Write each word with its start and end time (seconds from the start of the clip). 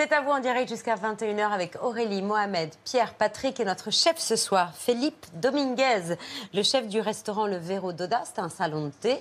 C'est 0.00 0.12
à 0.12 0.20
vous 0.20 0.30
en 0.30 0.38
direct 0.38 0.68
jusqu'à 0.68 0.94
21h 0.94 1.50
avec 1.50 1.76
Aurélie, 1.82 2.22
Mohamed, 2.22 2.70
Pierre, 2.84 3.14
Patrick 3.14 3.58
et 3.58 3.64
notre 3.64 3.90
chef 3.90 4.16
ce 4.18 4.36
soir, 4.36 4.72
Philippe 4.76 5.26
Dominguez, 5.34 6.14
le 6.54 6.62
chef 6.62 6.86
du 6.86 7.00
restaurant 7.00 7.48
Le 7.48 7.56
Véro 7.56 7.92
d'Oda. 7.92 8.22
C'est 8.24 8.38
un 8.40 8.48
salon 8.48 8.84
de 8.84 8.90
thé. 8.92 9.18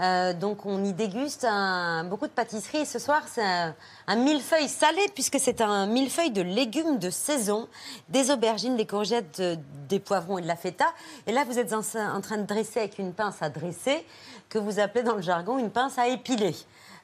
Euh, 0.00 0.32
donc 0.32 0.66
on 0.66 0.82
y 0.82 0.92
déguste 0.92 1.46
un- 1.48 2.02
beaucoup 2.02 2.26
de 2.26 2.32
pâtisseries. 2.32 2.78
Et 2.78 2.84
ce 2.86 2.98
soir, 2.98 3.22
c'est 3.32 3.44
un, 3.44 3.72
un 4.08 4.16
millefeuille 4.16 4.68
salé 4.68 5.00
puisque 5.14 5.38
c'est 5.38 5.60
un 5.60 5.86
millefeuille 5.86 6.32
de 6.32 6.42
légumes 6.42 6.98
de 6.98 7.10
saison, 7.10 7.68
des 8.08 8.32
aubergines, 8.32 8.74
des 8.76 8.84
courgettes, 8.86 9.38
euh, 9.38 9.54
des 9.88 10.00
poivrons 10.00 10.38
et 10.38 10.42
de 10.42 10.48
la 10.48 10.56
feta. 10.56 10.86
Et 11.28 11.32
là, 11.32 11.44
vous 11.44 11.56
êtes 11.60 11.72
en, 11.72 11.82
en 12.16 12.20
train 12.20 12.38
de 12.38 12.46
dresser 12.46 12.80
avec 12.80 12.98
une 12.98 13.12
pince 13.12 13.42
à 13.42 13.48
dresser 13.48 14.04
que 14.48 14.58
vous 14.58 14.80
appelez 14.80 15.04
dans 15.04 15.14
le 15.14 15.22
jargon 15.22 15.56
une 15.56 15.70
pince 15.70 15.98
à 15.98 16.08
épiler. 16.08 16.56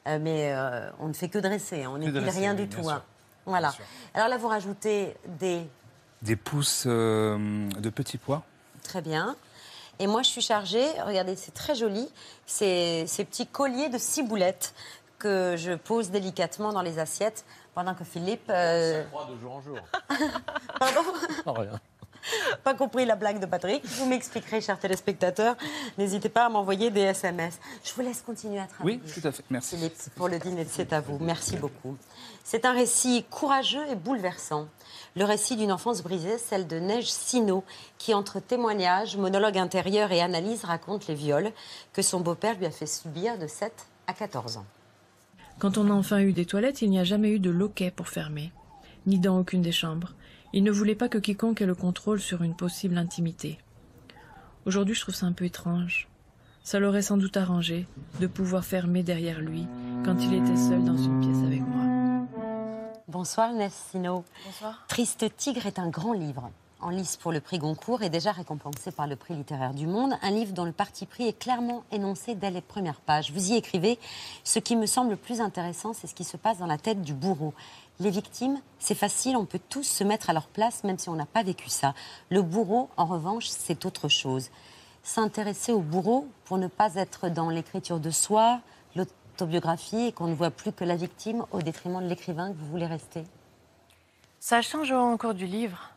Euh, 0.09 0.19
mais 0.21 0.51
euh, 0.53 0.89
on 0.99 1.07
ne 1.07 1.13
fait 1.13 1.29
que 1.29 1.37
dresser, 1.39 1.85
hein. 1.85 1.91
on 1.93 1.97
n'épile 1.99 2.27
rien 2.29 2.53
oui, 2.53 2.65
du 2.65 2.67
tout. 2.67 2.89
hein. 2.89 3.01
Voilà. 3.45 3.73
Alors 4.13 4.27
là, 4.29 4.37
vous 4.37 4.47
rajoutez 4.47 5.15
des 5.39 5.67
Des 6.21 6.35
pousses 6.35 6.85
euh, 6.87 7.67
de 7.79 7.89
petits 7.89 8.17
pois. 8.17 8.43
Très 8.83 9.01
bien. 9.01 9.35
Et 9.99 10.07
moi, 10.07 10.21
je 10.23 10.29
suis 10.29 10.41
chargée, 10.41 10.85
regardez, 11.05 11.35
c'est 11.35 11.53
très 11.53 11.75
joli, 11.75 12.09
c'est 12.45 13.05
ces 13.07 13.23
petits 13.25 13.45
colliers 13.47 13.89
de 13.89 13.97
ciboulettes 13.97 14.73
que 15.19 15.55
je 15.57 15.73
pose 15.73 16.09
délicatement 16.09 16.73
dans 16.73 16.81
les 16.81 16.99
assiettes 16.99 17.45
pendant 17.75 17.93
que 17.93 18.03
Philippe... 18.03 18.49
euh, 18.49 19.03
croix 19.05 19.27
de 19.31 19.37
jour 19.39 19.53
en 19.53 19.61
jour. 19.61 19.77
Pardon 20.79 21.01
Non, 21.45 21.53
rien. 21.53 21.79
Pas 22.63 22.73
compris 22.73 23.05
la 23.05 23.15
blague 23.15 23.39
de 23.39 23.45
Patrick. 23.45 23.85
Vous 23.85 24.05
m'expliquerez, 24.05 24.61
chers 24.61 24.79
téléspectateurs. 24.79 25.55
N'hésitez 25.97 26.29
pas 26.29 26.45
à 26.45 26.49
m'envoyer 26.49 26.89
des 26.89 27.01
SMS. 27.01 27.59
Je 27.83 27.93
vous 27.93 28.01
laisse 28.01 28.21
continuer 28.21 28.59
à 28.59 28.65
travailler. 28.67 28.99
Oui, 29.05 29.13
tout 29.21 29.27
à 29.27 29.31
fait. 29.31 29.43
Merci. 29.49 29.75
Philippe, 29.75 29.95
pour 30.15 30.29
le 30.29 30.39
dîner, 30.39 30.65
c'est 30.69 30.93
à 30.93 31.01
vous. 31.01 31.17
Merci 31.19 31.57
beaucoup. 31.57 31.97
C'est 32.43 32.65
un 32.65 32.73
récit 32.73 33.23
courageux 33.29 33.85
et 33.89 33.95
bouleversant. 33.95 34.67
Le 35.15 35.23
récit 35.23 35.55
d'une 35.55 35.71
enfance 35.71 36.03
brisée, 36.03 36.37
celle 36.37 36.67
de 36.67 36.77
Neige 36.77 37.09
Sino, 37.09 37.63
qui, 37.97 38.13
entre 38.13 38.41
témoignages, 38.41 39.15
monologues 39.15 39.57
intérieurs 39.57 40.11
et 40.11 40.21
analyses, 40.21 40.65
raconte 40.65 41.07
les 41.07 41.15
viols 41.15 41.51
que 41.93 42.01
son 42.01 42.19
beau-père 42.19 42.57
lui 42.57 42.65
a 42.65 42.71
fait 42.71 42.85
subir 42.85 43.39
de 43.39 43.47
7 43.47 43.71
à 44.07 44.13
14 44.13 44.57
ans. 44.57 44.65
Quand 45.59 45.77
on 45.77 45.89
a 45.89 45.93
enfin 45.93 46.19
eu 46.19 46.33
des 46.33 46.45
toilettes, 46.45 46.81
il 46.81 46.89
n'y 46.89 46.99
a 46.99 47.05
jamais 47.05 47.29
eu 47.29 47.39
de 47.39 47.49
loquet 47.49 47.91
pour 47.91 48.09
fermer, 48.09 48.51
ni 49.05 49.19
dans 49.19 49.39
aucune 49.39 49.61
des 49.61 49.71
chambres. 49.71 50.13
Il 50.51 50.63
ne 50.63 50.71
voulait 50.71 50.95
pas 50.95 51.09
que 51.09 51.17
quiconque 51.19 51.61
ait 51.61 51.65
le 51.65 51.75
contrôle 51.75 52.19
sur 52.19 52.43
une 52.43 52.55
possible 52.55 52.97
intimité. 52.97 53.59
Aujourd'hui, 54.65 54.95
je 54.95 55.01
trouve 55.01 55.15
ça 55.15 55.27
un 55.27 55.31
peu 55.31 55.45
étrange. 55.45 56.09
Ça 56.63 56.79
l'aurait 56.79 57.01
sans 57.01 57.17
doute 57.17 57.37
arrangé 57.37 57.85
de 58.19 58.27
pouvoir 58.27 58.65
fermer 58.65 59.03
derrière 59.03 59.41
lui 59.41 59.67
quand 60.05 60.17
il 60.21 60.33
était 60.33 60.55
seul 60.55 60.83
dans 60.83 60.97
une 60.97 61.19
pièce 61.21 61.43
avec. 61.45 61.52
Bonsoir, 63.13 63.53
Neige 63.53 63.73
Sino. 63.91 64.25
Bonsoir. 64.43 64.85
Triste 64.87 65.25
Tigre 65.37 65.67
est 65.67 65.77
un 65.77 65.87
grand 65.87 66.13
livre, 66.13 66.49
en 66.81 66.89
lice 66.89 67.15
pour 67.15 67.31
le 67.31 67.41
prix 67.41 67.59
Goncourt 67.59 68.01
et 68.01 68.09
déjà 68.09 68.31
récompensé 68.31 68.91
par 68.91 69.05
le 69.05 69.15
prix 69.15 69.35
littéraire 69.35 69.75
du 69.75 69.85
Monde. 69.85 70.13
Un 70.23 70.31
livre 70.31 70.51
dont 70.51 70.65
le 70.65 70.71
parti 70.71 71.05
pris 71.05 71.27
est 71.27 71.37
clairement 71.37 71.83
énoncé 71.91 72.33
dès 72.33 72.49
les 72.49 72.61
premières 72.61 73.01
pages. 73.01 73.31
Vous 73.31 73.51
y 73.51 73.55
écrivez 73.55 73.99
Ce 74.43 74.57
qui 74.57 74.75
me 74.75 74.87
semble 74.87 75.11
le 75.11 75.15
plus 75.15 75.41
intéressant, 75.41 75.93
c'est 75.93 76.07
ce 76.07 76.15
qui 76.15 76.23
se 76.23 76.37
passe 76.37 76.57
dans 76.57 76.65
la 76.65 76.79
tête 76.79 77.03
du 77.03 77.13
bourreau. 77.13 77.53
Les 77.99 78.09
victimes, 78.09 78.59
c'est 78.79 78.95
facile, 78.95 79.37
on 79.37 79.45
peut 79.45 79.61
tous 79.69 79.83
se 79.83 80.03
mettre 80.03 80.31
à 80.31 80.33
leur 80.33 80.47
place, 80.47 80.83
même 80.83 80.97
si 80.97 81.07
on 81.09 81.13
n'a 81.13 81.27
pas 81.27 81.43
vécu 81.43 81.69
ça. 81.69 81.93
Le 82.31 82.41
bourreau, 82.41 82.89
en 82.97 83.05
revanche, 83.05 83.45
c'est 83.47 83.85
autre 83.85 84.07
chose. 84.07 84.49
S'intéresser 85.03 85.71
au 85.71 85.81
bourreau 85.81 86.27
pour 86.45 86.57
ne 86.57 86.67
pas 86.67 86.95
être 86.95 87.29
dans 87.29 87.51
l'écriture 87.51 87.99
de 87.99 88.09
soi, 88.09 88.61
l'autobiographie, 89.43 90.07
et 90.07 90.11
qu'on 90.11 90.27
ne 90.27 90.35
voit 90.35 90.51
plus 90.51 90.71
que 90.71 90.83
la 90.83 90.95
victime 90.95 91.45
au 91.51 91.61
détriment 91.61 92.01
de 92.01 92.07
l'écrivain 92.07 92.51
que 92.51 92.57
vous 92.57 92.67
voulez 92.67 92.85
rester. 92.85 93.23
Ça 94.39 94.61
change 94.61 94.91
au 94.91 95.17
cours 95.17 95.33
du 95.33 95.45
livre. 95.45 95.89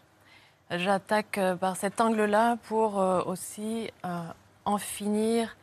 J'attaque 0.70 1.38
euh, 1.38 1.54
par 1.54 1.76
cet 1.76 2.00
angle-là 2.00 2.56
pour 2.64 2.98
euh, 2.98 3.22
aussi 3.22 3.88
euh, 4.04 4.20
en 4.64 4.78
finir 4.78 5.56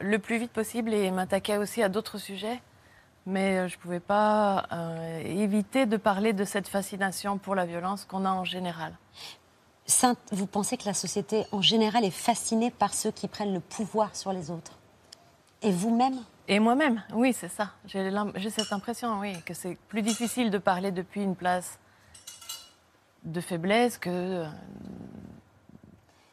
le 0.00 0.18
plus 0.18 0.38
vite 0.38 0.52
possible 0.52 0.94
et 0.94 1.10
m'attaquer 1.10 1.58
aussi 1.58 1.82
à 1.82 1.88
d'autres 1.88 2.18
sujets. 2.18 2.60
Mais 3.26 3.68
je 3.68 3.76
ne 3.76 3.80
pouvais 3.80 4.00
pas 4.00 4.66
éviter 5.24 5.86
de 5.86 5.96
parler 5.96 6.32
de 6.32 6.44
cette 6.44 6.66
fascination 6.66 7.38
pour 7.38 7.54
la 7.54 7.66
violence 7.66 8.04
qu'on 8.04 8.24
a 8.24 8.30
en 8.30 8.44
général. 8.44 8.94
Vous 10.32 10.48
pensez 10.48 10.76
que 10.76 10.86
la 10.86 10.94
société 10.94 11.44
en 11.52 11.62
général 11.62 12.04
est 12.04 12.10
fascinée 12.10 12.72
par 12.72 12.92
ceux 12.92 13.12
qui 13.12 13.28
prennent 13.28 13.54
le 13.54 13.60
pouvoir 13.60 14.16
sur 14.16 14.32
les 14.32 14.50
autres 14.50 14.72
Et 15.62 15.70
vous-même 15.70 16.18
Et 16.48 16.58
moi-même, 16.58 17.02
oui, 17.12 17.32
c'est 17.32 17.48
ça. 17.48 17.70
J'ai 17.86 18.50
cette 18.50 18.72
impression, 18.72 19.20
oui, 19.20 19.40
que 19.42 19.54
c'est 19.54 19.76
plus 19.88 20.02
difficile 20.02 20.50
de 20.50 20.58
parler 20.58 20.90
depuis 20.90 21.22
une 21.22 21.36
place 21.36 21.78
de 23.24 23.40
faiblesse 23.40 23.98
que 23.98 24.10
euh, 24.10 24.46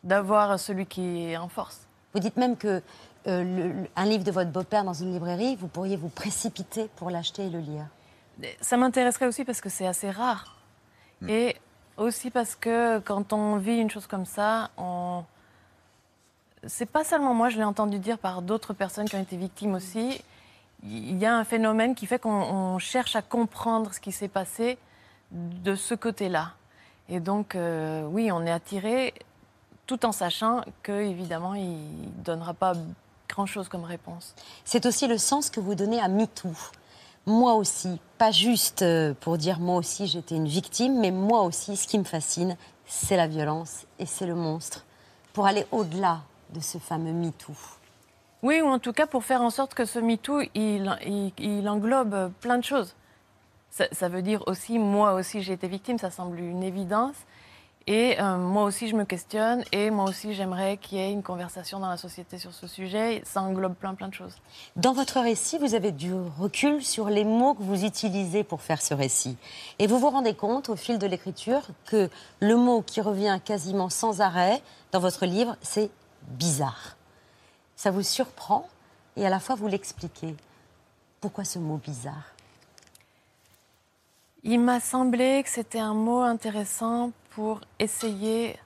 d'avoir 0.03 0.59
celui 0.59 0.85
qui 0.87 1.25
est 1.31 1.37
en 1.37 1.47
force. 1.47 1.81
Vous 2.13 2.19
dites 2.19 2.37
même 2.37 2.57
que 2.57 2.81
euh, 3.27 3.43
le- 3.43 3.87
un 3.95 4.05
livre 4.05 4.23
de 4.23 4.31
votre 4.31 4.49
beau-père 4.49 4.83
dans 4.83 4.93
une 4.93 5.13
librairie, 5.13 5.55
vous 5.55 5.67
pourriez 5.67 5.95
vous 5.97 6.09
précipiter 6.09 6.89
pour 6.95 7.11
l'acheter 7.11 7.45
et 7.45 7.49
le 7.49 7.59
lire. 7.59 7.85
Ça 8.61 8.77
m'intéresserait 8.77 9.27
aussi 9.27 9.43
parce 9.45 9.61
que 9.61 9.69
c'est 9.69 9.85
assez 9.85 10.09
rare. 10.09 10.55
Et 11.27 11.57
aussi 11.97 12.31
parce 12.31 12.55
que 12.55 12.99
quand 12.99 13.33
on 13.33 13.57
vit 13.57 13.77
une 13.77 13.89
chose 13.89 14.07
comme 14.07 14.25
ça, 14.25 14.71
on... 14.77 15.23
c'est 16.67 16.85
pas 16.85 17.03
seulement 17.03 17.33
moi, 17.33 17.49
je 17.49 17.57
l'ai 17.57 17.63
entendu 17.63 17.99
dire 17.99 18.17
par 18.17 18.41
d'autres 18.41 18.73
personnes 18.73 19.07
qui 19.07 19.15
ont 19.15 19.21
été 19.21 19.37
victimes 19.37 19.75
aussi. 19.75 20.21
Il 20.83 21.17
y 21.17 21.25
a 21.25 21.35
un 21.35 21.43
phénomène 21.43 21.95
qui 21.95 22.05
fait 22.05 22.19
qu'on 22.19 22.29
on 22.31 22.79
cherche 22.79 23.15
à 23.15 23.21
comprendre 23.21 23.93
ce 23.93 23.99
qui 23.99 24.11
s'est 24.11 24.27
passé 24.27 24.77
de 25.31 25.75
ce 25.75 25.93
côté-là. 25.93 26.53
Et 27.09 27.19
donc, 27.19 27.55
euh, 27.55 28.03
oui, 28.05 28.31
on 28.31 28.45
est 28.45 28.51
attiré 28.51 29.13
tout 29.87 30.05
en 30.05 30.11
sachant 30.11 30.61
que, 30.83 30.91
évidemment, 30.91 31.55
il 31.55 31.71
ne 31.71 32.23
donnera 32.23 32.53
pas 32.53 32.73
grand-chose 33.27 33.67
comme 33.67 33.83
réponse. 33.83 34.35
C'est 34.63 34.85
aussi 34.85 35.07
le 35.07 35.17
sens 35.17 35.49
que 35.49 35.59
vous 35.59 35.75
donnez 35.75 35.99
à 35.99 36.07
MeToo. 36.07 36.53
Moi 37.25 37.53
aussi, 37.53 37.99
pas 38.17 38.31
juste 38.31 38.81
euh, 38.81 39.13
pour 39.19 39.37
dire 39.37 39.59
moi 39.59 39.75
aussi 39.75 40.07
j'étais 40.07 40.35
une 40.35 40.47
victime, 40.47 40.99
mais 40.99 41.11
moi 41.11 41.41
aussi, 41.41 41.75
ce 41.75 41.87
qui 41.87 41.99
me 41.99 42.03
fascine, 42.03 42.55
c'est 42.85 43.17
la 43.17 43.27
violence 43.27 43.85
et 43.99 44.05
c'est 44.05 44.25
le 44.25 44.35
monstre. 44.35 44.85
Pour 45.33 45.45
aller 45.45 45.65
au-delà 45.71 46.21
de 46.53 46.59
ce 46.59 46.77
fameux 46.77 47.13
MeToo. 47.13 47.53
Oui, 48.41 48.61
ou 48.61 48.67
en 48.67 48.79
tout 48.79 48.93
cas 48.93 49.05
pour 49.05 49.23
faire 49.23 49.41
en 49.41 49.49
sorte 49.49 49.73
que 49.73 49.85
ce 49.85 49.99
MeToo, 49.99 50.41
il, 50.55 50.97
il, 51.05 51.31
il 51.37 51.67
englobe 51.69 52.31
plein 52.39 52.57
de 52.57 52.63
choses. 52.63 52.95
Ça, 53.69 53.85
ça 53.91 54.09
veut 54.09 54.21
dire 54.21 54.43
aussi, 54.47 54.79
moi 54.79 55.13
aussi 55.13 55.41
j'ai 55.41 55.53
été 55.53 55.67
victime, 55.67 55.97
ça 55.97 56.09
semble 56.09 56.39
une 56.39 56.63
évidence. 56.63 57.15
Et 57.87 58.21
euh, 58.21 58.37
moi 58.37 58.63
aussi 58.65 58.87
je 58.87 58.95
me 58.95 59.03
questionne, 59.03 59.63
et 59.71 59.89
moi 59.89 60.05
aussi 60.05 60.35
j'aimerais 60.35 60.77
qu'il 60.77 60.99
y 60.99 61.01
ait 61.01 61.11
une 61.11 61.23
conversation 61.23 61.79
dans 61.79 61.89
la 61.89 61.97
société 61.97 62.37
sur 62.37 62.53
ce 62.53 62.67
sujet. 62.67 63.21
Ça 63.25 63.41
englobe 63.41 63.73
plein 63.73 63.95
plein 63.95 64.09
de 64.09 64.13
choses. 64.13 64.35
Dans 64.75 64.93
votre 64.93 65.19
récit, 65.19 65.57
vous 65.57 65.73
avez 65.73 65.91
du 65.91 66.13
recul 66.13 66.83
sur 66.83 67.09
les 67.09 67.23
mots 67.23 67.55
que 67.55 67.63
vous 67.63 67.85
utilisez 67.85 68.43
pour 68.43 68.61
faire 68.61 68.81
ce 68.81 68.93
récit. 68.93 69.37
Et 69.79 69.87
vous 69.87 69.97
vous 69.97 70.09
rendez 70.09 70.35
compte 70.35 70.69
au 70.69 70.75
fil 70.75 70.99
de 70.99 71.07
l'écriture 71.07 71.61
que 71.85 72.09
le 72.41 72.55
mot 72.55 72.83
qui 72.83 73.01
revient 73.01 73.39
quasiment 73.43 73.89
sans 73.89 74.21
arrêt 74.21 74.61
dans 74.91 74.99
votre 74.99 75.25
livre, 75.25 75.55
c'est 75.61 75.89
bizarre. 76.29 76.95
Ça 77.75 77.91
vous 77.91 78.03
surprend 78.03 78.67
et 79.15 79.25
à 79.25 79.29
la 79.29 79.39
fois 79.39 79.55
vous 79.55 79.67
l'expliquez. 79.67 80.35
Pourquoi 81.21 81.43
ce 81.43 81.59
mot 81.59 81.77
bizarre? 81.77 82.33
Il 84.43 84.61
m'a 84.61 84.79
semblé 84.79 85.43
que 85.43 85.49
c'était 85.49 85.79
un 85.79 85.93
mot 85.93 86.21
intéressant 86.21 87.11
pour 87.31 87.61
essayer 87.77 88.57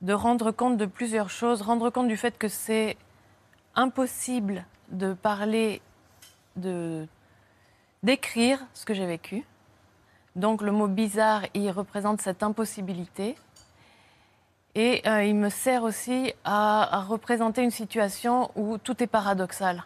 de 0.00 0.12
rendre 0.12 0.50
compte 0.50 0.76
de 0.76 0.86
plusieurs 0.86 1.30
choses, 1.30 1.62
rendre 1.62 1.90
compte 1.90 2.08
du 2.08 2.16
fait 2.16 2.36
que 2.36 2.48
c'est 2.48 2.96
impossible 3.74 4.64
de 4.88 5.12
parler, 5.12 5.80
de 6.56 7.06
d'écrire 8.02 8.58
ce 8.74 8.84
que 8.84 8.94
j'ai 8.94 9.06
vécu. 9.06 9.44
Donc 10.36 10.62
le 10.62 10.72
mot 10.72 10.88
bizarre, 10.88 11.42
il 11.54 11.70
représente 11.70 12.20
cette 12.20 12.42
impossibilité. 12.42 13.36
Et 14.74 15.02
euh, 15.06 15.24
il 15.24 15.34
me 15.34 15.48
sert 15.48 15.82
aussi 15.82 16.32
à, 16.44 17.04
représenter 17.08 17.62
une 17.62 17.72
situation 17.72 18.50
où 18.54 18.78
tout 18.78 19.02
est 19.02 19.08
paradoxal. 19.08 19.84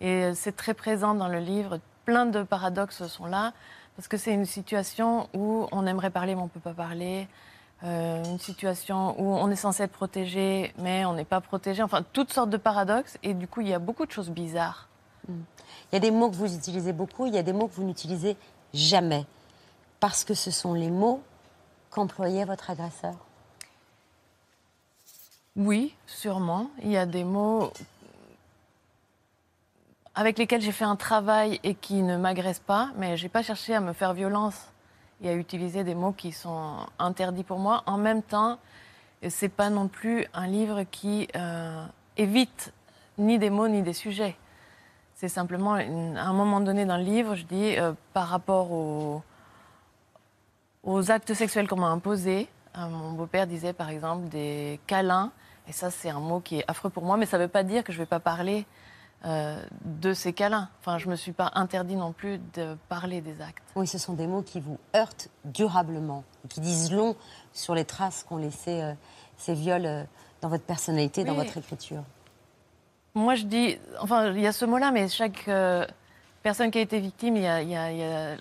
Et 0.00 0.24
euh, 0.24 0.32
c'est 0.34 0.56
très 0.56 0.74
présent 0.74 1.14
dans 1.14 1.28
le 1.28 1.38
livre. 1.38 1.78
Plein 2.04 2.26
de 2.26 2.42
paradoxes 2.42 3.06
sont 3.06 3.26
là, 3.26 3.52
parce 3.94 4.08
que 4.08 4.16
c'est 4.16 4.32
une 4.32 4.44
situation 4.44 5.28
où 5.32 5.66
on 5.70 5.86
aimerait 5.86 6.10
parler, 6.10 6.34
mais 6.34 6.40
on 6.40 6.44
ne 6.44 6.50
peut 6.50 6.60
pas 6.60 6.74
parler. 6.74 7.28
Euh, 7.84 8.24
une 8.24 8.38
situation 8.38 9.20
où 9.20 9.34
on 9.34 9.50
est 9.50 9.56
censé 9.56 9.84
être 9.84 9.92
protégé, 9.92 10.72
mais 10.78 11.04
on 11.04 11.12
n'est 11.12 11.24
pas 11.24 11.40
protégé. 11.40 11.82
Enfin, 11.82 12.02
toutes 12.12 12.32
sortes 12.32 12.50
de 12.50 12.56
paradoxes. 12.56 13.18
Et 13.22 13.32
du 13.32 13.46
coup, 13.46 13.60
il 13.60 13.68
y 13.68 13.74
a 13.74 13.78
beaucoup 13.78 14.06
de 14.06 14.10
choses 14.10 14.30
bizarres. 14.30 14.88
Il 15.28 15.34
y 15.92 15.96
a 15.96 16.00
des 16.00 16.10
mots 16.10 16.30
que 16.30 16.36
vous 16.36 16.54
utilisez 16.54 16.92
beaucoup, 16.92 17.26
il 17.26 17.34
y 17.34 17.38
a 17.38 17.42
des 17.42 17.52
mots 17.52 17.66
que 17.68 17.74
vous 17.74 17.84
n'utilisez 17.84 18.36
jamais. 18.72 19.24
Parce 20.00 20.24
que 20.24 20.34
ce 20.34 20.50
sont 20.50 20.74
les 20.74 20.90
mots 20.90 21.20
qu'employait 21.90 22.44
votre 22.44 22.70
agresseur 22.70 23.25
Oui, 25.56 25.94
sûrement. 26.06 26.68
Il 26.82 26.90
y 26.90 26.98
a 26.98 27.06
des 27.06 27.24
mots 27.24 27.72
avec 30.14 30.38
lesquels 30.38 30.60
j'ai 30.60 30.72
fait 30.72 30.84
un 30.84 30.96
travail 30.96 31.60
et 31.62 31.74
qui 31.74 32.02
ne 32.02 32.16
m'agressent 32.16 32.60
pas, 32.60 32.90
mais 32.96 33.16
j'ai 33.16 33.28
pas 33.28 33.42
cherché 33.42 33.74
à 33.74 33.80
me 33.80 33.92
faire 33.92 34.12
violence 34.12 34.70
et 35.22 35.30
à 35.30 35.34
utiliser 35.34 35.82
des 35.82 35.94
mots 35.94 36.12
qui 36.12 36.32
sont 36.32 36.76
interdits 36.98 37.42
pour 37.42 37.58
moi. 37.58 37.82
En 37.86 37.96
même 37.96 38.22
temps, 38.22 38.58
c'est 39.28 39.48
pas 39.48 39.70
non 39.70 39.88
plus 39.88 40.26
un 40.34 40.46
livre 40.46 40.82
qui 40.90 41.28
euh, 41.36 41.84
évite 42.18 42.72
ni 43.18 43.38
des 43.38 43.48
mots 43.48 43.68
ni 43.68 43.82
des 43.82 43.94
sujets. 43.94 44.36
C'est 45.14 45.28
simplement 45.28 45.74
à 45.74 45.80
un 45.80 46.32
moment 46.34 46.60
donné 46.60 46.84
dans 46.84 46.98
le 46.98 47.02
livre, 47.02 47.34
je 47.34 47.44
dis 47.44 47.78
euh, 47.78 47.92
par 48.12 48.28
rapport 48.28 48.72
aux, 48.72 49.22
aux 50.82 51.10
actes 51.10 51.32
sexuels 51.32 51.66
qu'on 51.66 51.76
m'a 51.80 51.88
imposés. 51.88 52.46
euh, 52.76 52.88
mon 52.88 53.12
beau-père 53.12 53.46
disait 53.46 53.72
par 53.72 53.88
exemple 53.88 54.28
des 54.28 54.78
câlins, 54.86 55.30
et 55.68 55.72
ça 55.72 55.90
c'est 55.90 56.10
un 56.10 56.20
mot 56.20 56.40
qui 56.40 56.58
est 56.60 56.64
affreux 56.68 56.90
pour 56.90 57.04
moi, 57.04 57.16
mais 57.16 57.26
ça 57.26 57.38
ne 57.38 57.42
veut 57.44 57.48
pas 57.48 57.62
dire 57.62 57.82
que 57.84 57.92
je 57.92 57.98
ne 57.98 58.02
vais 58.02 58.08
pas 58.08 58.20
parler 58.20 58.66
euh, 59.24 59.60
de 59.84 60.12
ces 60.12 60.32
câlins. 60.32 60.68
Enfin, 60.80 60.98
je 60.98 61.06
ne 61.06 61.12
me 61.12 61.16
suis 61.16 61.32
pas 61.32 61.50
interdit 61.54 61.96
non 61.96 62.12
plus 62.12 62.38
de 62.54 62.76
parler 62.88 63.20
des 63.20 63.40
actes. 63.40 63.62
Oui, 63.74 63.86
ce 63.86 63.98
sont 63.98 64.12
des 64.12 64.26
mots 64.26 64.42
qui 64.42 64.60
vous 64.60 64.78
heurtent 64.94 65.28
durablement, 65.44 66.22
et 66.44 66.48
qui 66.48 66.60
disent 66.60 66.92
long 66.92 67.16
sur 67.52 67.74
les 67.74 67.84
traces 67.84 68.22
qu'ont 68.24 68.36
laissées 68.36 68.82
euh, 68.82 68.92
ces 69.38 69.54
viols 69.54 69.86
euh, 69.86 70.04
dans 70.42 70.48
votre 70.48 70.64
personnalité, 70.64 71.24
dans 71.24 71.34
votre 71.34 71.56
écriture. 71.56 72.02
Moi, 73.14 73.34
je 73.34 73.44
dis, 73.44 73.78
enfin, 74.00 74.32
il 74.32 74.40
y 74.40 74.46
a 74.46 74.52
ce 74.52 74.66
mot-là, 74.66 74.90
mais 74.92 75.08
chaque 75.08 75.48
personne 76.42 76.70
qui 76.70 76.78
a 76.78 76.82
été 76.82 77.00
victime, 77.00 77.36
il 77.36 77.42
y 77.42 77.46
a, 77.46 77.62
il 77.62 77.70
y 77.70 77.74
a- 77.76 77.90
il 77.90 77.98
y 77.98 78.04
a- 78.04 78.36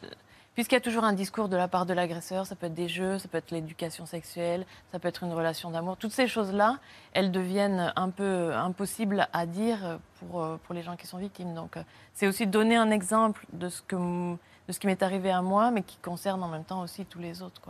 puisqu'il 0.56 0.76
y 0.76 0.78
a 0.78 0.82
toujours 0.82 1.04
un 1.04 1.14
discours 1.14 1.50
de 1.50 1.58
la 1.58 1.68
part 1.68 1.86
de 1.86 1.94
l'agresseur, 1.94 2.48
ça 2.48 2.56
peut 2.56 2.68
être 2.68 2.74
des 2.74 2.88
jeux, 2.88 3.20
ça 3.20 3.28
peut 3.28 3.38
être 3.38 3.52
l'éducation 3.52 4.06
sexuelle, 4.06 4.66
ça 4.92 5.00
peut 5.00 5.10
être 5.10 5.24
une 5.24 5.34
relation 5.34 5.70
d'amour. 5.70 5.98
Toutes 5.98 6.14
ces 6.14 6.28
choses-là, 6.28 6.80
elles 7.14 7.32
deviennent 7.32 7.94
un 7.96 8.10
peu 8.10 8.54
impossibles 8.54 9.28
à 9.34 9.46
dire 9.46 10.00
pour, 10.20 10.42
euh, 10.42 10.58
pour 10.64 10.74
les 10.74 10.82
gens 10.82 10.96
qui 10.96 11.08
sont 11.08 11.18
victimes. 11.18 11.54
Donc, 11.54 11.76
euh, 11.76 11.84
c'est 12.14 12.28
aussi 12.28 12.48
donner 12.48 12.78
un 12.78 12.90
exemple 12.90 13.46
de 13.52 13.68
ce, 13.68 13.82
que, 13.82 13.96
de 13.98 14.72
ce 14.72 14.80
qui 14.80 14.88
m'est 14.88 15.04
arrivé 15.04 15.30
à 15.30 15.42
moi, 15.42 15.72
mais 15.72 15.84
qui 15.84 15.98
concerne 15.98 16.42
en 16.42 16.48
même 16.48 16.64
temps 16.64 16.82
aussi 16.82 17.06
tous 17.06 17.20
les 17.20 17.42
autres. 17.42 17.62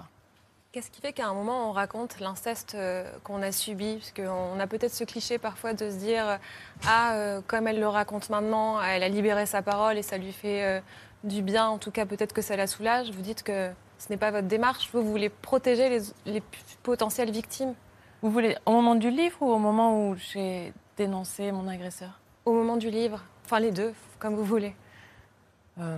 Qu'est-ce 0.72 0.92
qui 0.92 1.00
fait 1.00 1.14
qu'à 1.14 1.28
un 1.28 1.34
moment 1.34 1.70
on 1.70 1.72
raconte 1.72 2.20
l'inceste 2.20 2.76
euh, 2.76 3.10
qu'on 3.24 3.42
a 3.42 3.54
subi? 3.54 3.96
Parce 3.96 4.12
qu'on 4.12 4.60
a 4.60 4.68
peut-être 4.68 4.94
ce 4.94 5.06
cliché 5.06 5.38
parfois 5.38 5.74
de 5.74 5.90
se 5.90 5.96
dire 5.96 6.38
Ah, 6.86 7.40
comme 7.48 7.68
elle 7.68 7.80
le 7.80 7.88
raconte 7.88 8.30
maintenant, 8.30 8.82
elle 8.82 9.02
a 9.02 9.08
libéré 9.08 9.46
sa 9.46 9.62
parole 9.62 9.98
et 9.98 10.02
ça 10.02 10.18
lui 10.18 10.34
fait 10.34 10.84
du 11.25 11.42
bien, 11.42 11.68
en 11.68 11.77
tout 11.77 11.92
cas 11.92 12.06
peut-être 12.06 12.33
que 12.33 12.42
ça 12.42 12.56
la 12.56 12.68
soulage. 12.68 13.12
Vous 13.12 13.22
dites 13.22 13.44
que 13.44 13.72
ce 13.98 14.10
n'est 14.10 14.18
pas 14.18 14.31
votre 14.31 14.48
démarche, 14.48 14.89
vous 14.94 15.04
voulez 15.04 15.30
protéger 15.30 16.00
les, 16.25 16.44
potentielles 16.83 17.31
victimes 17.31 17.74
Vous 18.22 18.30
voulez 18.30 18.57
au 18.66 18.72
moment 18.72 18.95
du 18.95 19.10
livre 19.10 19.38
ou 19.42 19.51
au 19.51 19.57
moment 19.57 20.10
où 20.10 20.16
j'ai 20.16 20.74
dénoncé 20.98 21.51
mon 21.51 21.68
agresseur? 21.68 22.19
Au 22.45 22.54
moment 22.54 22.77
du 22.77 22.89
livre. 22.89 23.24
Enfin 23.45 23.60
les 23.60 23.72
deux, 23.72 23.94
comme 24.19 24.36
vous 24.36 24.44
voulez. 24.44 24.75
Euh, 25.80 25.98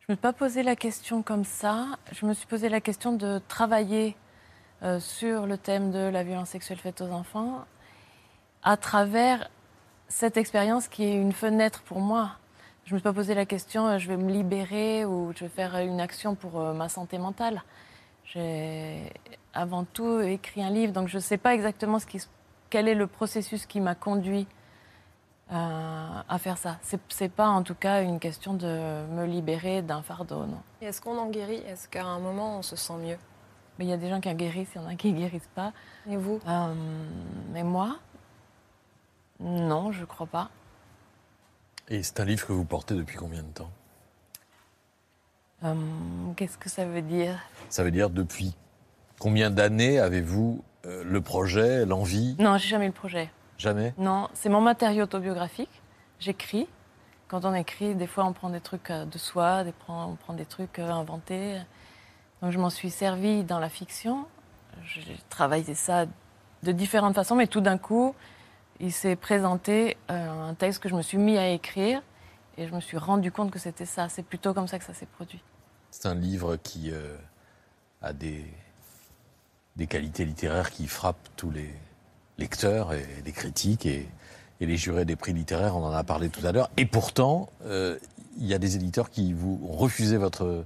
Je 0.00 0.06
ne 0.08 0.14
me 0.14 0.16
suis 0.16 0.16
pas 0.16 0.32
posé 0.32 0.62
la 0.62 0.76
question 0.76 1.22
comme 1.22 1.44
ça. 1.44 1.86
Je 2.12 2.26
me 2.26 2.34
suis 2.34 2.46
posé 2.46 2.68
la 2.68 2.80
question 2.80 3.12
de 3.12 3.40
travailler 3.48 4.16
euh, 4.82 4.98
sur 4.98 5.46
le 5.46 5.58
thème 5.58 5.92
de 5.92 6.08
la 6.08 6.24
violence 6.24 6.50
sexuelle 6.50 6.78
faite 6.78 7.00
aux 7.00 7.10
enfants 7.12 7.64
à 8.62 8.76
travers 8.76 9.48
cette 10.08 10.36
expérience 10.36 10.88
qui 10.88 11.04
est 11.04 11.14
une 11.14 11.32
fenêtre 11.32 11.82
pour 11.82 12.00
moi. 12.00 12.32
Je 12.84 12.90
ne 12.90 12.94
me 12.94 12.98
suis 12.98 13.04
pas 13.04 13.12
posé 13.12 13.34
la 13.34 13.46
question, 13.46 13.86
euh, 13.86 13.98
je 13.98 14.08
vais 14.08 14.16
me 14.16 14.30
libérer 14.30 15.04
ou 15.04 15.32
je 15.36 15.44
vais 15.44 15.48
faire 15.48 15.76
une 15.76 16.00
action 16.00 16.34
pour 16.34 16.60
euh, 16.60 16.72
ma 16.72 16.88
santé 16.88 17.16
mentale. 17.16 17.62
J'ai 18.24 19.12
avant 19.54 19.84
tout 19.84 20.20
écrit 20.20 20.64
un 20.64 20.70
livre, 20.70 20.92
donc 20.92 21.08
je 21.08 21.16
ne 21.16 21.22
sais 21.22 21.38
pas 21.38 21.54
exactement 21.54 22.00
ce 22.00 22.06
qui, 22.06 22.20
quel 22.70 22.88
est 22.88 22.94
le 22.94 23.06
processus 23.06 23.66
qui 23.66 23.80
m'a 23.80 23.94
conduit 23.94 24.48
euh, 25.52 26.22
à 26.28 26.38
faire 26.38 26.58
ça. 26.58 26.78
C'est, 26.82 27.00
c'est 27.08 27.28
pas 27.28 27.48
en 27.48 27.62
tout 27.62 27.74
cas 27.76 28.02
une 28.02 28.18
question 28.18 28.54
de 28.54 29.06
me 29.10 29.26
libérer 29.26 29.82
d'un 29.82 30.02
fardeau, 30.02 30.46
non. 30.46 30.62
Est-ce 30.80 31.00
qu'on 31.00 31.18
en 31.18 31.28
guérit? 31.28 31.62
Est-ce 31.66 31.88
qu'à 31.88 32.04
un 32.04 32.18
moment 32.18 32.58
on 32.58 32.62
se 32.62 32.74
sent 32.74 32.96
mieux? 32.98 33.18
Mais 33.78 33.84
il 33.84 33.88
y 33.88 33.92
a 33.92 33.96
des 33.96 34.08
gens 34.08 34.20
qui 34.20 34.28
en 34.28 34.34
guérissent, 34.34 34.72
il 34.74 34.82
y 34.82 34.84
en 34.84 34.88
a 34.88 34.94
qui 34.96 35.12
ne 35.12 35.18
guérissent 35.18 35.50
pas. 35.54 35.72
Et 36.10 36.16
vous? 36.16 36.40
Euh, 36.48 36.74
mais 37.52 37.62
moi, 37.62 37.96
non, 39.38 39.92
je 39.92 40.04
crois 40.04 40.26
pas. 40.26 40.50
Et 41.92 42.02
c'est 42.02 42.20
un 42.20 42.24
livre 42.24 42.46
que 42.46 42.54
vous 42.54 42.64
portez 42.64 42.94
depuis 42.94 43.18
combien 43.18 43.42
de 43.42 43.48
temps? 43.48 43.70
Euh, 45.62 45.74
qu'est-ce 46.36 46.56
que 46.56 46.70
ça 46.70 46.86
veut 46.86 47.02
dire? 47.02 47.38
Ça 47.68 47.84
veut 47.84 47.90
dire 47.90 48.08
depuis 48.08 48.56
combien 49.18 49.50
d'années 49.50 49.98
avez-vous 49.98 50.64
euh, 50.86 51.04
le 51.04 51.20
projet, 51.20 51.84
l'envie? 51.84 52.34
Non, 52.38 52.56
j'ai 52.56 52.68
jamais 52.68 52.86
eu 52.86 52.88
le 52.88 52.94
projet. 52.94 53.30
Jamais? 53.58 53.92
Non, 53.98 54.30
c'est 54.32 54.48
mon 54.48 54.62
matériau 54.62 55.04
autobiographique. 55.04 55.82
J'écris. 56.18 56.66
Quand 57.28 57.44
on 57.44 57.52
écrit, 57.52 57.94
des 57.94 58.06
fois, 58.06 58.24
on 58.24 58.32
prend 58.32 58.48
des 58.48 58.62
trucs 58.62 58.90
euh, 58.90 59.04
de 59.04 59.18
soi, 59.18 59.62
des, 59.62 59.74
on 59.86 60.16
prend 60.16 60.32
des 60.32 60.46
trucs 60.46 60.78
inventés. 60.78 61.60
Donc, 62.40 62.52
je 62.52 62.58
m'en 62.58 62.70
suis 62.70 62.90
servi 62.90 63.44
dans 63.44 63.58
la 63.58 63.68
fiction. 63.68 64.24
J'ai 64.82 65.18
travaillé 65.28 65.74
ça 65.74 66.06
de 66.62 66.72
différentes 66.72 67.14
façons, 67.14 67.36
mais 67.36 67.48
tout 67.48 67.60
d'un 67.60 67.76
coup, 67.76 68.14
il 68.82 68.92
s'est 68.92 69.16
présenté 69.16 69.96
euh, 70.10 70.48
un 70.50 70.54
texte 70.54 70.82
que 70.82 70.88
je 70.88 70.94
me 70.94 71.02
suis 71.02 71.16
mis 71.16 71.38
à 71.38 71.48
écrire 71.48 72.02
et 72.58 72.66
je 72.66 72.74
me 72.74 72.80
suis 72.80 72.98
rendu 72.98 73.32
compte 73.32 73.50
que 73.50 73.58
c'était 73.58 73.86
ça. 73.86 74.08
C'est 74.08 74.24
plutôt 74.24 74.52
comme 74.52 74.66
ça 74.66 74.78
que 74.78 74.84
ça 74.84 74.92
s'est 74.92 75.06
produit. 75.06 75.42
C'est 75.90 76.06
un 76.06 76.14
livre 76.14 76.56
qui 76.56 76.90
euh, 76.90 77.16
a 78.02 78.12
des, 78.12 78.44
des 79.76 79.86
qualités 79.86 80.24
littéraires 80.24 80.70
qui 80.70 80.88
frappent 80.88 81.28
tous 81.36 81.50
les 81.50 81.70
lecteurs 82.38 82.92
et 82.92 83.06
les 83.24 83.32
critiques 83.32 83.86
et, 83.86 84.08
et 84.60 84.66
les 84.66 84.76
jurés 84.76 85.04
des 85.04 85.16
prix 85.16 85.32
littéraires, 85.32 85.76
on 85.76 85.84
en 85.84 85.92
a 85.92 86.02
parlé 86.02 86.28
tout 86.28 86.44
à 86.44 86.50
l'heure. 86.50 86.68
Et 86.76 86.84
pourtant, 86.84 87.50
euh, 87.64 87.98
il 88.36 88.46
y 88.46 88.54
a 88.54 88.58
des 88.58 88.74
éditeurs 88.74 89.10
qui 89.10 89.32
vous 89.32 89.60
ont 89.64 89.76
refusé 89.76 90.16
votre, 90.16 90.64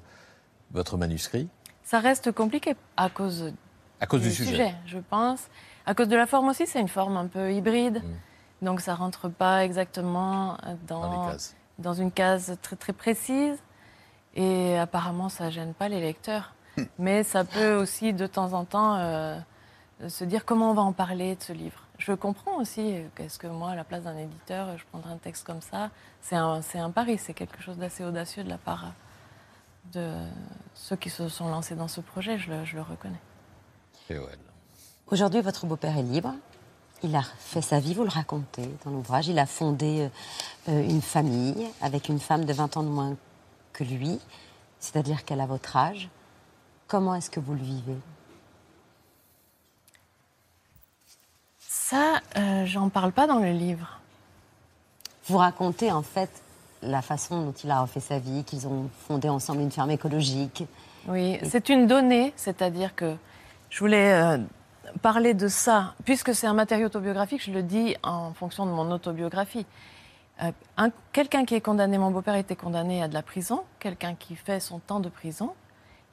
votre 0.70 0.96
manuscrit 0.96 1.48
Ça 1.84 2.00
reste 2.00 2.32
compliqué 2.32 2.76
à 2.96 3.10
cause 3.10 3.52
à 4.00 4.06
cause 4.06 4.22
du, 4.22 4.30
sujet. 4.30 4.74
je 4.86 4.98
pense. 4.98 5.48
À 5.86 5.94
cause 5.94 6.08
de 6.08 6.16
la 6.16 6.26
forme 6.26 6.48
aussi, 6.48 6.66
c'est 6.66 6.80
une 6.80 6.88
forme 6.88 7.16
un 7.16 7.26
peu 7.26 7.52
hybride. 7.52 8.02
Donc 8.62 8.80
ça 8.80 8.94
rentre 8.94 9.28
pas 9.28 9.64
exactement 9.64 10.56
dans, 10.88 11.32
dans 11.78 11.94
une 11.94 12.10
case 12.10 12.58
très 12.62 12.76
très 12.76 12.92
précise. 12.92 13.58
Et 14.34 14.78
apparemment, 14.78 15.28
ça 15.28 15.48
gêne 15.50 15.72
pas 15.72 15.88
les 15.88 16.00
lecteurs. 16.00 16.52
Mais 16.98 17.22
ça 17.22 17.44
peut 17.44 17.74
aussi, 17.74 18.12
de 18.12 18.26
temps 18.26 18.52
en 18.52 18.64
temps, 18.66 18.96
euh, 18.96 19.38
se 20.08 20.24
dire 20.24 20.44
comment 20.44 20.70
on 20.72 20.74
va 20.74 20.82
en 20.82 20.92
parler 20.92 21.36
de 21.36 21.42
ce 21.42 21.52
livre. 21.54 21.80
Je 21.96 22.12
comprends 22.12 22.56
aussi 22.56 22.96
qu'est-ce 23.14 23.38
que 23.38 23.46
moi, 23.46 23.70
à 23.70 23.74
la 23.74 23.84
place 23.84 24.02
d'un 24.02 24.18
éditeur, 24.18 24.76
je 24.76 24.84
prendrais 24.90 25.12
un 25.12 25.16
texte 25.16 25.46
comme 25.46 25.62
ça. 25.62 25.88
C'est 26.20 26.36
un, 26.36 26.60
un 26.74 26.90
pari, 26.90 27.16
c'est 27.16 27.32
quelque 27.32 27.62
chose 27.62 27.78
d'assez 27.78 28.04
audacieux 28.04 28.44
de 28.44 28.50
la 28.50 28.58
part 28.58 28.92
de 29.94 30.12
ceux 30.74 30.96
qui 30.96 31.08
se 31.08 31.28
sont 31.28 31.48
lancés 31.48 31.74
dans 31.76 31.88
ce 31.88 32.02
projet, 32.02 32.36
je 32.36 32.50
le, 32.50 32.64
je 32.64 32.76
le 32.76 32.82
reconnais. 32.82 33.20
Et 34.10 34.18
ouais. 34.18 34.26
Aujourd'hui, 35.08 35.40
votre 35.40 35.66
beau-père 35.66 35.96
est 35.96 36.02
libre. 36.02 36.34
Il 37.04 37.14
a 37.14 37.22
fait 37.22 37.62
sa 37.62 37.78
vie, 37.78 37.94
vous 37.94 38.02
le 38.02 38.08
racontez 38.08 38.68
dans 38.84 38.90
l'ouvrage. 38.90 39.28
Il 39.28 39.38
a 39.38 39.46
fondé 39.46 40.08
euh, 40.68 40.82
une 40.82 41.00
famille 41.00 41.64
avec 41.80 42.08
une 42.08 42.18
femme 42.18 42.44
de 42.44 42.52
20 42.52 42.76
ans 42.76 42.82
de 42.82 42.88
moins 42.88 43.16
que 43.72 43.84
lui, 43.84 44.18
c'est-à-dire 44.80 45.24
qu'elle 45.24 45.40
a 45.40 45.46
votre 45.46 45.76
âge. 45.76 46.08
Comment 46.88 47.14
est-ce 47.14 47.30
que 47.30 47.38
vous 47.38 47.52
le 47.52 47.62
vivez? 47.62 47.96
Ça, 51.60 52.20
euh, 52.36 52.66
j'en 52.66 52.88
parle 52.88 53.12
pas 53.12 53.28
dans 53.28 53.38
le 53.38 53.52
livre. 53.52 54.00
Vous 55.28 55.38
racontez 55.38 55.92
en 55.92 56.02
fait 56.02 56.30
la 56.82 57.00
façon 57.00 57.42
dont 57.42 57.52
il 57.52 57.70
a 57.70 57.80
refait 57.80 58.00
sa 58.00 58.18
vie, 58.18 58.42
qu'ils 58.42 58.66
ont 58.66 58.90
fondé 59.06 59.28
ensemble 59.28 59.60
une 59.60 59.70
ferme 59.70 59.92
écologique. 59.92 60.64
Oui, 61.06 61.38
c'est 61.48 61.68
une 61.68 61.86
donnée, 61.86 62.32
c'est-à-dire 62.34 62.96
que 62.96 63.14
je 63.70 63.78
voulais 63.78 64.12
euh, 64.12 64.38
parler 65.02 65.34
de 65.34 65.48
ça, 65.48 65.94
puisque 66.04 66.34
c'est 66.34 66.46
un 66.46 66.54
matériau 66.54 66.86
autobiographique, 66.86 67.42
je 67.44 67.50
le 67.52 67.62
dis 67.62 67.96
en 68.02 68.32
fonction 68.34 68.66
de 68.66 68.70
mon 68.70 68.90
autobiographie. 68.90 69.66
Euh, 70.42 70.52
un- 70.76 70.90
quelqu'un 71.12 71.44
qui 71.44 71.54
est 71.54 71.60
condamné, 71.60 71.98
mon 71.98 72.10
beau-père 72.10 72.34
était 72.34 72.56
condamné 72.56 73.02
à 73.02 73.08
de 73.08 73.14
la 73.14 73.22
prison, 73.22 73.64
quelqu'un 73.78 74.14
qui 74.14 74.36
fait 74.36 74.60
son 74.60 74.78
temps 74.78 75.00
de 75.00 75.08
prison, 75.08 75.54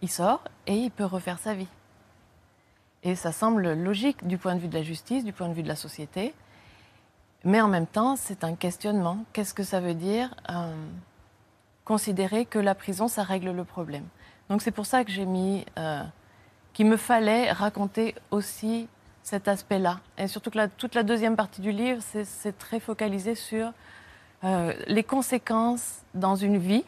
il 0.01 0.09
sort 0.09 0.41
et 0.67 0.75
il 0.75 0.91
peut 0.91 1.05
refaire 1.05 1.39
sa 1.39 1.53
vie. 1.53 1.67
Et 3.03 3.15
ça 3.15 3.33
semble 3.33 3.73
logique 3.73 4.25
du 4.25 4.37
point 4.37 4.55
de 4.55 4.59
vue 4.59 4.69
de 4.69 4.75
la 4.75 4.83
justice, 4.83 5.25
du 5.25 5.33
point 5.33 5.49
de 5.49 5.53
vue 5.53 5.63
de 5.63 5.67
la 5.67 5.75
société. 5.75 6.33
Mais 7.43 7.59
en 7.59 7.67
même 7.67 7.87
temps, 7.87 8.15
c'est 8.15 8.45
un 8.45 8.55
questionnement. 8.55 9.17
Qu'est-ce 9.33 9.53
que 9.53 9.63
ça 9.63 9.81
veut 9.81 9.93
dire 9.93 10.33
euh, 10.49 10.73
considérer 11.83 12.45
que 12.45 12.59
la 12.59 12.75
prison, 12.75 13.09
ça 13.09 13.23
règle 13.23 13.51
le 13.51 13.65
problème? 13.65 14.05
Donc 14.49 14.61
c'est 14.61 14.71
pour 14.71 14.85
ça 14.85 15.03
que 15.03 15.11
j'ai 15.11 15.25
mis 15.25 15.65
euh, 15.77 16.01
qu'il 16.73 16.87
me 16.87 16.97
fallait 16.97 17.51
raconter 17.51 18.15
aussi 18.31 18.87
cet 19.23 19.47
aspect-là. 19.47 19.99
Et 20.17 20.27
surtout 20.27 20.49
que 20.51 20.65
toute 20.67 20.95
la 20.95 21.03
deuxième 21.03 21.35
partie 21.35 21.61
du 21.61 21.71
livre, 21.71 22.01
c'est- 22.11 22.25
c'est 22.25 22.57
très 22.57 22.79
focalisé 22.79 23.35
sur 23.35 23.71
euh, 24.43 24.73
les 24.87 25.03
conséquences 25.03 25.99
dans 26.13 26.35
une 26.35 26.57
vie 26.57 26.83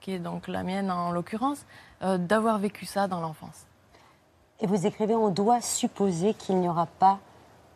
qui 0.00 0.12
est 0.12 0.18
donc 0.18 0.48
la 0.48 0.62
mienne 0.62 0.90
en 0.90 1.10
l'occurrence, 1.10 1.66
euh, 2.02 2.16
d'avoir 2.16 2.58
vécu 2.58 2.86
ça 2.86 3.08
dans 3.08 3.20
l'enfance. 3.20 3.66
Et 4.60 4.66
vous 4.66 4.86
écrivez, 4.86 5.14
on 5.14 5.28
doit 5.28 5.60
supposer 5.60 6.32
qu'il 6.32 6.56
n'y 6.56 6.68
aura 6.68 6.86
pas 6.86 7.18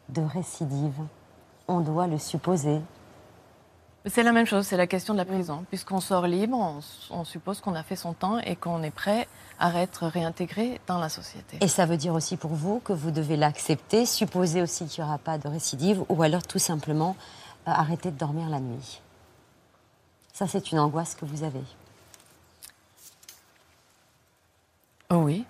de 0.08 0.22
récidive. 0.22 0.94
On 1.68 1.80
doit 1.80 2.06
le 2.06 2.18
supposer. 2.18 2.80
C'est 4.06 4.24
la 4.24 4.32
même 4.32 4.46
chose, 4.46 4.66
c'est 4.66 4.76
la 4.76 4.88
question 4.88 5.14
de 5.14 5.18
la 5.18 5.24
prison. 5.24 5.64
Puisqu'on 5.68 6.00
sort 6.00 6.26
libre, 6.26 6.56
on, 6.58 6.80
on 7.10 7.24
suppose 7.24 7.60
qu'on 7.60 7.74
a 7.74 7.84
fait 7.84 7.94
son 7.94 8.14
temps 8.14 8.38
et 8.40 8.56
qu'on 8.56 8.82
est 8.82 8.90
prêt 8.90 9.28
à 9.60 9.72
être 9.80 10.06
réintégré 10.06 10.80
dans 10.88 10.98
la 10.98 11.08
société. 11.08 11.58
Et 11.60 11.68
ça 11.68 11.86
veut 11.86 11.96
dire 11.96 12.14
aussi 12.14 12.36
pour 12.36 12.52
vous 12.52 12.80
que 12.80 12.92
vous 12.92 13.12
devez 13.12 13.36
l'accepter, 13.36 14.04
supposer 14.06 14.60
aussi 14.60 14.86
qu'il 14.86 15.04
n'y 15.04 15.08
aura 15.08 15.18
pas 15.18 15.38
de 15.38 15.46
récidive, 15.46 16.04
ou 16.08 16.22
alors 16.22 16.42
tout 16.42 16.58
simplement 16.58 17.16
euh, 17.68 17.70
arrêter 17.70 18.10
de 18.10 18.18
dormir 18.18 18.48
la 18.48 18.58
nuit. 18.58 19.00
Ça, 20.32 20.48
c'est 20.48 20.72
une 20.72 20.80
angoisse 20.80 21.14
que 21.14 21.24
vous 21.24 21.44
avez. 21.44 21.62
Oh 25.10 25.16
oui. 25.16 25.44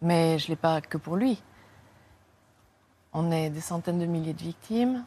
Mais 0.00 0.38
je 0.38 0.46
ne 0.46 0.48
l'ai 0.50 0.56
pas 0.56 0.80
que 0.80 0.96
pour 0.96 1.16
lui. 1.16 1.42
On 3.12 3.30
est 3.32 3.50
des 3.50 3.60
centaines 3.60 3.98
de 3.98 4.06
milliers 4.06 4.32
de 4.32 4.40
victimes, 4.40 5.04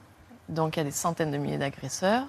donc 0.53 0.75
il 0.75 0.79
y 0.79 0.81
a 0.81 0.85
des 0.85 0.91
centaines 0.91 1.31
de 1.31 1.37
milliers 1.37 1.57
d'agresseurs. 1.57 2.25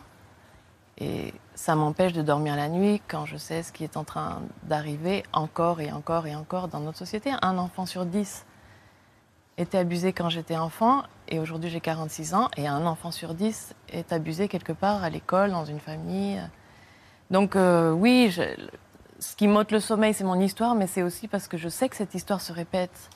Et 0.98 1.34
ça 1.54 1.74
m'empêche 1.74 2.12
de 2.12 2.22
dormir 2.22 2.54
la 2.56 2.68
nuit 2.68 3.02
quand 3.08 3.26
je 3.26 3.36
sais 3.36 3.62
ce 3.62 3.72
qui 3.72 3.82
est 3.82 3.96
en 3.96 4.04
train 4.04 4.42
d'arriver 4.64 5.24
encore 5.32 5.80
et 5.80 5.90
encore 5.90 6.26
et 6.26 6.36
encore 6.36 6.68
dans 6.68 6.80
notre 6.80 6.98
société. 6.98 7.32
Un 7.42 7.58
enfant 7.58 7.84
sur 7.84 8.06
dix 8.06 8.44
était 9.58 9.78
abusé 9.78 10.12
quand 10.12 10.28
j'étais 10.28 10.56
enfant 10.56 11.02
et 11.28 11.38
aujourd'hui 11.40 11.70
j'ai 11.70 11.80
46 11.80 12.34
ans 12.34 12.48
et 12.56 12.68
un 12.68 12.86
enfant 12.86 13.10
sur 13.10 13.34
dix 13.34 13.74
est 13.88 14.12
abusé 14.12 14.46
quelque 14.48 14.72
part 14.72 15.02
à 15.02 15.10
l'école, 15.10 15.50
dans 15.50 15.64
une 15.64 15.80
famille. 15.80 16.40
Donc 17.30 17.56
euh, 17.56 17.90
oui, 17.90 18.36
ce 19.18 19.36
qui 19.36 19.48
m'ôte 19.48 19.72
le 19.72 19.80
sommeil, 19.80 20.14
c'est 20.14 20.24
mon 20.24 20.38
histoire, 20.40 20.76
mais 20.76 20.86
c'est 20.86 21.02
aussi 21.02 21.26
parce 21.26 21.48
que 21.48 21.56
je 21.56 21.68
sais 21.68 21.88
que 21.88 21.96
cette 21.96 22.14
histoire 22.14 22.40
se 22.40 22.52
répète 22.52 23.10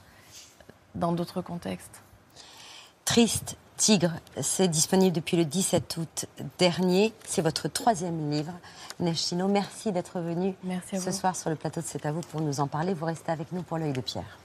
dans 0.94 1.12
d'autres 1.12 1.42
contextes. 1.42 2.02
Triste 3.04 3.56
Tigre, 3.78 4.12
c'est 4.42 4.68
disponible 4.68 5.14
depuis 5.14 5.36
le 5.36 5.44
17 5.44 5.96
août 5.98 6.26
dernier. 6.58 7.14
C'est 7.24 7.42
votre 7.42 7.68
troisième 7.68 8.30
livre. 8.30 8.52
Neige 9.00 9.32
merci 9.32 9.92
d'être 9.92 10.18
venu 10.20 10.54
Merci 10.64 10.98
ce 10.98 11.10
vous. 11.10 11.16
soir 11.16 11.36
sur 11.36 11.48
le 11.48 11.56
plateau 11.56 11.80
de 11.80 11.86
C'est 11.86 12.04
à 12.04 12.10
vous 12.12 12.20
pour 12.20 12.40
nous 12.40 12.58
en 12.60 12.66
parler. 12.66 12.92
Vous 12.92 13.06
restez 13.06 13.30
avec 13.30 13.52
nous 13.52 13.62
pour 13.62 13.78
l'œil 13.78 13.92
de 13.92 14.00
Pierre. 14.00 14.36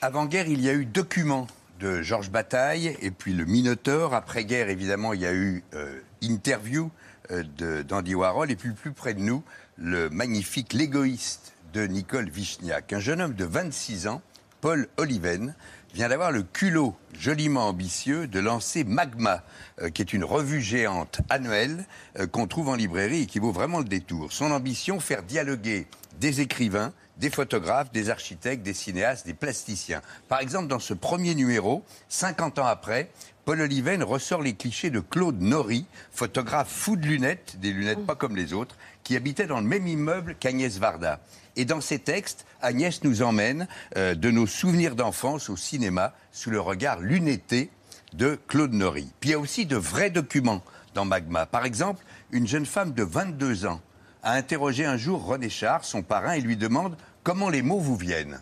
Avant-guerre, 0.00 0.48
il 0.48 0.60
y 0.60 0.68
a 0.68 0.72
eu 0.72 0.84
Documents 0.84 1.46
de 1.80 2.02
Georges 2.02 2.30
Bataille 2.30 2.96
et 3.00 3.10
puis 3.10 3.32
Le 3.34 3.44
Minotaure. 3.44 4.14
Après-guerre, 4.14 4.68
évidemment, 4.68 5.12
il 5.12 5.20
y 5.20 5.26
a 5.26 5.32
eu 5.32 5.62
euh, 5.74 6.00
Interview 6.22 6.90
euh, 7.30 7.44
de- 7.56 7.82
d'Andy 7.82 8.14
Warhol. 8.14 8.50
Et 8.50 8.56
puis 8.56 8.72
plus 8.72 8.92
près 8.92 9.14
de 9.14 9.20
nous, 9.20 9.42
le 9.76 10.10
magnifique 10.10 10.72
L'égoïste 10.72 11.52
de 11.72 11.86
Nicole 11.86 12.28
Vichniac. 12.28 12.92
Un 12.92 13.00
jeune 13.00 13.20
homme 13.20 13.34
de 13.34 13.44
26 13.44 14.06
ans, 14.06 14.22
Paul 14.60 14.88
Oliven, 14.96 15.54
vient 15.94 16.08
d'avoir 16.08 16.32
le 16.32 16.42
culot 16.42 16.94
joliment 17.18 17.68
ambitieux 17.68 18.26
de 18.26 18.40
lancer 18.40 18.84
Magma, 18.84 19.42
euh, 19.80 19.90
qui 19.90 20.02
est 20.02 20.12
une 20.12 20.24
revue 20.24 20.60
géante 20.60 21.20
annuelle 21.28 21.84
euh, 22.18 22.26
qu'on 22.26 22.46
trouve 22.46 22.68
en 22.68 22.74
librairie 22.74 23.22
et 23.22 23.26
qui 23.26 23.38
vaut 23.38 23.52
vraiment 23.52 23.78
le 23.78 23.84
détour. 23.84 24.32
Son 24.32 24.50
ambition, 24.50 25.00
faire 25.00 25.22
dialoguer 25.22 25.86
des 26.20 26.40
écrivains, 26.40 26.92
des 27.18 27.30
photographes, 27.30 27.92
des 27.92 28.10
architectes, 28.10 28.62
des 28.62 28.74
cinéastes, 28.74 29.26
des 29.26 29.34
plasticiens. 29.34 30.02
Par 30.28 30.40
exemple, 30.40 30.68
dans 30.68 30.78
ce 30.78 30.94
premier 30.94 31.34
numéro, 31.34 31.84
50 32.08 32.58
ans 32.58 32.66
après, 32.66 33.10
Paul 33.44 33.60
Oliven 33.60 34.02
ressort 34.02 34.40
les 34.40 34.54
clichés 34.54 34.90
de 34.90 35.00
Claude 35.00 35.40
Nory, 35.40 35.86
photographe 36.12 36.70
fou 36.70 36.96
de 36.96 37.06
lunettes, 37.06 37.56
des 37.60 37.72
lunettes 37.72 38.06
pas 38.06 38.14
comme 38.14 38.36
les 38.36 38.52
autres, 38.52 38.76
qui 39.02 39.16
habitait 39.16 39.46
dans 39.46 39.60
le 39.60 39.66
même 39.66 39.86
immeuble 39.86 40.36
qu'Agnès 40.38 40.78
Varda. 40.78 41.20
Et 41.56 41.64
dans 41.64 41.80
ses 41.80 41.98
textes, 41.98 42.46
Agnès 42.60 43.02
nous 43.02 43.22
emmène 43.22 43.66
euh, 43.96 44.14
de 44.14 44.30
nos 44.30 44.46
souvenirs 44.46 44.94
d'enfance 44.94 45.50
au 45.50 45.56
cinéma 45.56 46.14
sous 46.30 46.50
le 46.50 46.60
regard 46.60 47.00
lunetté 47.00 47.70
de 48.14 48.38
Claude 48.46 48.72
Nory. 48.72 49.10
Puis 49.20 49.30
il 49.30 49.32
y 49.32 49.36
a 49.36 49.38
aussi 49.38 49.66
de 49.66 49.76
vrais 49.76 50.10
documents 50.10 50.62
dans 50.94 51.04
Magma. 51.04 51.46
Par 51.46 51.64
exemple, 51.64 52.04
une 52.30 52.46
jeune 52.46 52.66
femme 52.66 52.92
de 52.92 53.02
22 53.02 53.66
ans 53.66 53.80
a 54.22 54.34
interrogé 54.34 54.84
un 54.84 54.96
jour 54.96 55.24
René 55.24 55.48
Char, 55.48 55.84
son 55.84 56.02
parrain, 56.02 56.32
et 56.32 56.40
lui 56.40 56.56
demande 56.56 56.96
comment 57.22 57.48
les 57.48 57.62
mots 57.62 57.78
vous 57.80 57.96
viennent. 57.96 58.40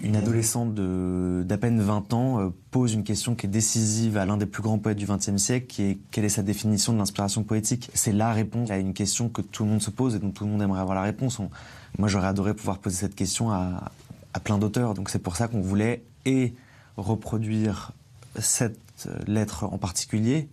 Une 0.00 0.14
adolescente 0.14 0.74
d'à 0.76 1.58
peine 1.58 1.80
20 1.80 2.12
ans 2.12 2.40
euh, 2.40 2.50
pose 2.70 2.92
une 2.94 3.02
question 3.02 3.34
qui 3.34 3.46
est 3.46 3.48
décisive 3.48 4.16
à 4.16 4.24
l'un 4.26 4.36
des 4.36 4.46
plus 4.46 4.62
grands 4.62 4.78
poètes 4.78 4.96
du 4.96 5.06
XXe 5.06 5.36
siècle, 5.38 5.66
qui 5.66 5.82
est 5.82 5.98
quelle 6.12 6.24
est 6.24 6.28
sa 6.28 6.42
définition 6.42 6.92
de 6.92 6.98
l'inspiration 6.98 7.42
poétique? 7.42 7.90
C'est 7.94 8.12
la 8.12 8.32
réponse 8.32 8.70
à 8.70 8.78
une 8.78 8.94
question 8.94 9.28
que 9.28 9.42
tout 9.42 9.64
le 9.64 9.70
monde 9.70 9.82
se 9.82 9.90
pose 9.90 10.14
et 10.14 10.20
dont 10.20 10.30
tout 10.30 10.44
le 10.44 10.50
monde 10.52 10.62
aimerait 10.62 10.80
avoir 10.80 10.94
la 10.94 11.02
réponse. 11.02 11.40
On- 11.40 11.50
moi, 11.98 12.06
j'aurais 12.08 12.28
adoré 12.28 12.54
pouvoir 12.54 12.78
poser 12.78 12.96
cette 12.96 13.16
question 13.16 13.50
à, 13.50 13.90
à 14.34 14.40
plein 14.40 14.58
d'auteurs. 14.58 14.94
Donc 14.94 15.10
c'est 15.10 15.18
pour 15.18 15.34
ça 15.34 15.48
qu'on 15.48 15.62
voulait 15.62 16.04
et 16.26 16.54
reproduire 16.96 17.90
cette 18.38 18.78
euh, 19.06 19.18
lettre 19.26 19.64
en 19.64 19.78
particulier 19.78 20.48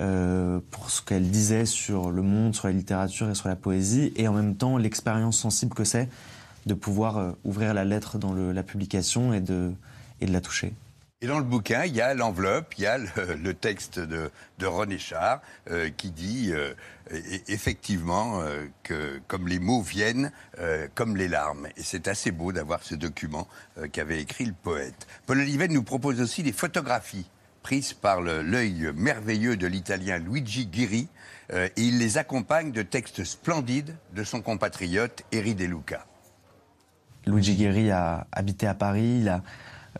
euh, 0.00 0.60
pour 0.70 0.90
ce 0.90 1.02
qu'elle 1.02 1.30
disait 1.30 1.66
sur 1.66 2.10
le 2.10 2.22
monde, 2.22 2.54
sur 2.54 2.68
la 2.68 2.72
littérature 2.72 3.28
et 3.30 3.34
sur 3.34 3.48
la 3.48 3.56
poésie, 3.56 4.12
et 4.16 4.28
en 4.28 4.32
même 4.32 4.54
temps 4.54 4.76
l'expérience 4.76 5.38
sensible 5.38 5.74
que 5.74 5.84
c'est 5.84 6.08
de 6.68 6.74
pouvoir 6.74 7.18
euh, 7.18 7.32
ouvrir 7.44 7.74
la 7.74 7.84
lettre 7.84 8.18
dans 8.18 8.34
la 8.34 8.62
publication 8.62 9.32
et 9.32 9.40
de, 9.40 9.72
la 10.20 10.40
toucher. 10.40 10.72
Et 11.20 11.26
dans 11.26 11.38
le 11.38 11.44
bouquin, 11.44 11.84
il 11.84 11.96
y 11.96 12.00
a 12.00 12.14
l'enveloppe, 12.14 12.74
il 12.78 12.82
y 12.82 12.86
a 12.86 12.98
le, 12.98 13.54
texte 13.54 13.98
de, 13.98 14.30
René 14.62 14.98
Char 14.98 15.40
euh, 15.68 15.90
qui 15.90 16.12
dit 16.12 16.52
euh, 16.52 16.74
e- 17.10 17.40
effectivement 17.48 18.40
que 18.84 19.20
comme 19.26 19.48
les 19.48 19.58
mots 19.58 19.82
viennent, 19.82 20.30
comme 20.94 21.16
les 21.16 21.26
larmes. 21.26 21.66
Et 21.76 21.82
c'est 21.82 22.06
assez 22.06 22.30
beau 22.30 22.52
d'avoir 22.52 22.84
ce 22.84 22.94
document 22.94 23.48
qu'avait 23.92 24.20
écrit 24.20 24.44
le 24.44 24.52
poète. 24.52 25.08
Paul 25.26 25.40
Oliven 25.40 25.72
nous 25.72 25.82
propose 25.82 26.20
aussi 26.20 26.42
des 26.44 26.52
photographies 26.52 27.26
par 28.00 28.22
l'œil 28.22 28.90
merveilleux 28.94 29.58
de 29.58 29.66
l'italien 29.66 30.18
Luigi 30.18 30.66
Ghiri 30.66 31.08
euh, 31.52 31.68
et 31.76 31.82
il 31.82 31.98
les 31.98 32.16
accompagne 32.16 32.72
de 32.72 32.80
textes 32.80 33.24
splendides 33.24 33.94
de 34.14 34.24
son 34.24 34.40
compatriote 34.40 35.22
Eri 35.32 35.54
De 35.54 35.66
Luca. 35.66 36.06
Luigi 37.26 37.56
Guerri 37.56 37.90
a 37.90 38.26
habité 38.32 38.66
à 38.66 38.72
Paris, 38.72 39.18
il 39.20 39.28
a 39.28 39.42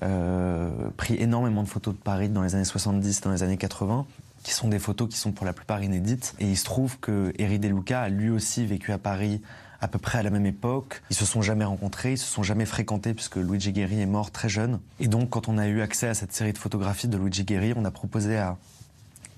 euh, 0.02 0.88
pris 0.96 1.16
énormément 1.16 1.62
de 1.62 1.68
photos 1.68 1.94
de 1.94 2.00
Paris 2.00 2.30
dans 2.30 2.42
les 2.42 2.54
années 2.54 2.64
70, 2.64 3.20
dans 3.20 3.32
les 3.32 3.42
années 3.42 3.58
80, 3.58 4.06
qui 4.42 4.52
sont 4.52 4.68
des 4.68 4.78
photos 4.78 5.10
qui 5.10 5.18
sont 5.18 5.32
pour 5.32 5.44
la 5.44 5.52
plupart 5.52 5.82
inédites. 5.82 6.34
Et 6.38 6.46
il 6.46 6.56
se 6.56 6.64
trouve 6.64 6.98
que 7.00 7.34
Eri 7.38 7.58
De 7.58 7.68
Luca 7.68 8.00
a 8.00 8.08
lui 8.08 8.30
aussi 8.30 8.64
vécu 8.64 8.92
à 8.92 8.98
Paris 8.98 9.42
à 9.80 9.88
peu 9.88 9.98
près 9.98 10.18
à 10.18 10.22
la 10.22 10.30
même 10.30 10.46
époque. 10.46 11.02
Ils 11.10 11.16
se 11.16 11.24
sont 11.24 11.42
jamais 11.42 11.64
rencontrés, 11.64 12.12
ils 12.12 12.18
se 12.18 12.26
sont 12.26 12.42
jamais 12.42 12.66
fréquentés 12.66 13.14
puisque 13.14 13.36
Luigi 13.36 13.72
Guerri 13.72 14.00
est 14.00 14.06
mort 14.06 14.30
très 14.30 14.48
jeune. 14.48 14.80
Et 15.00 15.08
donc, 15.08 15.30
quand 15.30 15.48
on 15.48 15.58
a 15.58 15.66
eu 15.66 15.80
accès 15.80 16.08
à 16.08 16.14
cette 16.14 16.32
série 16.32 16.52
de 16.52 16.58
photographies 16.58 17.08
de 17.08 17.16
Luigi 17.16 17.44
Guerri, 17.44 17.72
on 17.76 17.84
a 17.84 17.90
proposé 17.90 18.38
à 18.38 18.56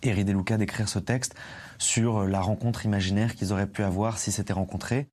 Eri 0.02 0.24
De 0.24 0.32
Luca 0.32 0.56
d'écrire 0.56 0.88
ce 0.88 0.98
texte 0.98 1.34
sur 1.78 2.24
la 2.24 2.40
rencontre 2.40 2.84
imaginaire 2.84 3.34
qu'ils 3.34 3.52
auraient 3.52 3.66
pu 3.66 3.82
avoir 3.82 4.18
s'ils 4.18 4.32
s'étaient 4.32 4.52
rencontrés. 4.52 5.08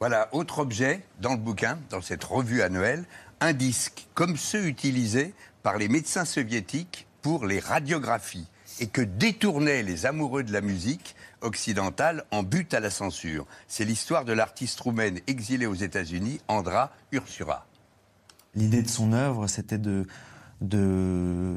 Voilà, 0.00 0.28
autre 0.32 0.58
objet 0.58 1.04
dans 1.20 1.32
le 1.32 1.38
bouquin, 1.38 1.78
dans 1.90 2.02
cette 2.02 2.24
revue 2.24 2.62
annuelle, 2.62 3.04
un 3.40 3.52
disque, 3.52 4.06
comme 4.14 4.36
ceux 4.36 4.66
utilisés 4.66 5.34
par 5.62 5.78
les 5.78 5.88
médecins 5.88 6.24
soviétiques 6.24 7.06
pour 7.22 7.46
les 7.46 7.60
radiographies, 7.60 8.46
et 8.80 8.86
que 8.86 9.00
détournaient 9.00 9.82
les 9.82 10.06
amoureux 10.06 10.42
de 10.42 10.52
la 10.52 10.60
musique 10.60 11.14
occidentale 11.40 12.24
en 12.30 12.42
but 12.42 12.72
à 12.74 12.80
la 12.80 12.90
censure. 12.90 13.46
C'est 13.66 13.84
l'histoire 13.84 14.24
de 14.24 14.32
l'artiste 14.32 14.80
roumaine 14.80 15.20
exilée 15.26 15.66
aux 15.66 15.74
États-Unis, 15.74 16.40
Andra 16.48 16.92
Ursura. 17.12 17.66
L'idée 18.54 18.82
de 18.82 18.88
son 18.88 19.12
œuvre, 19.12 19.46
c'était 19.46 19.78
de, 19.78 20.06
de 20.60 21.56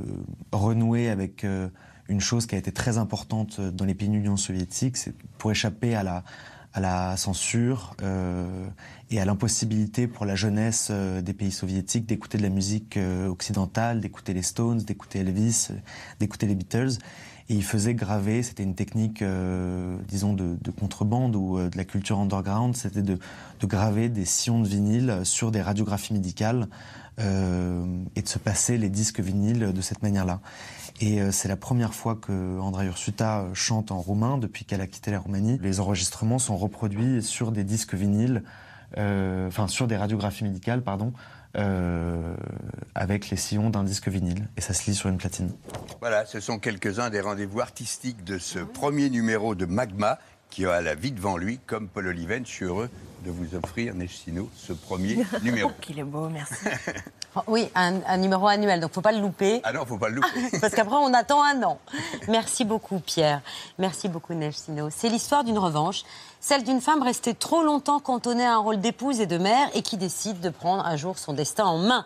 renouer 0.52 1.10
avec 1.10 1.44
euh, 1.44 1.70
une 2.08 2.22
chose 2.22 2.46
qui 2.46 2.56
a 2.56 2.58
été 2.58 2.72
très 2.72 2.98
importante 2.98 3.62
dans 3.62 3.86
les 3.86 3.96
pays 3.96 4.10
de 4.10 4.36
soviétique, 4.36 4.98
c'est 4.98 5.16
pour 5.38 5.52
échapper 5.52 5.96
à 5.96 6.04
la, 6.04 6.24
à 6.74 6.80
la 6.80 7.18
censure 7.18 7.96
euh, 8.02 8.68
et 9.10 9.20
à 9.20 9.26
l'impossibilité 9.26 10.08
pour 10.08 10.26
la 10.26 10.36
jeunesse 10.36 10.88
euh, 10.90 11.22
des 11.22 11.34
pays 11.34 11.52
soviétiques 11.52 12.06
d'écouter 12.06 12.38
de 12.38 12.44
la 12.44 12.50
musique 12.50 12.96
euh, 12.96 13.28
occidentale, 13.28 14.00
d'écouter 14.00 14.34
les 14.34 14.42
Stones, 14.42 14.78
d'écouter 14.78 15.20
Elvis, 15.20 15.68
euh, 15.72 15.76
d'écouter 16.20 16.48
les 16.48 16.56
Beatles. 16.56 16.94
Et 17.50 17.56
il 17.56 17.64
faisait 17.64 17.94
graver, 17.94 18.44
c'était 18.44 18.64
une 18.64 18.76
technique, 18.76 19.22
disons, 20.08 20.32
de, 20.34 20.56
de 20.62 20.72
contrebande 20.72 21.36
ou 21.36 21.58
de 21.60 21.76
la 21.76 21.84
culture 21.84 22.18
underground, 22.18 22.78
c'était 22.78 23.02
de, 23.02 23.20
de 23.60 23.66
graver 23.66 24.08
des 24.08 24.24
sillons 24.24 24.62
de 24.62 24.70
vinyle 24.70 25.20
sur 25.24 25.52
des 25.52 25.62
radiographies 25.62 26.14
médicales 26.14 26.70
et 27.18 28.22
de 28.22 28.28
se 28.28 28.40
passer 28.40 28.78
les 28.78 28.90
disques 28.90 29.20
vinyles 29.20 29.74
de 29.74 29.82
cette 29.82 30.02
manière-là. 30.02 30.40
Et 31.02 31.20
euh, 31.20 31.32
c'est 31.32 31.48
la 31.48 31.58
première 31.58 31.94
fois 31.96 32.16
que 32.16 32.60
Andrei 32.60 32.86
Ursuta 32.86 33.48
chante 33.54 33.92
en 33.92 34.00
roumain 34.00 34.38
depuis 34.38 34.66
qu'elle 34.66 34.82
a 34.82 34.88
quitté 34.88 35.10
la 35.10 35.20
Roumanie. 35.20 35.60
Les 35.62 35.80
enregistrements 35.80 36.38
sont 36.38 36.56
reproduits 36.58 37.24
sur 37.24 37.52
des 37.52 37.64
disques 37.64 37.96
vinyles, 37.96 38.44
euh, 38.98 39.48
enfin 39.48 39.68
sur 39.68 39.88
des 39.88 39.98
radiographies 39.98 40.44
médicales, 40.44 40.84
pardon, 40.84 41.12
euh, 41.58 42.36
avec 42.94 43.32
les 43.32 43.38
sillons 43.38 43.72
d'un 43.72 43.84
disque 43.84 44.10
vinyle. 44.10 44.48
Et 44.58 44.62
ça 44.62 44.76
se 44.76 44.86
lit 44.86 44.96
sur 44.96 45.10
une 45.10 45.18
platine. 45.18 45.52
Voilà, 46.02 46.26
ce 46.28 46.40
sont 46.40 46.60
quelques-uns 46.60 47.10
des 47.10 47.22
rendez-vous 47.22 47.62
artistiques 47.62 48.24
de 48.24 48.38
ce 48.38 48.60
premier 48.60 49.10
numéro 49.10 49.56
de 49.56 49.66
Magma 49.66 50.20
qui 50.52 50.66
a 50.66 50.82
la 50.82 50.94
vie 50.94 51.12
devant 51.12 51.38
lui, 51.38 51.60
comme 51.66 51.88
Paul 51.88 52.08
Oliven. 52.08 52.46
Je 52.46 52.52
suis 52.52 52.66
heureux 52.66 52.90
de 53.24 53.32
vous 53.32 53.56
offrir, 53.56 53.94
Neige 53.94 54.18
Sino, 54.18 54.50
ce 54.56 54.74
premier 54.74 55.26
numéro. 55.44 55.72
Qu'il 55.82 56.00
est 56.00 56.04
beau, 56.04 56.30
merci. 56.30 56.54
Oh, 57.34 57.40
Oui, 57.48 57.70
un, 57.76 58.02
un 58.08 58.18
numéro 58.18 58.46
annuel, 58.46 58.82
donc 58.82 58.92
faut 58.92 59.00
pas 59.00 59.14
le 59.14 59.22
louper. 59.22 59.62
Ah 59.64 59.72
non, 59.72 59.86
faut 59.86 59.98
pas 59.98 60.10
le 60.10 60.16
louper. 60.16 60.28
Parce 60.60 60.74
qu'après, 60.76 60.98
on 60.98 61.14
attend 61.14 61.42
un 61.42 61.64
an. 61.64 61.80
Merci 62.28 62.66
beaucoup, 62.66 63.00
Pierre. 63.00 63.40
Merci 63.80 64.10
beaucoup, 64.10 64.34
Neige 64.34 64.56
Sino. 64.56 64.90
C'est 64.90 65.08
l'histoire 65.08 65.46
d'une 65.46 65.58
revanche, 65.58 66.04
celle 66.42 66.66
d'une 66.66 66.82
femme 66.82 67.02
restée 67.02 67.34
trop 67.34 67.64
longtemps 67.64 68.02
cantonnée 68.02 68.44
à 68.46 68.56
un 68.56 68.58
rôle 68.58 68.82
d'épouse 68.82 69.22
et 69.22 69.28
de 69.28 69.38
mère 69.38 69.70
et 69.74 69.82
qui 69.82 69.96
décide 69.96 70.42
de 70.42 70.50
prendre 70.50 70.86
un 70.86 70.98
jour 70.98 71.18
son 71.18 71.32
destin 71.32 71.64
en 71.64 71.78
main. 71.78 72.06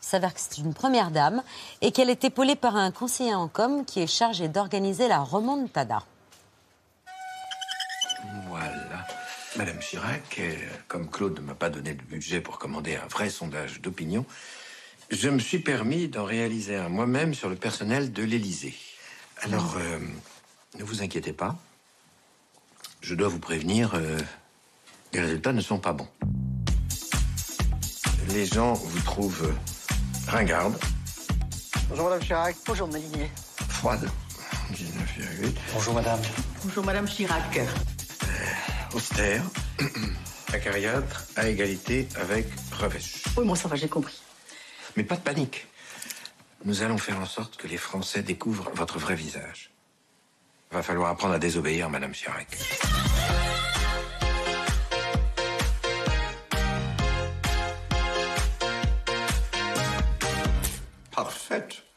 Il 0.00 0.06
s'avère 0.06 0.32
que 0.32 0.40
c'est 0.40 0.56
une 0.56 0.72
première 0.72 1.10
dame 1.10 1.42
et 1.82 1.92
qu'elle 1.92 2.08
est 2.08 2.24
épaulée 2.24 2.56
par 2.56 2.74
un 2.74 2.90
conseiller 2.90 3.34
en 3.34 3.48
com 3.48 3.84
qui 3.84 4.00
est 4.00 4.06
chargé 4.06 4.48
d'organiser 4.48 5.08
la 5.08 5.18
remontada. 5.18 5.98
Voilà. 8.48 9.06
Madame 9.58 9.80
Chirac, 9.80 10.36
euh, 10.38 10.54
comme 10.86 11.10
Claude 11.10 11.34
ne 11.34 11.40
m'a 11.40 11.54
pas 11.54 11.68
donné 11.68 11.92
de 11.92 12.02
budget 12.02 12.40
pour 12.40 12.60
commander 12.60 12.94
un 12.94 13.08
vrai 13.08 13.28
sondage 13.28 13.80
d'opinion, 13.80 14.24
je 15.10 15.28
me 15.28 15.40
suis 15.40 15.58
permis 15.58 16.06
d'en 16.06 16.24
réaliser 16.24 16.76
un 16.76 16.88
moi-même 16.88 17.34
sur 17.34 17.48
le 17.48 17.56
personnel 17.56 18.12
de 18.12 18.22
l'Élysée. 18.22 18.76
Alors, 19.42 19.76
euh, 19.78 19.98
ne 20.78 20.84
vous 20.84 21.02
inquiétez 21.02 21.32
pas. 21.32 21.56
Je 23.00 23.16
dois 23.16 23.26
vous 23.26 23.40
prévenir, 23.40 23.94
euh, 23.94 24.16
les 25.12 25.20
résultats 25.22 25.52
ne 25.52 25.60
sont 25.60 25.80
pas 25.80 25.92
bons. 25.92 26.08
Les 28.28 28.46
gens 28.46 28.74
vous 28.74 29.00
trouvent 29.00 29.52
ringarde, 30.28 30.78
Bonjour 31.88 32.04
Madame 32.04 32.20
Chirac. 32.20 32.56
Bonjour 32.64 32.86
Malinier. 32.86 33.28
froide, 33.68 34.08
19,8, 34.72 35.52
Bonjour 35.74 35.94
Madame. 35.94 36.20
Bonjour 36.62 36.84
Madame 36.84 37.08
Chirac. 37.08 37.58
Austère, 38.94 39.44
acariâtre, 40.52 41.24
à 41.36 41.48
égalité 41.48 42.08
avec 42.16 42.46
revêche. 42.72 43.24
Oui, 43.36 43.44
moi 43.44 43.56
ça 43.56 43.68
va, 43.68 43.76
j'ai 43.76 43.88
compris. 43.88 44.20
Mais 44.96 45.04
pas 45.04 45.16
de 45.16 45.20
panique. 45.20 45.66
Nous 46.64 46.82
allons 46.82 46.98
faire 46.98 47.18
en 47.20 47.26
sorte 47.26 47.56
que 47.56 47.68
les 47.68 47.76
Français 47.76 48.22
découvrent 48.22 48.70
votre 48.74 48.98
vrai 48.98 49.14
visage. 49.14 49.70
Va 50.70 50.82
falloir 50.82 51.10
apprendre 51.10 51.34
à 51.34 51.38
désobéir, 51.38 51.88
Madame 51.88 52.12
Chirac. 52.12 52.58
Parfaite. 61.14 61.87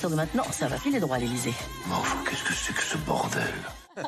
Partir 0.00 0.16
de 0.16 0.16
maintenant, 0.16 0.44
ça 0.50 0.66
va 0.66 0.78
filer 0.78 0.98
droit 0.98 1.16
à 1.16 1.18
l'Élysée. 1.18 1.52
Mais 1.86 1.94
enfin, 1.94 2.16
qu'est-ce 2.26 2.42
que 2.42 2.54
c'est 2.54 2.72
que 2.72 2.82
ce 2.82 2.96
bordel? 2.96 3.42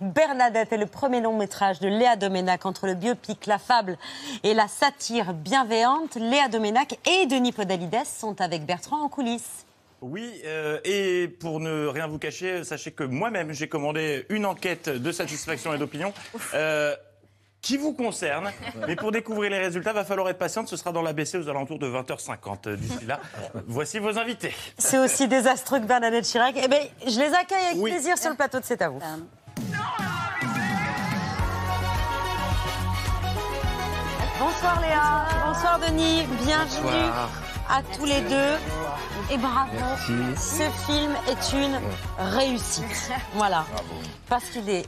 Bernadette 0.00 0.72
est 0.72 0.76
le 0.76 0.86
premier 0.86 1.20
long 1.20 1.38
métrage 1.38 1.78
de 1.78 1.86
Léa 1.86 2.16
Doménac 2.16 2.66
entre 2.66 2.88
le 2.88 2.94
biopic 2.94 3.46
La 3.46 3.58
Fable 3.58 3.96
et 4.42 4.54
la 4.54 4.66
satire 4.66 5.32
bienveillante. 5.32 6.16
Léa 6.16 6.48
Doménac 6.48 6.98
et 7.08 7.26
Denis 7.26 7.52
Podalides 7.52 8.04
sont 8.06 8.40
avec 8.40 8.66
Bertrand 8.66 9.02
en 9.04 9.08
coulisses. 9.08 9.66
Oui, 10.00 10.32
euh, 10.46 10.80
et 10.82 11.28
pour 11.28 11.60
ne 11.60 11.86
rien 11.86 12.08
vous 12.08 12.18
cacher, 12.18 12.64
sachez 12.64 12.90
que 12.90 13.04
moi-même, 13.04 13.52
j'ai 13.52 13.68
commandé 13.68 14.26
une 14.30 14.46
enquête 14.46 14.88
de 14.88 15.12
satisfaction 15.12 15.72
et 15.72 15.78
d'opinion. 15.78 16.12
euh, 16.54 16.96
qui 17.62 17.76
vous 17.76 17.92
concerne, 17.92 18.50
mais 18.86 18.96
pour 18.96 19.12
découvrir 19.12 19.50
les 19.50 19.58
résultats, 19.58 19.92
va 19.92 20.04
falloir 20.04 20.28
être 20.28 20.38
patiente. 20.38 20.68
Ce 20.68 20.76
sera 20.76 20.92
dans 20.92 21.02
l'ABC 21.02 21.36
aux 21.36 21.48
alentours 21.48 21.78
de 21.78 21.88
20h50. 21.88 22.74
D'ici 22.76 23.04
là, 23.06 23.20
voici 23.66 23.98
vos 23.98 24.18
invités. 24.18 24.54
C'est 24.78 24.98
aussi 24.98 25.28
désastreux 25.28 25.80
que 25.80 25.86
Bernadette 25.86 26.24
Chirac. 26.24 26.54
Eh 26.62 26.68
bien, 26.68 26.80
je 27.06 27.18
les 27.18 27.32
accueille 27.34 27.66
avec 27.72 27.76
Oui. 27.82 27.90
plaisir 27.90 28.16
sur 28.18 28.30
le 28.30 28.36
plateau 28.36 28.60
de 28.60 28.64
C'est 28.64 28.80
à 28.82 28.88
vous. 28.88 29.00
Bonsoir 34.38 34.80
Léa, 34.80 35.26
bonsoir 35.46 35.78
Denis, 35.78 36.26
bienvenue 36.42 37.10
à 37.68 37.82
tous 37.94 38.04
les 38.06 38.20
deux 38.22 38.56
et 39.30 39.38
bravo. 39.38 39.76
Ce 40.36 40.62
film 40.86 41.14
est 41.28 41.52
une 41.56 41.80
réussite. 42.18 43.10
Voilà, 43.34 43.64
parce 44.28 44.44
qu'il 44.46 44.68
est 44.68 44.86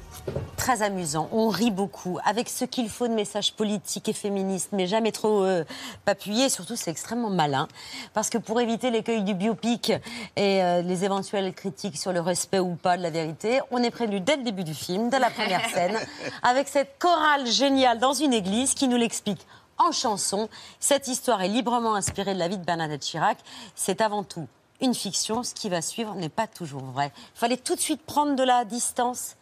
très 0.56 0.82
amusant, 0.82 1.28
on 1.32 1.48
rit 1.48 1.70
beaucoup, 1.70 2.18
avec 2.24 2.48
ce 2.48 2.64
qu'il 2.64 2.88
faut 2.88 3.08
de 3.08 3.14
messages 3.14 3.52
politiques 3.52 4.08
et 4.08 4.12
féministes, 4.12 4.70
mais 4.72 4.86
jamais 4.86 5.12
trop 5.12 5.44
euh, 5.44 5.64
appuyés. 6.06 6.48
Surtout, 6.48 6.76
c'est 6.76 6.90
extrêmement 6.90 7.30
malin, 7.30 7.66
parce 8.14 8.30
que 8.30 8.38
pour 8.38 8.60
éviter 8.60 8.90
l'écueil 8.90 9.22
du 9.22 9.34
biopic 9.34 9.90
et 10.36 10.62
euh, 10.62 10.82
les 10.82 11.04
éventuelles 11.04 11.52
critiques 11.52 11.98
sur 11.98 12.12
le 12.12 12.20
respect 12.20 12.60
ou 12.60 12.76
pas 12.76 12.96
de 12.96 13.02
la 13.02 13.10
vérité, 13.10 13.60
on 13.70 13.82
est 13.82 13.90
prévenu 13.90 14.20
dès 14.20 14.36
le 14.36 14.42
début 14.44 14.64
du 14.64 14.74
film, 14.74 15.10
dès 15.10 15.18
la 15.18 15.30
première 15.30 15.68
scène, 15.70 15.98
avec 16.42 16.68
cette 16.68 16.98
chorale 16.98 17.46
géniale 17.46 17.98
dans 17.98 18.12
une 18.12 18.32
église 18.32 18.74
qui 18.74 18.88
nous 18.88 18.96
l'explique 18.96 19.46
en 19.86 19.92
chanson. 19.92 20.48
Cette 20.80 21.08
histoire 21.08 21.42
est 21.42 21.48
librement 21.48 21.94
inspirée 21.94 22.34
de 22.34 22.38
la 22.38 22.48
vie 22.48 22.58
de 22.58 22.64
Bernadette 22.64 23.02
Chirac. 23.02 23.38
C'est 23.74 24.00
avant 24.00 24.24
tout 24.24 24.48
une 24.80 24.94
fiction. 24.94 25.42
Ce 25.42 25.54
qui 25.54 25.68
va 25.68 25.82
suivre 25.82 26.14
n'est 26.14 26.28
pas 26.28 26.46
toujours 26.46 26.82
vrai. 26.82 27.12
Il 27.36 27.38
fallait 27.38 27.56
tout 27.56 27.74
de 27.74 27.80
suite 27.80 28.02
prendre 28.02 28.34
de 28.34 28.42
la 28.42 28.64
distance. 28.64 29.36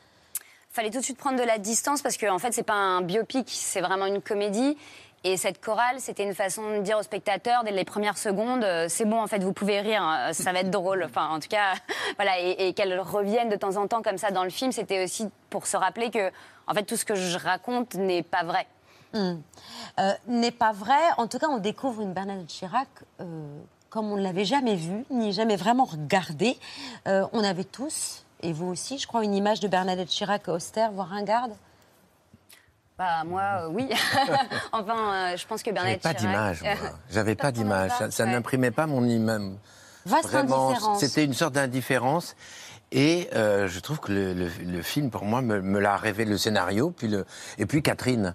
fallait 0.70 0.90
tout 0.90 0.98
de 0.98 1.04
suite 1.04 1.18
prendre 1.18 1.38
de 1.38 1.44
la 1.44 1.58
distance 1.58 2.02
parce 2.02 2.16
que 2.16 2.26
en 2.26 2.38
fait 2.38 2.52
c'est 2.52 2.62
pas 2.62 2.74
un 2.74 3.02
biopic, 3.02 3.48
c'est 3.48 3.80
vraiment 3.80 4.06
une 4.06 4.20
comédie. 4.20 4.76
Et 5.22 5.36
cette 5.36 5.62
chorale, 5.62 5.96
c'était 5.98 6.24
une 6.24 6.34
façon 6.34 6.78
de 6.78 6.78
dire 6.78 6.96
aux 6.96 7.02
spectateurs 7.02 7.62
dès 7.62 7.72
les 7.72 7.84
premières 7.84 8.16
secondes, 8.16 8.64
euh, 8.64 8.86
c'est 8.88 9.04
bon 9.04 9.20
en 9.20 9.26
fait, 9.26 9.42
vous 9.42 9.52
pouvez 9.52 9.80
rire, 9.80 10.02
hein, 10.02 10.32
ça 10.32 10.50
va 10.50 10.60
être 10.60 10.70
drôle. 10.70 11.04
Enfin, 11.04 11.28
en 11.28 11.40
tout 11.40 11.48
cas, 11.48 11.74
voilà, 12.16 12.40
et, 12.40 12.68
et 12.68 12.72
qu'elle 12.72 12.98
revienne 12.98 13.50
de 13.50 13.56
temps 13.56 13.76
en 13.76 13.86
temps 13.86 14.00
comme 14.00 14.16
ça 14.16 14.30
dans 14.30 14.44
le 14.44 14.50
film, 14.50 14.72
c'était 14.72 15.04
aussi 15.04 15.28
pour 15.50 15.66
se 15.66 15.76
rappeler 15.76 16.10
que 16.10 16.30
en 16.66 16.72
fait 16.72 16.84
tout 16.84 16.96
ce 16.96 17.04
que 17.04 17.16
je 17.16 17.36
raconte 17.36 17.94
n'est 17.96 18.22
pas 18.22 18.44
vrai. 18.44 18.66
Euh, 19.14 19.34
n'est 20.28 20.50
pas 20.52 20.72
vrai. 20.72 20.98
En 21.16 21.26
tout 21.26 21.38
cas, 21.38 21.48
on 21.48 21.58
découvre 21.58 22.00
une 22.02 22.12
Bernadette 22.12 22.46
Chirac 22.46 22.88
euh, 23.20 23.24
comme 23.90 24.10
on 24.12 24.16
ne 24.16 24.22
l'avait 24.22 24.44
jamais 24.44 24.76
vue, 24.76 25.04
ni 25.10 25.32
jamais 25.32 25.56
vraiment 25.56 25.84
regardée. 25.84 26.56
Euh, 27.08 27.26
on 27.32 27.42
avait 27.42 27.64
tous, 27.64 28.24
et 28.40 28.52
vous 28.52 28.66
aussi, 28.68 28.98
je 28.98 29.06
crois, 29.08 29.24
une 29.24 29.34
image 29.34 29.58
de 29.60 29.66
Bernadette 29.68 30.08
Chirac 30.08 30.46
austère, 30.48 30.92
voire 30.92 31.08
ringarde. 31.08 31.52
Bah 32.98 33.24
moi, 33.24 33.42
euh, 33.62 33.68
oui. 33.70 33.88
enfin, 34.72 35.32
euh, 35.32 35.36
je 35.36 35.46
pense 35.46 35.62
que 35.62 35.70
J'avais 35.70 35.96
Bernadette 35.98 36.02
pas 36.02 36.12
Chirac- 36.12 36.18
d'image, 36.20 36.62
moi. 36.62 36.72
J'avais 37.10 37.34
pas 37.34 37.50
d'image. 37.52 37.90
ça 37.90 37.98
Ça, 37.98 38.10
ça 38.10 38.24
Ouais. 38.24 38.30
n'imprimait 38.32 38.70
pas 38.70 38.86
mon 38.86 39.04
image. 39.04 39.52
Vaste 40.06 40.28
Vraiment, 40.28 40.68
indifférence. 40.70 41.00
c'était 41.00 41.24
une 41.24 41.34
sorte 41.34 41.54
d'indifférence. 41.54 42.36
Et 42.92 43.28
euh, 43.34 43.68
je 43.68 43.80
trouve 43.80 44.00
que 44.00 44.12
le, 44.12 44.34
le- 44.34 44.50
le 44.66 44.82
film, 44.82 45.10
pour 45.10 45.24
moi, 45.24 45.42
me, 45.42 45.60
me 45.62 45.78
l'a 45.78 45.96
révélé 45.96 46.30
le 46.30 46.38
scénario, 46.38 46.90
puis 46.90 47.08
le, 47.08 47.24
et 47.58 47.66
puis 47.66 47.82
Catherine. 47.82 48.34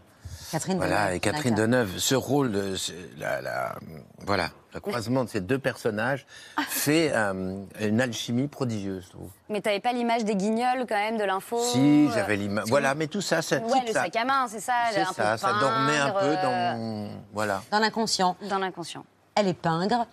Catherine 0.56 0.78
Voilà, 0.78 1.02
Deneuve, 1.08 1.16
et 1.16 1.20
Catherine. 1.20 1.56
Deneuve, 1.56 1.98
ce 1.98 2.16
rôle, 2.16 2.50
de, 2.54 2.76
ce- 2.78 2.94
la, 3.18 3.42
la- 3.42 3.76
voilà, 4.20 4.52
le 4.74 4.80
croisement 4.80 5.26
de 5.26 5.30
ces 5.30 5.42
deux 5.42 5.60
personnages 5.60 6.26
fait 6.70 7.12
euh, 7.14 7.62
une 7.82 8.00
alchimie 8.00 8.48
prodigieuse, 8.48 9.04
je 9.08 9.10
trouve. 9.10 9.30
Mais 9.50 9.60
t'avais 9.60 9.82
pas 9.82 9.92
l'image 9.92 10.24
des 10.24 10.36
guignols 10.38 10.86
quand 10.88 10.96
même 10.96 11.18
de 11.18 11.26
l'info 11.26 11.60
Si, 11.62 12.08
euh, 12.08 12.12
j'avais 12.14 12.38
l'image. 12.38 12.70
Voilà, 12.70 12.96
mais 12.96 13.08
tout 13.08 13.20
ça, 13.20 13.42
ça, 13.42 13.58
Ouais, 13.58 13.64
tout 13.70 13.88
le 13.88 13.92
ça, 13.92 14.04
sac 14.04 14.16
à 14.16 14.24
main, 14.24 14.46
c'est 14.48 14.62
ça. 14.62 14.74
c'est 14.94 15.04
peu 15.06 15.14
ça, 15.14 15.38
ça 15.38 15.54
dormait 15.60 15.98
un 15.98 16.12
peu 16.12 16.26
euh, 16.26 16.42
dans 16.42 16.78
mon, 16.78 17.10
voilà. 17.34 17.62
Dans 17.70 17.80
l'inconscient. 17.80 18.38
dans 18.50 18.60
l'inconscient. 18.60 19.04
Elle 19.36 19.50
est 19.50 19.54
pingre. 19.54 20.08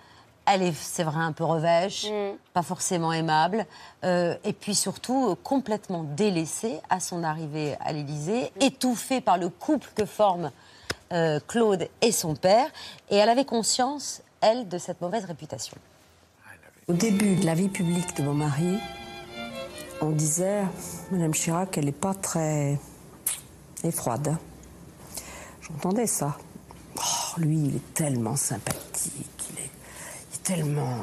Elle 0.45 0.63
est, 0.63 0.73
c'est 0.75 1.05
vrai, 1.05 1.21
un 1.21 1.33
peu 1.33 1.45
revêche, 1.45 2.07
Mm. 2.11 2.37
pas 2.53 2.63
forcément 2.63 3.13
aimable, 3.13 3.65
euh, 4.05 4.35
et 4.45 4.53
puis 4.53 4.75
surtout 4.75 5.31
euh, 5.31 5.35
complètement 5.43 6.03
délaissée 6.03 6.81
à 6.91 6.99
son 6.99 7.23
arrivée 7.23 7.77
à 7.81 7.93
l'Élysée, 7.93 8.51
étouffée 8.61 9.21
par 9.21 9.39
le 9.39 9.49
couple 9.49 9.89
que 9.95 10.05
forment 10.05 10.51
euh, 11.13 11.39
Claude 11.47 11.89
et 12.01 12.11
son 12.11 12.35
père, 12.35 12.67
et 13.11 13.17
elle 13.17 13.29
avait 13.29 13.45
conscience, 13.45 14.23
elle, 14.41 14.69
de 14.69 14.79
cette 14.79 15.01
mauvaise 15.01 15.25
réputation. 15.27 15.77
Au 16.89 16.95
début 16.95 17.37
de 17.37 17.47
la 17.47 17.55
vie 17.55 17.69
publique 17.69 18.17
de 18.17 18.23
mon 18.25 18.35
mari, 18.35 18.79
on 20.01 20.11
disait 20.11 20.63
Madame 21.13 21.33
Chirac, 21.33 21.79
elle 21.79 21.85
n'est 21.85 21.93
pas 21.93 22.15
très. 22.15 22.81
Elle 23.83 23.91
est 23.91 23.93
froide. 23.93 24.37
J'entendais 25.61 26.09
ça. 26.09 26.37
Oh, 26.97 27.41
lui, 27.41 27.57
il 27.67 27.77
est 27.77 27.95
tellement 27.95 28.35
sympathique, 28.35 29.13
il 29.53 29.59
est, 29.61 29.71
il 30.31 30.32
est 30.32 30.32
tellement. 30.43 30.97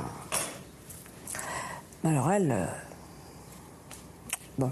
Alors 2.03 2.31
elle. 2.31 2.51
euh, 2.51 2.65
Bon, 4.57 4.71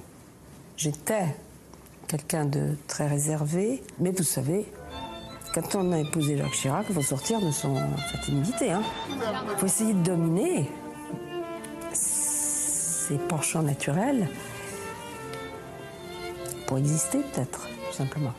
j'étais 0.76 1.34
quelqu'un 2.08 2.44
de 2.46 2.76
très 2.88 3.08
réservé, 3.08 3.82
mais 4.00 4.12
vous 4.12 4.24
savez, 4.24 4.66
quand 5.54 5.76
on 5.76 5.92
a 5.94 6.00
épousé 6.00 6.38
Jacques 6.38 6.52
Chirac, 6.52 6.86
il 6.90 6.96
faut 6.96 7.02
sortir 7.02 7.40
de 7.40 7.52
son, 7.52 7.76
sa 8.12 8.18
timidité. 8.18 8.72
hein. 8.72 8.84
Il 9.10 9.58
faut 9.58 9.66
essayer 9.66 9.94
de 9.94 10.04
dominer 10.04 10.70
ses 11.94 13.18
penchants 13.18 13.62
naturels 13.64 14.28
pour 16.68 16.78
exister, 16.78 17.20
peut-être, 17.20 17.62
tout 17.90 17.96
simplement. 17.96 18.34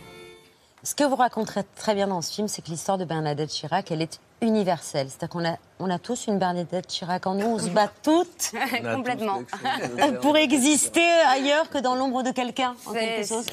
Ce 0.83 0.95
que 0.95 1.05
vous 1.05 1.17
raconterez 1.17 1.62
très 1.77 1.95
bien 1.95 2.09
dans 2.09 2.21
ce 2.21 2.31
film, 2.33 2.47
c'est 2.49 2.61
que 2.62 2.69
l'histoire 2.71 2.99
de 2.99 3.07
Bernadette 3.07 3.49
Chirac, 3.51 3.91
elle 3.91 4.03
est 4.03 4.21
universelle. 4.40 5.09
C'est-à-dire 5.09 5.29
qu'on 5.29 5.44
a, 5.44 5.57
on 5.81 5.90
a 5.90 5.98
tous 5.98 6.27
une 6.27 6.38
Bernadette 6.38 6.87
Chirac 6.87 7.27
en 7.27 7.35
nous, 7.35 7.46
on 7.46 7.59
se 7.59 7.68
bat 7.70 7.88
toutes 8.03 8.53
Complètement. 8.94 9.40
pour 10.22 10.37
exister 10.37 11.07
ailleurs 11.29 11.68
que 11.70 11.79
dans 11.79 11.94
l'ombre 11.94 12.22
de 12.22 12.31
quelqu'un, 12.31 12.74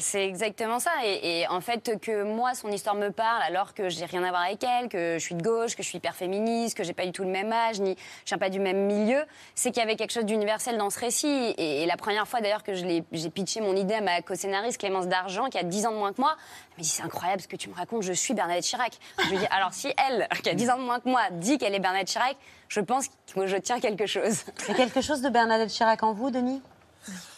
C'est- 0.00 0.26
exactement 0.26 0.78
ça. 0.78 0.90
Et, 1.04 1.40
et 1.40 1.48
en 1.48 1.60
fait, 1.60 1.98
que 2.00 2.22
moi, 2.24 2.54
son 2.54 2.68
histoire 2.70 2.94
me 2.94 3.10
parle, 3.10 3.42
alors 3.42 3.74
que 3.74 3.88
j'ai 3.88 4.04
rien 4.04 4.22
à 4.24 4.30
voir 4.30 4.42
avec 4.42 4.62
elle, 4.64 4.88
que 4.88 5.14
je 5.18 5.24
suis 5.24 5.34
de 5.34 5.42
gauche, 5.42 5.76
que 5.76 5.82
je 5.82 5.88
suis 5.88 5.98
hyper 5.98 6.14
féministe, 6.14 6.76
que 6.76 6.84
j'ai 6.84 6.92
pas 6.94 7.04
du 7.04 7.12
tout 7.12 7.22
le 7.22 7.30
même 7.30 7.52
âge, 7.52 7.80
ni 7.80 7.96
je 8.24 8.28
viens 8.30 8.38
pas 8.38 8.50
du 8.50 8.58
même 8.60 8.86
milieu, 8.86 9.22
c'est 9.54 9.70
qu'il 9.70 9.80
y 9.82 9.84
avait 9.86 9.96
quelque 9.96 10.12
chose 10.12 10.24
d'universel 10.24 10.78
dans 10.78 10.90
ce 10.90 10.98
récit. 10.98 11.26
Et, 11.58 11.82
et 11.82 11.86
la 11.86 11.96
première 11.96 12.26
fois, 12.26 12.40
d'ailleurs, 12.40 12.62
que 12.62 12.74
je 12.74 12.84
l'ai- 12.84 13.04
j'ai 13.12 13.30
pitché 13.30 13.60
mon 13.60 13.74
idée 13.76 13.94
à 13.94 14.00
ma 14.00 14.22
co-scénariste 14.22 14.78
Clémence 14.78 15.06
D'Argent, 15.06 15.46
qui 15.48 15.58
a 15.58 15.62
10 15.62 15.86
ans 15.86 15.92
de 15.92 15.96
moins 15.96 16.12
que 16.12 16.20
moi, 16.20 16.36
elle 16.72 16.78
me 16.78 16.82
dit 16.82 16.88
c'est 16.88 17.02
incroyable 17.02 17.40
ce 17.42 17.48
que 17.48 17.56
tu 17.56 17.68
me 17.68 17.74
racontes, 17.74 18.02
je 18.02 18.12
suis 18.12 18.34
Bernadette 18.34 18.64
Chirac. 18.64 18.92
Je 19.24 19.30
lui 19.30 19.38
dis 19.38 19.46
alors 19.50 19.72
si 19.72 19.92
elle, 20.08 20.28
qui 20.42 20.48
a 20.50 20.54
10 20.54 20.70
ans 20.70 20.75
de 20.76 20.82
moins 20.82 21.00
que 21.00 21.08
moi, 21.08 21.22
dit 21.32 21.58
qu'elle 21.58 21.74
est 21.74 21.78
Bernadette 21.80 22.08
Chirac, 22.08 22.36
je 22.68 22.80
pense 22.80 23.06
que 23.34 23.46
je 23.46 23.56
tiens 23.56 23.80
quelque 23.80 24.06
chose. 24.06 24.42
Il 24.62 24.68
y 24.68 24.70
a 24.72 24.74
quelque 24.74 25.00
chose 25.00 25.22
de 25.22 25.28
Bernadette 25.28 25.70
Chirac 25.70 26.02
en 26.02 26.12
vous, 26.12 26.30
Denis? 26.30 26.60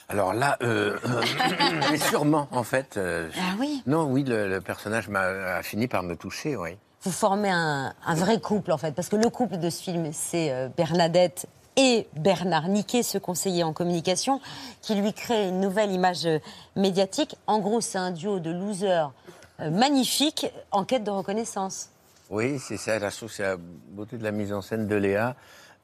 Alors 0.08 0.32
là, 0.32 0.56
euh, 0.62 0.96
mais 1.90 1.98
sûrement, 1.98 2.48
en 2.52 2.62
fait. 2.62 2.96
euh, 2.96 3.28
Ah 3.38 3.54
oui 3.58 3.82
Non, 3.86 4.04
oui, 4.04 4.24
le, 4.24 4.48
le 4.48 4.60
personnage 4.60 5.08
m'a 5.08 5.20
a 5.56 5.62
fini 5.62 5.86
par 5.88 6.02
me 6.02 6.16
toucher, 6.16 6.56
oui. 6.56 6.70
Vous 7.02 7.12
formez 7.12 7.50
un, 7.50 7.94
un 8.06 8.14
vrai 8.14 8.40
couple, 8.40 8.72
en 8.72 8.78
fait, 8.78 8.92
parce 8.92 9.08
que 9.08 9.16
le 9.16 9.28
couple 9.30 9.58
de 9.58 9.70
ce 9.70 9.82
film, 9.82 10.10
c'est 10.12 10.50
euh, 10.50 10.68
Bernadette 10.76 11.46
et 11.76 12.08
Bernard 12.14 12.66
Niquet, 12.68 13.02
ce 13.04 13.18
conseiller 13.18 13.62
en 13.62 13.72
communication, 13.72 14.40
qui 14.80 14.94
lui 14.96 15.12
crée 15.12 15.48
une 15.48 15.60
nouvelle 15.60 15.92
image 15.92 16.26
euh, 16.26 16.38
médiatique. 16.74 17.36
En 17.46 17.60
gros, 17.60 17.80
c'est 17.80 17.98
un 17.98 18.10
duo 18.10 18.40
de 18.40 18.50
losers 18.50 19.12
euh, 19.60 19.70
magnifiques 19.70 20.46
en 20.72 20.84
quête 20.84 21.04
de 21.04 21.10
reconnaissance. 21.10 21.90
Oui, 22.30 22.58
c'est 22.58 22.76
ça. 22.76 22.98
La 22.98 23.10
chose, 23.10 23.32
c'est 23.32 23.42
la 23.42 23.56
beauté 23.56 24.18
de 24.18 24.24
la 24.24 24.32
mise 24.32 24.52
en 24.52 24.60
scène 24.62 24.86
de 24.86 24.96
Léa, 24.96 25.34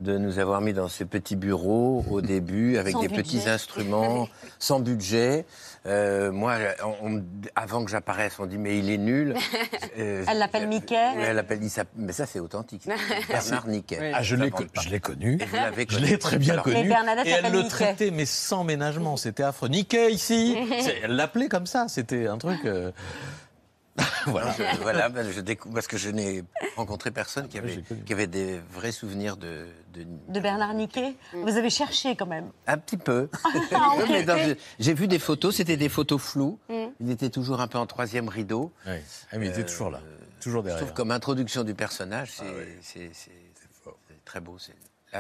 de 0.01 0.19
nous 0.19 0.39
avoir 0.39 0.61
mis 0.61 0.73
dans 0.73 0.89
ces 0.89 1.05
petits 1.05 1.37
bureaux 1.37 2.05
au 2.11 2.21
début, 2.35 2.77
avec 2.79 2.93
Sans 2.93 3.01
des 3.01 3.09
budget. 3.09 3.23
petits 3.23 3.49
instruments, 3.49 4.29
sans 4.59 4.81
budget. 4.81 5.47
Euh, 5.87 6.33
moi, 6.33 6.57
on- 7.03 7.09
on- 7.17 7.25
avant 7.55 7.85
que 7.85 7.91
j'apparaisse, 7.91 8.37
on 8.39 8.47
dit 8.47 8.57
mais 8.59 8.79
il 8.79 8.91
est 8.91 8.99
nul. 8.99 9.35
Euh, 9.97 10.25
Elle 10.29 10.39
l'appelle 10.39 10.67
Mickey. 10.67 10.97
oui, 11.17 11.23
elle 11.25 11.37
l'appelle. 11.37 11.61
Mais 11.97 12.11
ça, 12.13 12.27
c'est 12.27 12.41
authentique. 12.41 12.89
Bernard 13.29 13.69
Niquet. 13.69 14.11
Ah, 14.13 14.23
je 14.23 14.35
l'ai 14.35 14.51
je 14.83 14.89
l'ai 14.89 14.99
connu. 14.99 15.39
Vous 15.39 15.85
Je 15.89 15.99
l'ai 16.01 16.19
très 16.19 16.37
bien 16.37 16.55
Alors, 16.55 16.65
connu. 16.65 16.79
Et 16.81 16.89
Bernadette 16.89 17.27
Et 17.29 17.31
elle 17.31 17.45
le 17.53 17.59
Mickey. 17.59 17.69
traitait, 17.69 18.11
mais 18.11 18.27
sans 18.27 18.65
ménagement. 18.65 19.17
C'était 19.17 19.45
affreux. 19.45 19.69
Niquet 19.69 20.11
ici 20.11 20.57
Elle 21.05 21.15
l'appelait 21.15 21.47
comme 21.49 21.67
ça. 21.67 21.87
C'était 21.87 22.27
un 22.27 22.39
truc. 22.39 22.59
euh, 22.65 22.91
voilà. 24.27 24.53
Je- 24.59 24.81
voilà, 24.83 25.09
ben, 25.09 25.31
je 25.31 25.41
découvre 25.41 25.75
parce 25.75 25.87
que 25.87 25.97
je 25.97 26.09
n'ai 26.11 26.43
rencontré 26.77 27.11
personne 27.11 27.47
qui 27.49 27.59
Ah 27.59 27.63
oui, 27.65 27.85
avait, 27.89 28.01
qui 28.03 28.13
avait 28.13 28.27
des 28.27 28.59
vrais 28.73 28.91
souvenirs 28.93 29.37
de, 29.37 29.67
de- 29.93 30.05
De 30.29 30.41
Bernard 30.41 30.75
Niquet 30.75 31.15
Vous 31.33 31.57
avez 31.57 31.71
cherché 31.71 32.17
quand 32.17 32.27
même. 32.27 32.51
un 32.67 32.79
petit 32.79 32.97
peu. 32.97 33.29
Ah, 33.73 33.93
J'ai 34.81 34.95
vu 34.95 35.07
des 35.07 35.19
photos, 35.19 35.57
c'était 35.57 35.77
des 35.77 35.89
photos 35.89 36.21
floues. 36.21 36.59
Mm. 36.69 36.75
Il 37.01 37.11
était 37.11 37.31
toujours 37.31 37.61
un 37.61 37.69
peu 37.69 37.79
en 37.79 37.87
troisième 37.87 38.29
rideau. 38.29 38.73
Ah, 38.87 38.91
mais 39.39 39.47
il 39.47 39.51
était 39.51 39.61
Euh, 39.61 39.65
toujours 39.67 39.91
là. 39.91 40.01
Toujours 40.41 40.63
Je 40.63 40.67
derrière. 40.69 40.85
trouve 40.87 40.95
comme 40.95 41.11
introduction 41.11 41.63
du 41.65 41.75
personnage, 41.75 42.33
c'est 42.33 42.45
Ah 42.47 42.53
c'est- 42.83 43.11
c'est- 43.13 43.31
c'est 43.85 44.25
très 44.25 44.41
beau. 44.41 44.57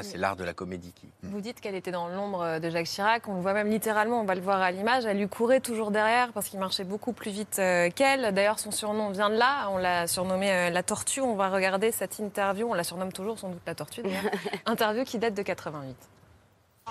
C'est- 0.02 0.08
Là, 0.08 0.12
c'est 0.12 0.18
l'art 0.18 0.36
de 0.36 0.44
la 0.44 0.52
comédie 0.54 0.92
qui. 0.92 1.08
Vous 1.22 1.40
dites 1.40 1.60
qu'elle 1.60 1.74
était 1.74 1.90
dans 1.90 2.08
l'ombre 2.08 2.58
de 2.58 2.70
Jacques 2.70 2.86
Chirac. 2.86 3.28
On 3.28 3.34
le 3.34 3.40
voit 3.40 3.52
même 3.54 3.68
littéralement, 3.70 4.20
on 4.20 4.24
va 4.24 4.34
le 4.34 4.40
voir 4.40 4.60
à 4.60 4.70
l'image. 4.70 5.04
Elle 5.06 5.18
lui 5.18 5.28
courait 5.28 5.60
toujours 5.60 5.90
derrière 5.90 6.32
parce 6.32 6.48
qu'il 6.48 6.58
marchait 6.58 6.84
beaucoup 6.84 7.12
plus 7.12 7.30
vite 7.30 7.58
euh, 7.58 7.90
qu'elle. 7.90 8.32
D'ailleurs, 8.34 8.58
son 8.58 8.70
surnom 8.70 9.10
vient 9.10 9.30
de 9.30 9.36
là. 9.36 9.68
On 9.70 9.76
l'a 9.78 10.06
surnommé 10.06 10.50
euh, 10.52 10.70
la 10.70 10.82
tortue. 10.82 11.20
On 11.20 11.36
va 11.36 11.48
regarder 11.48 11.92
cette 11.92 12.18
interview. 12.18 12.68
On 12.68 12.74
la 12.74 12.84
surnomme 12.84 13.12
toujours 13.12 13.38
sans 13.38 13.48
doute 13.50 13.62
la 13.66 13.74
tortue 13.74 14.02
d'ailleurs. 14.02 14.24
interview 14.66 15.04
qui 15.04 15.18
date 15.18 15.34
de 15.34 15.42
88. 15.42 15.96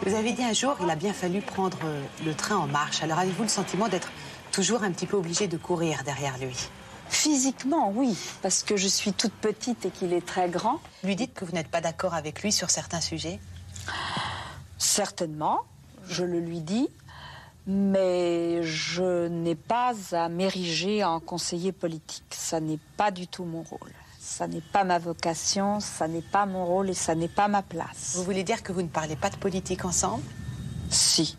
Vous 0.01 0.15
avez 0.15 0.31
dit 0.33 0.43
un 0.43 0.53
jour, 0.53 0.75
il 0.81 0.89
a 0.89 0.95
bien 0.95 1.13
fallu 1.13 1.41
prendre 1.41 1.77
euh, 1.85 2.01
le 2.25 2.33
train 2.33 2.55
en 2.55 2.67
marche. 2.67 3.03
Alors 3.03 3.19
avez-vous 3.19 3.43
le 3.43 3.49
sentiment 3.49 3.87
d'être 3.89 4.11
toujours 4.51 4.83
un 4.83 4.91
petit 4.91 5.05
peu 5.05 5.17
obligé 5.17 5.47
de 5.47 5.57
courir 5.57 6.03
derrière 6.03 6.37
lui? 6.39 6.69
Physiquement, 7.23 7.89
oui, 7.95 8.17
parce 8.41 8.63
que 8.63 8.75
je 8.75 8.85
suis 8.85 9.13
toute 9.13 9.31
petite 9.31 9.85
et 9.85 9.91
qu'il 9.91 10.11
est 10.11 10.25
très 10.25 10.49
grand. 10.49 10.81
Lui 11.05 11.15
dites 11.15 11.33
que 11.33 11.45
vous 11.45 11.53
n'êtes 11.53 11.69
pas 11.69 11.79
d'accord 11.79 12.15
avec 12.15 12.43
lui 12.43 12.51
sur 12.51 12.69
certains 12.69 12.99
sujets 12.99 13.39
Certainement, 14.77 15.61
je 16.05 16.25
le 16.25 16.41
lui 16.41 16.59
dis, 16.59 16.89
mais 17.65 18.61
je 18.63 19.29
n'ai 19.29 19.55
pas 19.55 19.93
à 20.11 20.27
m'ériger 20.27 21.05
en 21.05 21.21
conseiller 21.21 21.71
politique. 21.71 22.25
Ça 22.31 22.59
n'est 22.59 22.81
pas 22.97 23.09
du 23.09 23.25
tout 23.25 23.45
mon 23.45 23.63
rôle. 23.63 23.93
Ça 24.19 24.49
n'est 24.49 24.59
pas 24.59 24.83
ma 24.83 24.99
vocation, 24.99 25.79
ça 25.79 26.09
n'est 26.09 26.21
pas 26.21 26.45
mon 26.45 26.65
rôle 26.65 26.89
et 26.89 26.93
ça 26.93 27.15
n'est 27.15 27.29
pas 27.29 27.47
ma 27.47 27.61
place. 27.61 28.15
Vous 28.15 28.23
voulez 28.25 28.43
dire 28.43 28.63
que 28.63 28.73
vous 28.73 28.81
ne 28.81 28.89
parlez 28.89 29.15
pas 29.15 29.29
de 29.29 29.37
politique 29.37 29.85
ensemble? 29.85 30.25
Si. 30.89 31.37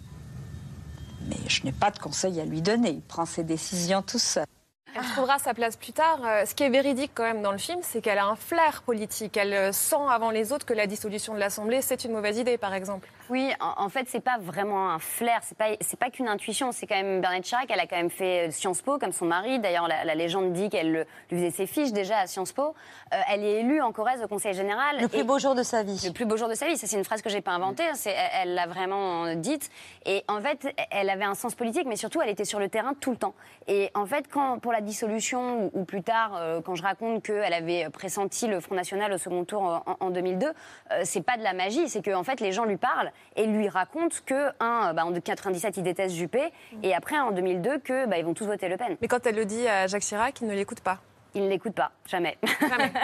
Mais 1.29 1.37
je 1.47 1.63
n'ai 1.65 1.73
pas 1.73 1.91
de 1.91 1.99
conseil 1.99 2.41
à 2.41 2.47
lui 2.47 2.63
donner. 2.63 2.89
Il 2.89 3.03
prend 3.03 3.27
ses 3.27 3.45
décisions 3.45 4.01
tout 4.01 4.19
seul. 4.19 4.47
Elle 4.97 5.03
trouvera 5.03 5.39
sa 5.39 5.55
place 5.55 5.77
plus 5.77 5.93
tard. 5.93 6.21
Euh, 6.25 6.45
Ce 6.47 6.55
qui 6.55 6.63
est 6.63 6.71
véridique 6.71 7.11
quand 7.15 7.25
même 7.25 7.43
dans 7.43 7.51
le 7.51 7.59
film, 7.59 7.81
c'est 7.83 8.01
qu'elle 8.01 8.19
a 8.19 8.27
un 8.27 8.37
flair 8.37 8.83
politique. 8.83 9.37
Elle 9.37 9.53
euh, 9.53 9.73
sent 9.73 9.97
avant 10.09 10.31
les 10.31 10.53
autres 10.53 10.65
que 10.65 10.75
la 10.75 10.87
dissolution 10.87 11.35
de 11.35 11.41
l'Assemblée, 11.41 11.83
c'est 11.83 12.05
une 12.05 12.13
mauvaise 12.13 12.39
idée, 12.39 12.59
par 12.59 12.75
exemple. 12.75 13.09
Oui, 13.31 13.51
en, 13.61 13.85
en 13.85 13.89
fait, 13.89 14.07
c'est 14.09 14.21
pas 14.21 14.37
vraiment 14.39 14.91
un 14.91 14.99
flair, 14.99 15.41
c'est 15.43 15.57
pas, 15.57 15.69
c'est 15.81 15.99
pas 15.99 16.11
qu'une 16.11 16.29
intuition. 16.29 16.73
C'est 16.73 16.87
quand 16.87 16.95
même 16.97 17.21
Bernadette 17.21 17.45
Chirac, 17.47 17.67
elle 17.71 17.81
a 17.81 17.87
quand 17.87 17.97
même 17.97 18.11
fait 18.11 18.49
euh, 18.49 18.51
Sciences 18.51 18.83
Po 18.83 18.99
comme 18.99 19.13
son 19.13 19.25
mari. 19.25 19.59
D'ailleurs, 19.61 19.89
la, 19.89 20.05
la 20.05 20.15
légende 20.15 20.53
dit 20.53 20.69
qu'elle 20.69 20.93
le- 20.93 21.07
lui 21.31 21.39
faisait 21.39 21.51
ses 21.51 21.67
fiches 21.67 21.93
déjà 21.93 22.19
à 22.19 22.27
Sciences 22.27 22.53
Po. 22.53 22.75
Euh, 23.15 23.17
elle 23.31 23.43
est 23.43 23.61
élue 23.61 23.81
en 23.81 23.93
Corrèze 23.93 24.23
au 24.23 24.29
Conseil 24.29 24.53
général. 24.53 25.01
Le 25.01 25.09
plus 25.09 25.25
beau 25.25 25.39
jour 25.39 25.55
de 25.55 25.63
sa 25.63 25.83
vie. 25.83 26.01
le 26.05 26.13
plus 26.13 26.27
beau 26.27 26.37
jour 26.37 26.49
de 26.49 26.55
sa 26.55 26.67
vie. 26.67 26.77
Ça, 26.77 26.87
c'est 26.87 26.97
une 26.99 27.05
phrase 27.05 27.23
que 27.23 27.31
j'ai 27.31 27.41
pas 27.41 27.53
inventée. 27.53 27.85
hein, 27.85 27.95
c'est- 27.95 28.15
elle- 28.43 28.55
l'a 28.55 28.67
vraiment 28.67 29.35
dite. 29.35 29.71
Et 30.05 30.23
en 30.29 30.41
fait, 30.41 30.75
elle 30.91 31.09
avait 31.09 31.25
un 31.25 31.35
sens 31.35 31.55
politique, 31.55 31.87
mais 31.87 31.97
surtout, 31.97 32.21
elle 32.21 32.29
était 32.31 32.45
sur 32.45 32.59
le 32.61 32.69
terrain 32.69 32.93
tout 33.01 33.11
le 33.11 33.17
temps. 33.17 33.35
Et 33.69 33.91
en 33.95 34.05
fait, 34.07 34.27
quand, 34.31 34.59
pour 34.59 34.73
la 34.73 34.83
dissolution, 34.83 35.65
ou, 35.65 35.81
ou 35.81 35.85
plus 35.85 36.03
tard, 36.03 36.33
euh, 36.37 36.61
quand 36.61 36.75
je 36.75 36.83
raconte 36.83 37.23
qu'elle 37.25 37.55
avait 37.55 37.89
pressenti 37.91 38.47
le 38.49 38.61
Front 38.61 38.75
National 38.75 39.13
au 39.13 39.19
second 39.19 39.45
tour 39.45 39.63
en, 39.63 39.97
en 40.01 40.11
2002, 40.11 40.49
euh, 40.93 41.01
c'est 41.05 41.23
pas 41.23 41.39
de 41.39 41.43
la 41.43 41.55
magie. 41.55 41.89
C'est 41.89 42.03
qu'en 42.05 42.23
fait, 42.23 42.41
les 42.41 42.53
gens 42.53 42.65
lui 42.65 42.77
parlent 42.77 43.11
et 43.37 43.47
lui 43.47 43.69
racontent 43.69 44.17
que, 44.25 44.51
un, 44.61 44.91
euh, 44.91 44.93
bah, 44.93 45.05
en 45.05 45.13
97, 45.13 45.77
ils 45.77 45.83
détestent 45.83 46.15
Juppé, 46.15 46.53
et 46.83 46.95
après, 46.95 47.19
en 47.19 47.33
2002, 47.33 47.79
que 47.79 48.07
bah, 48.07 48.19
ils 48.19 48.25
vont 48.25 48.35
tous 48.35 48.47
voter 48.47 48.69
Le 48.69 48.77
Pen. 48.77 48.97
Mais 49.01 49.09
quand 49.09 49.27
elle 49.27 49.37
le 49.37 49.45
dit 49.45 49.67
à 49.67 49.87
Jacques 49.87 50.03
Chirac, 50.03 50.41
il 50.41 50.47
ne 50.47 50.55
l'écoute 50.55 50.81
pas. 50.81 50.99
Il 51.35 51.45
ne 51.45 51.49
l'écoute 51.49 51.75
pas, 51.75 51.93
jamais. 52.07 52.39
Jamais. 52.61 52.93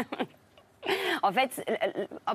En 1.22 1.30
fait, 1.30 1.62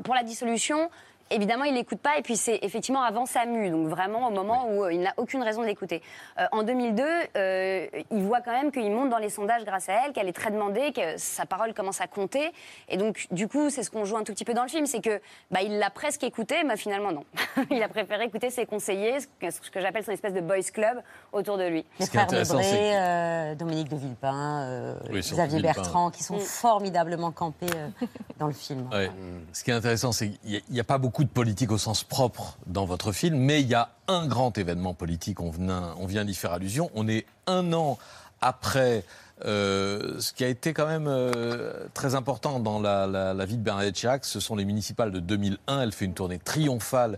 pour 0.04 0.14
la 0.14 0.22
dissolution, 0.22 0.92
évidemment, 1.32 1.64
il 1.64 1.74
l'écoute 1.74 2.00
pas. 2.00 2.18
Et 2.18 2.22
puis, 2.22 2.38
c'est 2.38 2.60
effectivement 2.62 3.02
avant 3.02 3.26
sa 3.26 3.46
mue. 3.46 3.70
Donc, 3.70 3.88
vraiment, 3.88 4.28
au 4.28 4.32
moment 4.32 4.68
où 4.70 4.84
euh, 4.84 4.94
il 4.94 5.02
n'a 5.02 5.14
aucune 5.18 5.44
raison 5.44 5.62
de 5.62 5.68
l'écouter. 5.68 6.02
Euh, 6.40 6.46
en 6.52 6.64
2002, 6.64 7.04
euh, 7.36 7.88
il 8.12 8.24
voit 8.24 8.42
quand 8.42 8.52
même 8.52 8.72
qu'il 8.72 8.90
monte 8.92 9.10
dans 9.10 9.18
les 9.18 9.30
sondages 9.30 9.66
grâce 9.66 9.90
à 9.90 10.06
elle, 10.06 10.14
qu'elle 10.14 10.28
est 10.28 10.34
très 10.34 10.52
demandée, 10.52 10.92
que 10.94 11.18
sa 11.18 11.46
parole 11.46 11.74
commence 11.74 12.02
à 12.02 12.08
compter. 12.08 12.52
Et 12.90 12.98
donc, 12.98 13.28
du 13.32 13.48
coup, 13.48 13.70
c'est 13.70 13.84
ce 13.84 13.92
qu'on 13.92 14.06
joue 14.06 14.18
un 14.18 14.24
tout 14.24 14.34
petit 14.34 14.46
peu 14.46 14.54
dans 14.54 14.64
le 14.64 14.70
film. 14.70 14.86
C'est 14.86 15.02
que, 15.02 15.22
bah, 15.52 15.62
il 15.62 15.80
l'a 15.80 15.90
presque 15.90 16.24
écouté, 16.24 16.64
mais 16.66 16.78
finalement, 16.78 17.12
non. 17.12 17.26
il 17.72 17.82
a 17.82 17.88
préféré 17.88 18.26
écouter 18.26 18.50
ses 18.50 18.66
conseillers, 18.66 19.20
ce 19.22 19.28
que, 19.40 19.52
ce 19.52 19.72
que 19.72 19.82
j'appelle 19.82 20.04
son 20.04 20.12
espèce 20.12 20.34
de 20.34 20.42
boys 20.42 20.62
club 20.74 21.02
autour 21.32 21.58
de 21.58 21.68
lui. 21.68 21.86
Les 22.00 22.06
frères 22.06 22.28
Debré, 22.28 22.64
que- 22.64 23.52
euh, 23.52 23.56
Dominique 23.56 23.90
de 23.90 23.96
Villepin, 23.96 24.62
euh, 24.64 24.96
Oui, 25.12 25.20
Xavier 25.20 25.58
Villepin. 25.58 25.74
Bertrand, 25.82 26.12
qui 26.12 26.24
sont 26.24 26.40
formidablement 26.40 27.32
campés 27.32 27.68
euh, 27.76 28.06
dans 28.40 28.48
le 28.48 28.54
film. 28.54 28.88
Ouais. 28.92 29.10
Ce 29.54 29.64
qui 29.64 29.72
est 29.72 29.74
intéressant, 29.74 30.12
c'est 30.12 30.30
qu'il 30.30 30.62
n'y 30.70 30.80
a, 30.80 30.84
pas 30.84 30.98
beaucoup 30.98 31.15
de 31.24 31.30
politique 31.30 31.72
au 31.72 31.78
sens 31.78 32.04
propre 32.04 32.58
dans 32.68 32.86
votre 32.86 33.12
film, 33.12 33.38
mais 33.38 33.62
il 33.62 33.68
y 33.68 33.74
a 33.74 33.90
un 34.08 34.28
grand 34.28 34.58
événement 34.58 34.94
politique, 34.94 35.40
on 35.40 35.50
vient, 35.50 36.26
d'y 36.26 36.36
faire 36.36 36.52
allusion. 36.52 36.92
On 36.94 37.08
est 37.08 37.26
un 37.48 37.74
an 37.74 37.98
après 38.42 39.04
euh, 39.46 40.20
ce 40.20 40.34
qui 40.34 40.44
a 40.44 40.48
été 40.48 40.74
quand 40.74 40.88
même 40.88 41.08
euh, 41.08 41.88
très 41.94 42.16
important 42.16 42.60
dans 42.60 42.80
la 42.80 43.46
vie 43.46 43.58
de 43.58 43.64
Bernadette 43.64 43.96
Chirac, 43.96 44.26
ce 44.26 44.40
sont 44.40 44.56
les 44.56 44.66
municipales 44.66 45.12
de 45.12 45.20
2001. 45.20 45.82
Elle 45.82 45.92
fait 45.92 46.06
une 46.06 46.14
tournée 46.14 46.40
triomphale. 46.40 47.18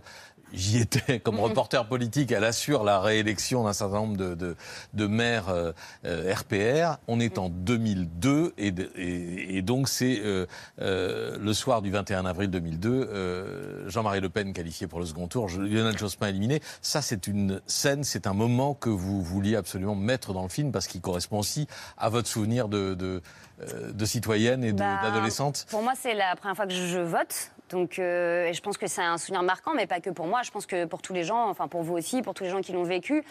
J'y 0.52 0.78
étais 0.78 1.20
comme 1.20 1.38
reporter 1.40 1.86
politique. 1.86 2.32
Elle 2.32 2.44
assure 2.44 2.82
la 2.84 3.00
réélection 3.00 3.64
d'un 3.64 3.72
certain 3.72 3.96
nombre 3.96 4.16
de, 4.16 4.34
de, 4.34 4.56
de 4.94 5.06
maires 5.06 5.48
euh, 5.50 5.72
euh, 6.06 6.32
RPR. 6.34 6.98
On 7.06 7.20
est 7.20 7.38
en 7.38 7.48
2002 7.50 8.54
et, 8.56 8.70
de- 8.70 8.90
et- 8.96 9.56
et 9.58 9.62
donc 9.62 9.88
c'est 9.88 10.20
euh, 10.24 10.46
euh, 10.80 11.36
le 11.38 11.52
soir 11.52 11.82
du 11.82 11.90
21 11.90 12.24
avril 12.26 12.50
2002. 12.50 12.88
euh, 12.90 13.88
Jean-Marie 13.88 14.20
Le 14.20 14.28
Pen 14.30 14.52
qualifié 14.52 14.86
pour 14.86 15.00
le 15.00 15.06
second 15.06 15.28
tour, 15.28 15.48
Lionel 15.48 15.96
Jospin 15.98 16.28
éliminé. 16.28 16.60
Ça, 16.82 17.02
c'est 17.02 17.26
une 17.26 17.60
scène, 17.66 18.04
c'est 18.04 18.26
un 18.26 18.34
moment 18.34 18.74
que 18.74 18.88
vous 18.90 19.22
vouliez 19.22 19.56
absolument 19.56 19.94
mettre 19.94 20.32
dans 20.32 20.42
le 20.42 20.48
film 20.48 20.72
parce 20.72 20.86
qu'il 20.86 21.00
correspond 21.00 21.38
aussi 21.40 21.66
à 21.98 22.08
votre 22.08 22.28
souvenir 22.28 22.68
de, 22.68 22.94
de, 22.94 23.20
euh, 23.62 23.92
de 23.92 24.04
citoyenne 24.04 24.64
et 24.64 24.72
Bah, 24.72 24.98
d'adolescente. 25.02 25.66
Pour 25.70 25.82
moi, 25.82 25.92
c'est 26.00 26.14
la 26.14 26.36
première 26.36 26.56
fois 26.56 26.66
que 26.66 26.72
je 26.74 26.98
vote. 27.00 27.50
Donc, 27.68 27.98
euh, 27.98 28.52
je 28.52 28.60
pense 28.60 28.78
que 28.78 28.86
c'est 28.86 29.02
un 29.02 29.18
souvenir 29.18 29.42
marquant, 29.42 29.72
mais 29.74 29.86
pas 29.86 30.00
que 30.00 30.10
pour 30.10 30.26
moi. 30.26 30.42
Je 30.42 30.50
pense 30.50 30.66
que 30.66 30.84
pour 30.84 31.02
tous 31.02 31.12
les 31.12 31.24
gens, 31.24 31.48
enfin 31.48 31.68
pour 31.68 31.82
vous 31.82 31.94
aussi, 31.94 32.22
pour 32.22 32.34
tous 32.34 32.44
les 32.44 32.50
gens 32.50 32.60
qui 32.60 32.72
l'ont 32.72 32.84
vécu. 32.84 33.22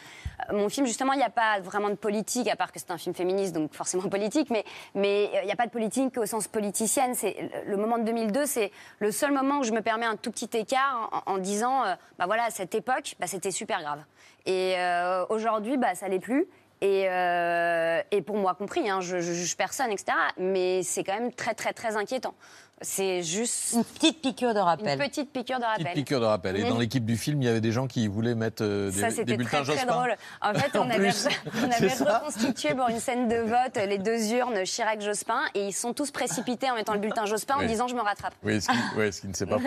Euh, 0.49 0.53
mon 0.53 0.69
film, 0.69 0.85
justement, 0.85 1.13
il 1.13 1.17
n'y 1.17 1.23
a 1.23 1.29
pas 1.29 1.59
vraiment 1.59 1.89
de 1.89 1.95
politique, 1.95 2.47
à 2.47 2.55
part 2.55 2.71
que 2.71 2.79
c'est 2.79 2.91
un 2.91 2.97
film 2.97 3.15
féministe, 3.15 3.53
donc 3.53 3.73
forcément 3.73 4.03
politique, 4.09 4.49
mais 4.49 4.63
euh, 4.95 5.39
il 5.41 5.45
n'y 5.45 5.51
a 5.51 5.55
pas 5.55 5.65
de 5.65 5.71
politique 5.71 6.17
au 6.17 6.25
sens 6.25 6.47
politicienne. 6.47 7.15
C'est 7.15 7.49
le 7.65 7.77
moment 7.77 7.97
de 7.97 8.03
2002, 8.03 8.45
c'est 8.45 8.71
le 8.99 9.11
seul 9.11 9.31
moment 9.31 9.59
où 9.59 9.63
je 9.63 9.71
me 9.71 9.81
permets 9.81 10.05
un 10.05 10.15
tout 10.15 10.31
petit 10.31 10.49
écart 10.57 11.23
en, 11.25 11.37
disant, 11.37 11.83
bah 12.17 12.25
voilà, 12.25 12.45
à 12.45 12.49
cette 12.49 12.75
époque, 12.75 13.15
bah, 13.19 13.27
c'était 13.27 13.51
super 13.51 13.81
grave. 13.81 14.03
Et 14.45 14.75
aujourd'hui, 15.29 15.77
bah 15.77 15.93
ça 15.95 16.07
l'est 16.07 16.19
plus. 16.19 16.47
Et, 16.81 17.03
et 18.11 18.21
pour 18.21 18.37
moi 18.37 18.55
compris, 18.55 18.89
hein, 18.89 19.01
je, 19.01 19.19
je 19.19 19.33
juge 19.33 19.57
personne, 19.57 19.91
etc. 19.91 20.17
Mais 20.37 20.83
c'est 20.83 21.03
quand 21.03 21.13
même 21.13 21.33
très, 21.33 21.53
très, 21.53 21.73
très 21.73 21.97
inquiétant. 21.97 22.33
C'est 22.81 23.23
juste. 23.23 23.73
Une 23.73 23.83
petite 23.83 24.21
piqûre 24.21 24.53
de 24.53 24.59
rappel. 24.59 24.99
Une 25.01 25.07
petite 25.07 25.31
piqûre 25.33 25.57
de 25.59 25.63
rappel. 25.63 25.83
Petite 25.85 25.95
piqûre 25.95 26.19
de 26.19 26.25
rappel. 26.25 26.57
Et 26.57 26.63
Mais- 26.63 26.69
dans 26.69 26.77
l'équipe 26.77 27.03
du 27.05 27.17
film, 27.17 27.41
il 27.41 27.45
y 27.45 27.47
avait 27.47 27.59
des 27.61 27.71
gens 27.71 27.87
qui 27.87 28.07
voulaient 28.07 28.35
mettre 28.35 28.63
euh, 28.63 28.91
des, 28.91 28.99
Ça, 28.99 29.09
des 29.09 29.15
c'était 29.15 29.37
très, 29.37 29.63
très 29.63 29.85
drôle. 29.87 30.15
En 30.41 30.53
fait, 30.53 30.77
En 30.77 30.85
on 30.85 30.89
avait, 30.91 31.09
plus. 31.09 31.27
on 31.59 31.71
avait 31.71 31.87
reconstitué 31.93 32.75
pour 32.75 32.87
une 32.89 32.99
scène 32.99 33.27
de 33.27 33.37
vote 33.37 33.77
les 33.87 33.97
deux 33.97 34.31
urnes 34.33 34.63
Chirac-Jospin 34.63 35.39
et 35.55 35.65
ils 35.67 35.73
sont 35.73 35.93
tous 35.93 36.11
précipités 36.11 36.69
en 36.69 36.75
mettant 36.75 36.93
le 36.93 36.99
bulletin 36.99 37.25
Jospin 37.25 37.55
en 37.55 37.65
disant 37.65 37.87
je 37.87 37.95
me 37.95 38.01
rattrape. 38.01 38.35
Oui, 38.43 38.61
ce 38.61 38.67
qui, 38.67 38.77
ouais, 38.99 39.11
ce 39.11 39.21
qui 39.21 39.27
ne 39.27 39.33
s'est 39.33 39.47
pas 39.47 39.57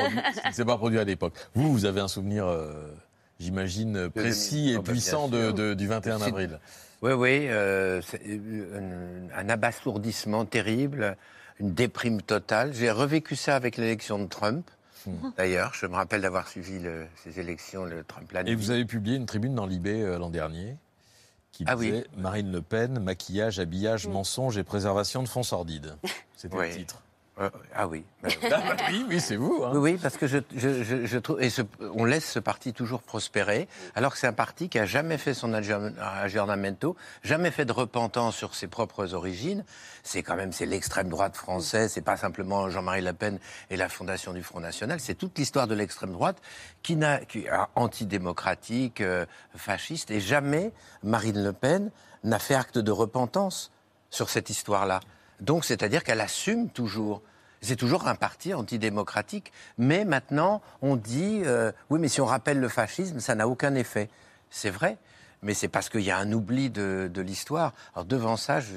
produit, 0.77 0.96
pas 0.96 1.03
à 1.03 1.05
l'époque. 1.05 1.35
Vous, 1.55 1.73
vous 1.73 1.85
avez 1.87 2.01
un 2.01 2.09
souvenir, 2.09 2.46
euh, 2.46 2.92
j'imagine, 3.40 4.09
précis 4.11 4.73
et 4.73 4.79
puissant 4.79 5.27
de, 5.27 5.46
sûr. 5.46 5.55
de- 5.55 5.75
du 5.75 5.88
21 5.88 6.18
C'est- 6.18 6.25
avril. 6.27 6.61
Oui, 7.03 7.12
oui, 7.12 7.46
euh, 7.49 8.01
c'est, 8.03 8.20
euh, 8.29 9.29
un, 9.35 9.40
un 9.40 9.49
abasourdissement 9.49 10.44
terrible, 10.44 11.16
une 11.61 11.73
déprime 11.73 12.20
totale. 12.23 12.73
J'ai 12.75 12.90
revécu 12.90 13.37
ça 13.37 13.55
avec 13.55 13.77
l'élection 13.77 14.18
de 14.18 14.27
Trump. 14.27 14.68
Hmm. 15.07 15.31
D'ailleurs, 15.37 15.73
je 15.75 15.87
me 15.87 15.94
rappelle 15.94 16.20
d'avoir 16.23 16.49
suivi 16.49 16.79
le- 16.79 17.07
ces 17.23 17.38
élections, 17.40 17.85
le 17.85 18.03
Trump 18.05 18.31
l'année. 18.33 18.51
Et 18.51 18.55
vous 18.55 18.70
avez 18.70 18.85
publié 18.85 19.16
une 19.16 19.27
tribune 19.27 19.55
dans 19.55 19.66
Libé 19.66 20.03
euh, 20.03 20.18
l'an 20.18 20.29
dernier 20.31 20.77
qui 21.53 21.64
Ah 21.66 21.77
oui. 21.77 21.90
disait 21.90 22.07
Marine 22.16 22.51
Le 22.53 22.62
Pen, 22.62 22.99
maquillage, 23.01 23.59
habillage, 23.61 24.07
mensonge 24.07 24.57
et 24.59 24.62
préservation 24.64 25.23
de 25.23 25.29
fonds 25.29 25.42
sordides. 25.42 25.96
C'était 26.37 26.57
Oui. 26.57 26.68
le 26.68 26.75
titre. 26.77 27.03
Euh, 27.40 27.48
ah 27.74 27.87
oui. 27.88 28.05
Ah 28.24 28.29
bah 28.50 28.76
oui, 28.90 29.07
oui, 29.09 29.20
c'est 29.20 29.37
vous. 29.37 29.62
hein. 29.64 29.70
Oui, 29.72 29.92
oui, 29.92 29.98
parce 30.00 30.16
que 30.18 30.26
je, 30.26 30.38
je, 30.55 30.83
je, 30.85 31.07
je 31.07 31.18
trouve. 31.18 31.42
Et 31.42 31.48
ce- 31.48 31.62
on 31.94 32.05
laisse 32.05 32.31
ce 32.31 32.38
parti 32.38 32.72
toujours 32.74 33.03
prospérer, 33.03 33.66
alors 33.94 34.12
que 34.12 34.18
c'est 34.18 34.26
un 34.26 34.33
parti 34.35 34.68
qui 34.68 34.79
a 34.79 34.85
jamais 34.85 35.16
fait 35.16 35.33
son 35.33 35.53
aggiorn- 35.55 35.94
aggiornamento, 35.98 36.96
jamais 37.22 37.50
fait 37.50 37.64
de 37.64 37.72
repentance 37.72 38.37
sur 38.37 38.55
ses 38.55 38.66
propres 38.66 39.14
origines. 39.14 39.64
C'est 40.03 40.22
quand 40.22 40.37
même 40.37 40.53
c'est 40.53 40.66
l'extrême 40.66 41.09
droite 41.09 41.37
française, 41.37 41.92
c'est 41.92 42.03
pas 42.03 42.16
simplement 42.18 42.68
Jean-Marie 42.68 43.00
Le 43.03 43.12
Pen 43.14 43.38
et 43.70 43.76
la 43.76 43.88
fondation 43.88 44.33
du 44.35 44.42
Front 44.42 44.61
National, 44.61 45.00
c'est 45.00 45.14
toute 45.14 45.38
l'histoire 45.38 45.66
de 45.66 45.74
l'extrême 45.74 46.12
droite 46.12 46.37
qui 46.83 46.96
n'a 46.96 47.18
qui 47.24 47.40
est 47.40 47.50
antidémocratique, 47.74 49.00
euh, 49.00 49.24
fasciste, 49.57 50.11
et 50.11 50.20
jamais 50.20 50.72
Marine 51.03 51.42
Le 51.42 51.53
Pen 51.53 51.90
n'a 52.24 52.38
fait 52.38 52.55
acte 52.55 52.79
de 52.79 52.90
repentance 52.90 53.70
sur 54.11 54.29
cette 54.29 54.50
histoire-là. 54.50 55.00
Donc, 55.40 55.64
c'est-à-dire 55.64 56.05
qu'elle 56.05 56.20
assume 56.20 56.68
toujours. 56.68 57.22
C'est 57.62 57.77
toujours 57.77 58.09
un 58.09 58.14
parti 58.14 58.55
antidémocratique. 58.55 59.53
Mais 59.79 60.05
maintenant, 60.05 60.62
on 60.83 60.96
dit, 60.96 61.42
euh, 61.44 61.73
oui, 61.90 61.99
mais 62.01 62.09
si 62.09 62.20
on 62.20 62.27
rappelle 62.27 62.59
le 62.61 62.68
fascisme, 62.68 63.20
ça 63.20 63.35
n'a 63.35 63.46
aucun 63.49 63.75
effet. 63.75 64.09
C'est 64.51 64.70
vrai, 64.70 64.96
mais 65.42 65.55
c'est 65.55 65.68
parce 65.68 65.88
qu'il 65.88 66.01
y 66.03 66.11
a 66.11 66.16
un 66.18 66.33
oubli 66.33 66.70
de, 66.70 67.11
de 67.12 67.20
l'histoire. 67.23 67.73
Alors, 67.94 68.07
devant 68.07 68.37
ça, 68.37 68.61
je 68.61 68.73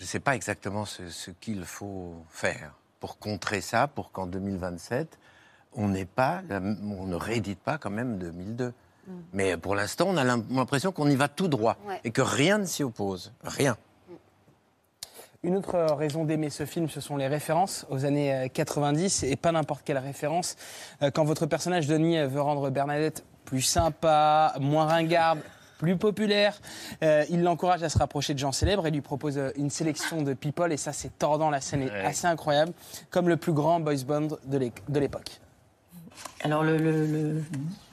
ne 0.00 0.06
sais 0.06 0.20
pas 0.20 0.34
exactement 0.34 0.84
ce, 0.84 1.08
ce 1.08 1.30
qu'il 1.30 1.64
faut 1.64 2.24
faire 2.30 2.74
pour 3.00 3.18
contrer 3.18 3.60
ça, 3.60 3.88
pour 3.88 4.12
qu'en 4.12 4.26
2027, 4.26 5.18
on 5.74 5.88
n'ait 5.88 6.04
pas, 6.04 6.42
on 6.50 7.06
ne 7.06 7.16
réédite 7.16 7.58
pas 7.60 7.78
quand 7.78 7.90
même 7.90 8.18
2002. 8.18 8.72
Mais 9.32 9.56
pour 9.56 9.74
l'instant, 9.74 10.06
on 10.08 10.16
a 10.16 10.22
l'im- 10.22 10.44
l'impression 10.50 10.92
qu'on 10.92 11.10
y 11.10 11.16
va 11.16 11.26
tout 11.28 11.48
droit 11.48 11.76
Ouais. 11.86 12.00
et 12.04 12.12
que 12.12 12.22
rien 12.22 12.58
ne 12.58 12.64
s'y 12.66 12.84
oppose. 12.84 13.32
Rien. 13.42 13.76
Une 15.44 15.56
autre 15.56 15.74
euh, 15.74 15.94
raison 15.94 16.24
d'aimer 16.24 16.50
ce 16.50 16.64
film, 16.64 16.88
ce 16.88 17.00
sont 17.00 17.16
les 17.16 17.26
références 17.26 17.84
aux 17.90 18.04
années 18.04 18.32
euh, 18.32 18.46
90 18.46 19.24
et 19.24 19.34
pas 19.34 19.50
n'importe 19.50 19.82
quelle 19.84 19.98
référence. 19.98 20.54
Euh, 21.02 21.10
Quand 21.10 21.24
votre 21.24 21.46
personnage 21.46 21.88
Denis 21.88 22.16
euh, 22.16 22.28
veut 22.28 22.40
rendre 22.40 22.70
Bernadette 22.70 23.24
plus 23.44 23.60
sympa, 23.62 24.54
moins 24.60 24.84
ringarde, 24.86 25.40
plus 25.78 25.96
populaire, 25.96 26.60
euh, 27.02 27.24
il 27.28 27.42
l'encourage 27.42 27.82
à 27.82 27.88
se 27.88 27.98
rapprocher 27.98 28.34
de 28.34 28.38
gens 28.38 28.52
célèbres 28.52 28.86
et 28.86 28.92
lui 28.92 29.00
propose 29.00 29.36
euh, 29.36 29.50
une 29.56 29.68
sélection 29.68 30.22
de 30.22 30.32
people 30.32 30.70
et 30.72 30.76
ça 30.76 30.92
c'est 30.92 31.18
tordant, 31.18 31.50
la 31.50 31.60
scène 31.60 31.82
est 31.82 31.90
Ouais. 31.90 32.04
assez 32.04 32.28
incroyable, 32.28 32.72
comme 33.10 33.28
le 33.28 33.36
plus 33.36 33.52
grand 33.52 33.80
boys 33.80 34.04
band 34.06 34.28
de 34.44 34.58
l'é- 34.58 34.72
de 34.88 35.00
l'époque. 35.00 35.40
Alors 36.44 36.62
le, 36.62 36.76
le, 36.76 37.04
le 37.04 37.42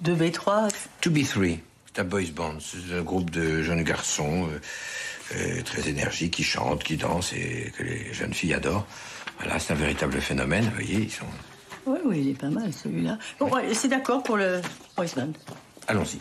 2B3, 0.03 0.69
To 1.01 1.09
Be 1.09 1.23
Three, 1.27 1.63
c'est 1.88 2.01
un 2.01 2.03
boys 2.03 2.29
band. 2.31 2.59
C'est 2.59 2.95
un 2.95 3.01
groupe 3.01 3.31
de 3.31 3.63
jeunes 3.63 3.81
garçons 3.81 4.47
euh, 4.51 4.59
euh, 5.35 5.61
très 5.63 5.89
énergiques 5.89 6.33
qui 6.33 6.43
chantent, 6.43 6.83
qui 6.83 6.97
dansent 6.97 7.33
et 7.33 7.71
que 7.77 7.83
les 7.83 8.13
jeunes 8.13 8.33
filles 8.33 8.53
adorent. 8.53 8.85
Voilà, 9.39 9.59
c'est 9.59 9.73
un 9.73 9.77
véritable 9.77 10.19
phénomène. 10.19 10.65
Vous 10.65 10.83
voyez, 10.83 11.01
ils 11.03 11.11
sont. 11.11 11.25
oui, 11.85 11.99
oui, 12.05 12.19
il 12.21 12.29
est 12.29 12.39
pas 12.39 12.49
mal 12.49 12.73
celui-là. 12.73 13.17
Bon, 13.39 13.49
c'est 13.73 13.87
d'accord 13.87 14.23
pour 14.23 14.37
le 14.37 14.61
boys 14.95 15.05
band. 15.15 15.33
Allons-y. 15.87 16.19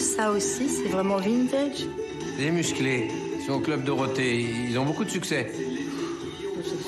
Ça 0.00 0.30
aussi, 0.32 0.68
c'est 0.68 0.88
vraiment 0.88 1.16
vintage 1.16 1.86
Les 2.38 2.50
musclés, 2.50 3.08
ils 3.38 3.44
sont 3.46 3.54
au 3.54 3.60
club 3.60 3.84
Dorothée. 3.84 4.40
Ils 4.68 4.78
ont 4.78 4.84
beaucoup 4.84 5.04
de 5.04 5.10
succès. 5.10 5.52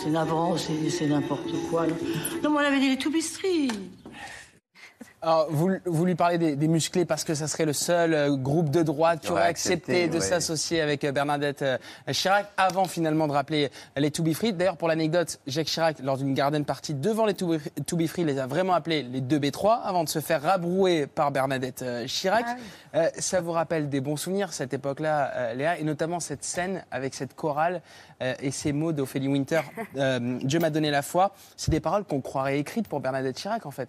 C'est- 0.03 0.11
navrant, 0.11 0.57
c'est 0.57 1.07
n'importe 1.07 1.53
quoi. 1.70 1.87
là. 1.87 1.94
Non, 2.42 2.51
mais 2.51 2.57
on 2.57 2.59
avait 2.59 2.81
dit 2.81 2.88
les 2.90 2.96
To 2.96 3.11
Be 3.11 3.20
Street. 3.20 3.68
Alors, 5.22 5.46
vous, 5.50 5.70
vous 5.85 6.04
lui 6.04 6.16
parlez 6.16 6.37
des, 6.37 6.56
des 6.56 6.68
musclés 6.68 7.04
parce 7.04 7.22
que 7.22 7.35
ça 7.35 7.46
serait 7.46 7.64
le 7.64 7.72
seul 7.72 8.12
euh, 8.12 8.37
groupe 8.37 8.70
de 8.70 8.82
droite 8.82 9.20
qui 9.20 9.30
aurait 9.30 9.42
accepté, 9.42 9.92
accepté, 9.92 10.08
de 10.08 10.14
ouais. 10.14 10.20
s'associer 10.20 10.80
avec 10.80 11.04
euh, 11.04 11.12
Bernadette 11.12 11.62
euh, 11.62 11.78
Chirac 12.11 12.50
avant 12.56 12.87
finalement 12.87 13.28
de 13.28 13.32
rappeler 13.32 13.70
les 13.96 14.11
To 14.11 14.24
Be 14.24 14.32
Free. 14.32 14.52
D'ailleurs, 14.52 14.76
pour 14.76 14.88
l'anecdote, 14.88 15.38
Jacques 15.46 15.68
Chirac, 15.68 16.00
lors 16.00 16.18
d'une 16.18 16.35
garden 16.35 16.64
party 16.64 16.94
devant 16.94 17.24
les 17.24 17.35
To 17.35 17.46
Be, 17.46 17.61
To 17.87 17.96
Be 17.96 18.06
Free, 18.08 18.24
les 18.24 18.38
a 18.40 18.48
vraiment 18.48 18.72
appelés 18.74 19.04
les 19.04 19.20
2B3 19.20 19.82
avant 19.85 20.02
de 20.02 20.08
se 20.08 20.18
faire 20.18 20.42
rabrouer 20.42 21.06
par 21.06 21.30
Bernadette 21.30 21.82
euh, 21.82 22.06
Chirac. 22.06 22.46
Euh, 22.94 23.08
ça 23.18 23.40
vous 23.40 23.52
rappelle 23.52 23.88
des 23.88 24.00
bons 24.00 24.16
souvenirs, 24.16 24.52
cette 24.52 24.74
époque-là, 24.74 25.30
euh, 25.35 25.54
Léa, 25.54 25.78
et 25.78 25.85
notamment 25.85 26.20
cette 26.20 26.44
scène 26.44 26.85
avec 26.90 27.14
cette 27.14 27.35
chorale 27.35 27.80
euh, 28.22 28.35
et 28.40 28.50
ces 28.50 28.72
mots 28.72 28.92
d'Ophélie 28.92 29.28
Winter, 29.28 29.61
euh, 29.96 30.38
Dieu 30.42 30.58
m'a 30.58 30.70
donné 30.70 30.90
la 30.90 31.02
foi. 31.02 31.32
C'est 31.56 31.70
des 31.70 31.80
paroles 31.80 32.04
qu'on 32.04 32.20
croirait 32.20 32.58
écrites 32.58 32.88
pour 32.88 33.00
Bernadette 33.00 33.37
Chirac, 33.37 33.64
en 33.66 33.70
fait. 33.70 33.88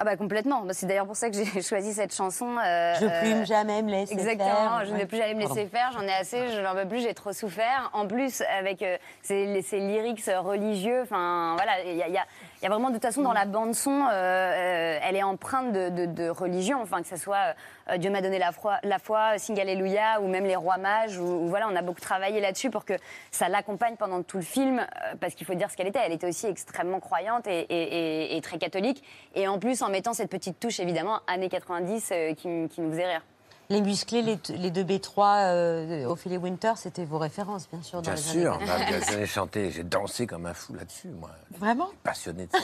Ah 0.00 0.04
bah 0.04 0.16
complètement. 0.16 0.62
Bah, 0.62 0.72
C'est 0.74 0.86
d'ailleurs 0.86 1.06
pour 1.06 1.14
ça 1.16 1.30
que 1.30 1.36
j'ai 1.36 1.62
choisi 1.62 1.94
cette 1.94 2.12
chanson. 2.14 2.56
euh, 2.58 2.94
Je 3.00 3.06
euh, 3.06 3.20
plus 3.20 3.46
jamais 3.46 3.80
me 3.82 3.90
laisser 3.90 4.12
Exactement, 4.12 4.46
faire. 4.78 4.84
je 4.86 4.92
ne 4.92 4.96
vais 4.98 5.06
plus 5.06 5.18
jamais 5.18 5.34
me 5.34 5.40
laisser 5.40 5.66
faire, 5.66 5.92
j'en 5.92 6.02
ai 6.02 6.12
assez, 6.12 6.48
je 6.50 6.60
n'en 6.60 6.74
veux 6.74 6.86
plus, 6.88 7.00
j'ai 7.00 7.14
trop 7.14 7.32
souffert. 7.32 7.90
En 7.92 8.06
plus, 8.08 8.42
avec 8.58 8.82
euh, 8.82 8.96
ces, 9.22 9.62
ces 9.62 9.78
lyrics 9.78 10.24
religieux, 10.38 11.02
enfin 11.02 11.52
voilà, 11.54 11.80
il 11.84 11.96
y 11.96 12.02
a, 12.02 12.08
il 12.08 12.14
y 12.14 12.18
a- 12.18 12.26
il 12.60 12.64
y 12.64 12.66
a 12.66 12.70
vraiment 12.70 12.88
de 12.88 12.94
toute 12.94 13.02
façon 13.02 13.22
dans 13.22 13.32
la 13.32 13.44
bande 13.44 13.74
son, 13.74 13.90
euh, 13.90 14.12
euh, 14.12 14.98
elle 15.02 15.16
est 15.16 15.22
empreinte 15.22 15.72
de, 15.72 16.28
religion, 16.28 16.80
enfin 16.82 17.02
que 17.02 17.08
ce 17.08 17.16
soit 17.16 17.54
euh, 17.90 17.98
Dieu 17.98 18.10
m'a 18.10 18.22
donné 18.22 18.38
la 18.38 18.52
foi, 18.52 18.78
la 18.82 19.38
Sing 19.38 19.60
Alléluia, 19.60 20.20
ou 20.20 20.28
même 20.28 20.44
les 20.44 20.56
rois 20.56 20.78
mages, 20.78 21.18
ou, 21.18 21.46
voilà, 21.48 21.68
on 21.68 21.76
a 21.76 21.82
beaucoup 21.82 22.00
travaillé 22.00 22.40
là-dessus 22.40 22.70
pour 22.70 22.84
que 22.84 22.94
ça 23.30 23.48
l'accompagne 23.48 23.96
pendant 23.96 24.22
tout 24.22 24.38
le 24.38 24.42
film, 24.42 24.86
parce 25.20 25.34
qu'il 25.34 25.46
faut 25.46 25.54
dire 25.54 25.70
ce 25.70 25.76
qu'elle 25.76 25.88
était, 25.88 26.00
elle 26.04 26.12
était 26.12 26.28
aussi 26.28 26.46
extrêmement 26.46 27.00
croyante 27.00 27.46
et, 27.46 28.40
très 28.42 28.58
catholique, 28.58 29.02
et 29.34 29.48
en 29.48 29.58
plus 29.58 29.82
en 29.82 29.88
mettant 29.88 30.12
cette 30.12 30.30
petite 30.30 30.58
touche 30.58 30.80
évidemment 30.80 31.20
années 31.26 31.48
90 31.48 32.10
euh, 32.12 32.34
qui, 32.34 32.68
qui 32.68 32.80
nous 32.80 32.90
faisait 32.90 33.06
rire. 33.06 33.22
Les 33.70 33.80
musclés, 33.80 34.20
les, 34.22 34.38
les 34.58 34.70
deux 34.70 34.84
B3, 34.84 35.46
euh, 35.46 36.04
Ophélie 36.06 36.36
Winter, 36.36 36.72
c'était 36.76 37.04
vos 37.06 37.18
références, 37.18 37.66
bien 37.72 37.82
sûr. 37.82 38.02
Dans 38.02 38.12
Bien 38.12 38.14
les 38.14 38.20
sûr, 38.20 38.52
années 38.54 38.66
bah, 38.66 38.78
90. 38.90 39.12
j'en 39.12 39.18
ai 39.20 39.26
chanté, 39.26 39.70
j'ai 39.70 39.84
dansé 39.84 40.26
comme 40.26 40.44
un 40.46 40.52
fou 40.54 40.74
là-dessus, 40.74 41.08
moi. 41.08 41.30
Vraiment 41.58 41.88
Passionné 42.02 42.46
de 42.46 42.52
ça. 42.52 42.58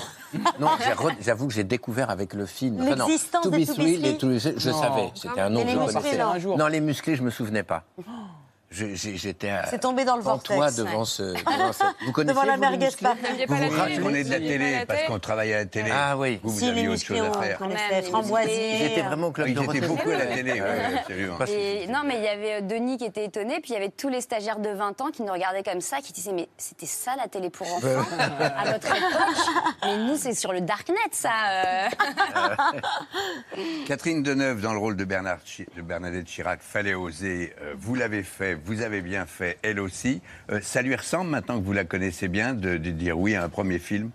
non, 0.58 0.68
j'avoue 1.20 1.46
que 1.48 1.54
j'ai 1.54 1.64
découvert 1.64 2.10
avec 2.10 2.34
le 2.34 2.44
film. 2.44 2.82
L'existence 2.84 3.48
des 3.48 3.66
To 3.66 3.74
Be 3.74 3.78
les 3.78 4.18
Three, 4.18 4.38
je 4.38 4.70
Non. 4.70 4.80
savais, 4.82 5.10
c'était 5.14 5.40
un 5.40 5.48
nom 5.48 5.62
que 5.64 5.70
je 5.70 5.76
connaissais. 5.76 6.18
non. 6.18 6.24
Un 6.26 6.38
jour. 6.38 6.58
Non, 6.58 6.66
les 6.66 6.80
musclés, 6.80 7.16
je 7.16 7.22
me 7.22 7.30
souvenais 7.30 7.62
pas. 7.62 7.84
J'étais 8.70 9.48
à- 9.50 9.66
C'est 9.66 9.80
tombé 9.80 10.04
dans 10.04 10.16
le 10.16 10.22
vortex, 10.22 10.76
devant 10.76 11.00
ouais. 11.00 11.04
ce. 11.04 11.22
devant 11.22 11.72
ce- 11.72 11.82
Vous 12.06 12.12
connaissez 12.12 12.34
Devant 12.34 12.46
la 12.46 12.54
vous, 12.54 12.60
merguez 12.60 12.88
Vous 12.88 12.96
pas 13.02 13.14
la 13.14 13.14
vous 13.14 13.54
télé, 13.56 13.68
rappelez 13.76 13.98
qu'on 13.98 14.14
est 14.14 14.24
de 14.24 14.30
la 14.30 14.38
télé 14.38 14.84
parce 14.86 15.02
qu'on 15.04 15.18
travaillait 15.18 15.54
à 15.54 15.58
la 15.58 15.64
télé. 15.66 15.90
Ah 15.92 16.16
oui. 16.16 16.38
Vous, 16.42 16.50
vous 16.50 16.58
Si, 16.60 16.68
aviez 16.68 16.88
autre 16.88 17.02
chose 17.04 17.18
à 17.20 17.32
faire. 17.42 17.58
connaissait 17.58 18.02
Framboisier. 18.02 18.76
Ils 18.76 18.86
étaient 18.86 19.02
vraiment 19.02 19.26
au 19.28 19.32
club 19.32 19.48
Ils 19.48 19.60
étaient 19.62 19.80
beaucoup 19.86 20.10
à 20.10 20.16
la 20.18 20.26
télé, 20.26 20.52
oui, 20.52 20.94
absolument. 20.98 21.38
Et, 21.48 21.86
non, 21.88 22.00
mais 22.06 22.16
il 22.18 22.22
y 22.22 22.28
avait 22.28 22.54
euh, 22.54 22.60
Denis 22.60 22.96
qui 22.98 23.04
était 23.06 23.24
étonné, 23.24 23.60
puis 23.60 23.70
il 23.70 23.74
y 23.74 23.76
avait 23.76 23.90
tous 23.90 24.08
les 24.08 24.20
stagiaires 24.20 24.60
de 24.60 24.70
20 24.70 25.00
ans 25.00 25.10
qui 25.12 25.22
nous 25.22 25.32
regardaient 25.32 25.62
comme 25.64 25.80
ça, 25.80 25.98
qui 26.00 26.12
disaient 26.12 26.32
Mais 26.32 26.48
c'était 26.56 26.86
ça 26.86 27.16
la 27.16 27.26
télé 27.28 27.50
pour 27.50 27.66
enfants 27.66 27.86
à 28.18 28.70
notre 28.70 28.86
époque 28.86 29.10
Mais 29.84 29.96
nous, 29.98 30.16
c'est 30.16 30.34
sur 30.34 30.52
le 30.52 30.60
Darknet, 30.60 30.94
ça 31.10 31.30
euh. 31.50 31.88
Catherine 33.86 34.22
Deneuve 34.22 34.60
dans 34.60 34.72
le 34.72 34.78
rôle 34.78 34.96
de, 34.96 35.04
Bernard 35.04 35.38
Chi- 35.44 35.66
de 35.76 35.82
Bernadette 35.82 36.26
Chirac, 36.26 36.60
fallait 36.62 36.94
oser. 36.94 37.52
euh, 37.62 37.74
vous 37.76 37.94
l'avez 37.94 38.22
fait, 38.22 38.54
vous 38.64 38.82
avez 38.82 39.00
bien 39.02 39.26
fait, 39.26 39.58
elle 39.62 39.80
aussi. 39.80 40.20
Euh, 40.50 40.60
ça 40.62 40.82
lui 40.82 40.94
ressemble 40.94 41.30
maintenant 41.30 41.58
que 41.58 41.64
vous 41.64 41.72
la 41.72 41.84
connaissez 41.84 42.28
bien 42.28 42.54
de, 42.54 42.76
de 42.76 42.90
dire 42.90 43.18
oui 43.18 43.34
à 43.34 43.42
un 43.44 43.48
premier 43.48 43.78
film? 43.78 44.10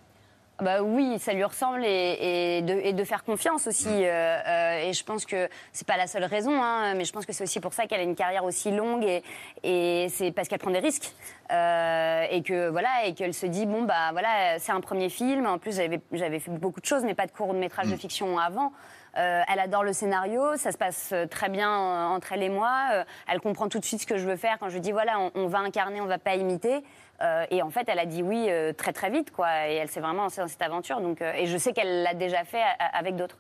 Bah 0.62 0.81
oui, 0.81 1.19
ça 1.19 1.34
lui 1.34 1.43
ressemble 1.43 1.84
et, 1.84 2.17
et 2.58 2.62
de, 2.62 2.71
et 2.71 2.93
de 2.93 3.03
faire 3.03 3.25
confiance 3.25 3.67
aussi. 3.67 3.89
euh, 3.89 4.38
euh, 4.47 4.88
et 4.88 4.93
je 4.93 5.03
pense 5.03 5.25
que 5.25 5.49
c'est 5.73 5.86
pas 5.86 5.97
la 5.97 6.08
seule 6.08 6.23
raison, 6.23 6.63
hein, 6.63 6.93
mais 6.95 7.03
je 7.03 7.12
pense 7.12 7.25
que 7.25 7.34
c'est 7.34 7.43
aussi 7.43 7.60
pour 7.60 7.73
ça 7.73 7.88
qu'elle 7.88 7.99
a 7.99 8.03
une 8.03 8.15
carrière 8.15 8.45
aussi 8.45 8.71
longue 8.71 9.03
et, 9.03 9.21
et 9.63 10.08
c'est 10.08 10.31
parce 10.31 10.47
qu'elle 10.47 10.60
prend 10.60 10.71
des 10.71 10.79
risques 10.79 11.12
Euh, 11.51 12.25
et 12.31 12.41
que 12.41 12.69
voilà 12.69 13.05
et 13.05 13.13
qu'elle 13.13 13.36
se 13.36 13.45
dit 13.45 13.67
bon 13.67 13.84
bah 13.84 14.12
voilà 14.13 14.58
c'est 14.58 14.71
un 14.71 14.81
premier 14.81 15.10
film. 15.10 15.45
En 15.45 15.60
plus 15.60 15.75
j'avais 15.75 16.39
fait 16.39 16.49
beaucoup 16.49 16.81
de 16.81 16.86
choses, 16.88 17.03
mais 17.03 17.13
pas 17.13 17.27
de 17.27 17.31
court 17.31 17.53
métrage 17.53 17.91
de 17.91 17.95
fiction 17.95 18.39
avant. 18.39 18.71
Euh, 19.17 19.41
elle 19.51 19.60
adore 19.60 19.84
le 19.84 19.93
scénario, 19.93 20.58
ça 20.58 20.71
se 20.71 20.78
passe 20.78 21.12
euh, 21.13 21.25
très 21.25 21.47
bien 21.49 21.69
euh, 21.71 22.06
entre 22.08 22.34
elle 22.34 22.43
et 22.43 22.49
moi. 22.49 22.71
Euh, 22.91 23.04
elle 23.32 23.39
comprend 23.39 23.69
tout 23.69 23.80
de 23.80 23.86
suite 23.86 24.01
ce 24.01 24.06
que 24.08 24.17
je 24.17 24.25
veux 24.25 24.36
faire 24.36 24.58
quand 24.60 24.67
je 24.69 24.73
lui 24.73 24.82
dis 24.82 24.91
voilà, 24.91 25.19
on, 25.19 25.32
on 25.36 25.47
va 25.47 25.60
incarner, 25.60 26.01
on 26.01 26.06
va 26.06 26.17
pas 26.17 26.36
imiter. 26.36 26.84
Euh, 27.21 27.45
et 27.49 27.62
en 27.62 27.69
fait, 27.69 27.88
elle 27.88 27.99
a 27.99 28.06
dit 28.06 28.21
oui 28.23 28.47
euh, 28.49 28.73
très 28.73 28.91
très 28.91 29.10
vite, 29.10 29.32
quoi. 29.32 29.69
Et 29.69 29.75
elle 29.75 29.89
s'est 29.89 30.01
vraiment 30.01 30.23
lancée 30.23 30.41
dans 30.41 30.49
cette 30.49 30.62
aventure. 30.62 30.99
Donc, 30.99 31.21
euh, 31.21 31.32
et 31.34 31.45
je 31.47 31.58
sais 31.58 31.71
qu'elle 31.71 32.04
l'a 32.04 32.13
déjà 32.13 32.43
fait 32.43 32.62
a- 32.62 32.97
avec 32.97 33.15
d'autres. 33.15 33.38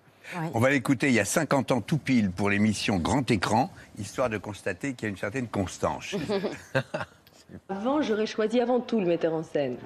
On 0.53 0.59
va 0.59 0.69
l'écouter 0.69 1.07
il 1.09 1.13
y 1.13 1.19
a 1.19 1.25
50 1.25 1.71
ans 1.71 1.81
tout 1.81 1.97
pile 1.99 2.31
pour 2.31 2.49
l'émission 2.49 2.97
Grand 2.97 3.29
Écran, 3.29 3.69
histoire 3.99 4.29
de 4.29 4.37
constater 4.39 4.93
qu'il 4.93 5.03
y 5.03 5.05
a 5.07 5.09
une 5.09 5.17
certaine 5.17 5.47
constance. 5.47 6.15
Avant, 7.69 8.01
j'aurais 8.01 8.25
choisi 8.25 8.59
avant 8.59 8.79
tout 8.79 8.99
le 8.99 9.05
metteur 9.05 9.33
en 9.33 9.43
scène. 9.43 9.77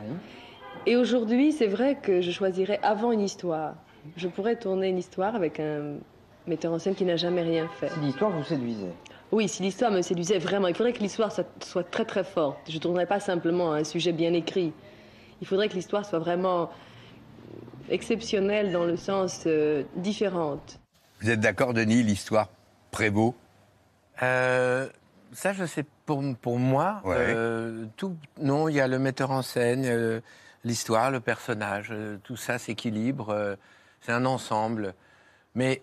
Et 0.85 0.95
aujourd'hui, 0.95 1.51
c'est 1.51 1.67
vrai 1.67 1.95
que 2.01 2.21
je 2.21 2.31
choisirais 2.31 2.79
avant 2.83 3.11
une 3.11 3.19
histoire. 3.21 3.73
Je 4.17 4.27
pourrais 4.27 4.55
tourner 4.55 4.89
une 4.89 4.97
histoire 4.97 5.35
avec 5.35 5.59
un 5.59 5.95
metteur 6.47 6.73
en 6.73 6.79
scène 6.79 6.95
qui 6.95 7.05
n'a 7.05 7.15
jamais 7.15 7.41
rien 7.41 7.67
fait. 7.79 7.89
Si 7.89 7.99
l'histoire 7.99 8.31
vous 8.31 8.43
séduisait 8.43 8.93
Oui, 9.31 9.47
si 9.47 9.61
l'histoire 9.63 9.91
me 9.91 10.01
séduisait 10.01 10.39
vraiment, 10.39 10.67
il 10.67 10.75
faudrait 10.75 10.93
que 10.93 10.99
l'histoire 10.99 11.31
soit, 11.31 11.47
soit 11.63 11.89
très 11.89 12.05
très 12.05 12.23
forte. 12.23 12.57
Je 12.67 12.75
ne 12.75 12.79
tournerais 12.79 13.05
pas 13.05 13.19
simplement 13.19 13.73
un 13.73 13.83
sujet 13.83 14.11
bien 14.11 14.33
écrit. 14.33 14.73
Il 15.41 15.47
faudrait 15.47 15.69
que 15.69 15.75
l'histoire 15.75 16.05
soit 16.05 16.19
vraiment 16.19 16.69
exceptionnelle 17.89 18.71
dans 18.71 18.85
le 18.85 18.97
sens 18.97 19.43
euh, 19.47 19.83
différente. 19.95 20.79
Vous 21.21 21.29
êtes 21.29 21.39
d'accord, 21.39 21.73
Denis, 21.73 22.03
l'histoire 22.03 22.49
prévaut? 22.91 23.35
Euh, 24.21 24.87
ça, 25.31 25.53
je 25.53 25.65
sais 25.65 25.85
pour, 26.05 26.23
pour 26.41 26.59
moi. 26.59 27.01
Ouais. 27.03 27.15
euh, 27.17 27.85
tout, 27.97 28.15
non, 28.41 28.67
il 28.69 28.75
y 28.75 28.81
a 28.81 28.87
le 28.87 28.99
metteur 28.99 29.31
en 29.31 29.41
scène, 29.41 29.85
euh, 29.85 30.21
l'histoire, 30.63 31.11
le 31.11 31.19
personnage, 31.19 31.89
euh, 31.91 32.17
tout 32.23 32.35
ça 32.35 32.57
s'équilibre. 32.57 33.57
C'est 34.01 34.11
un 34.11 34.25
ensemble. 34.25 34.93
Mais 35.55 35.81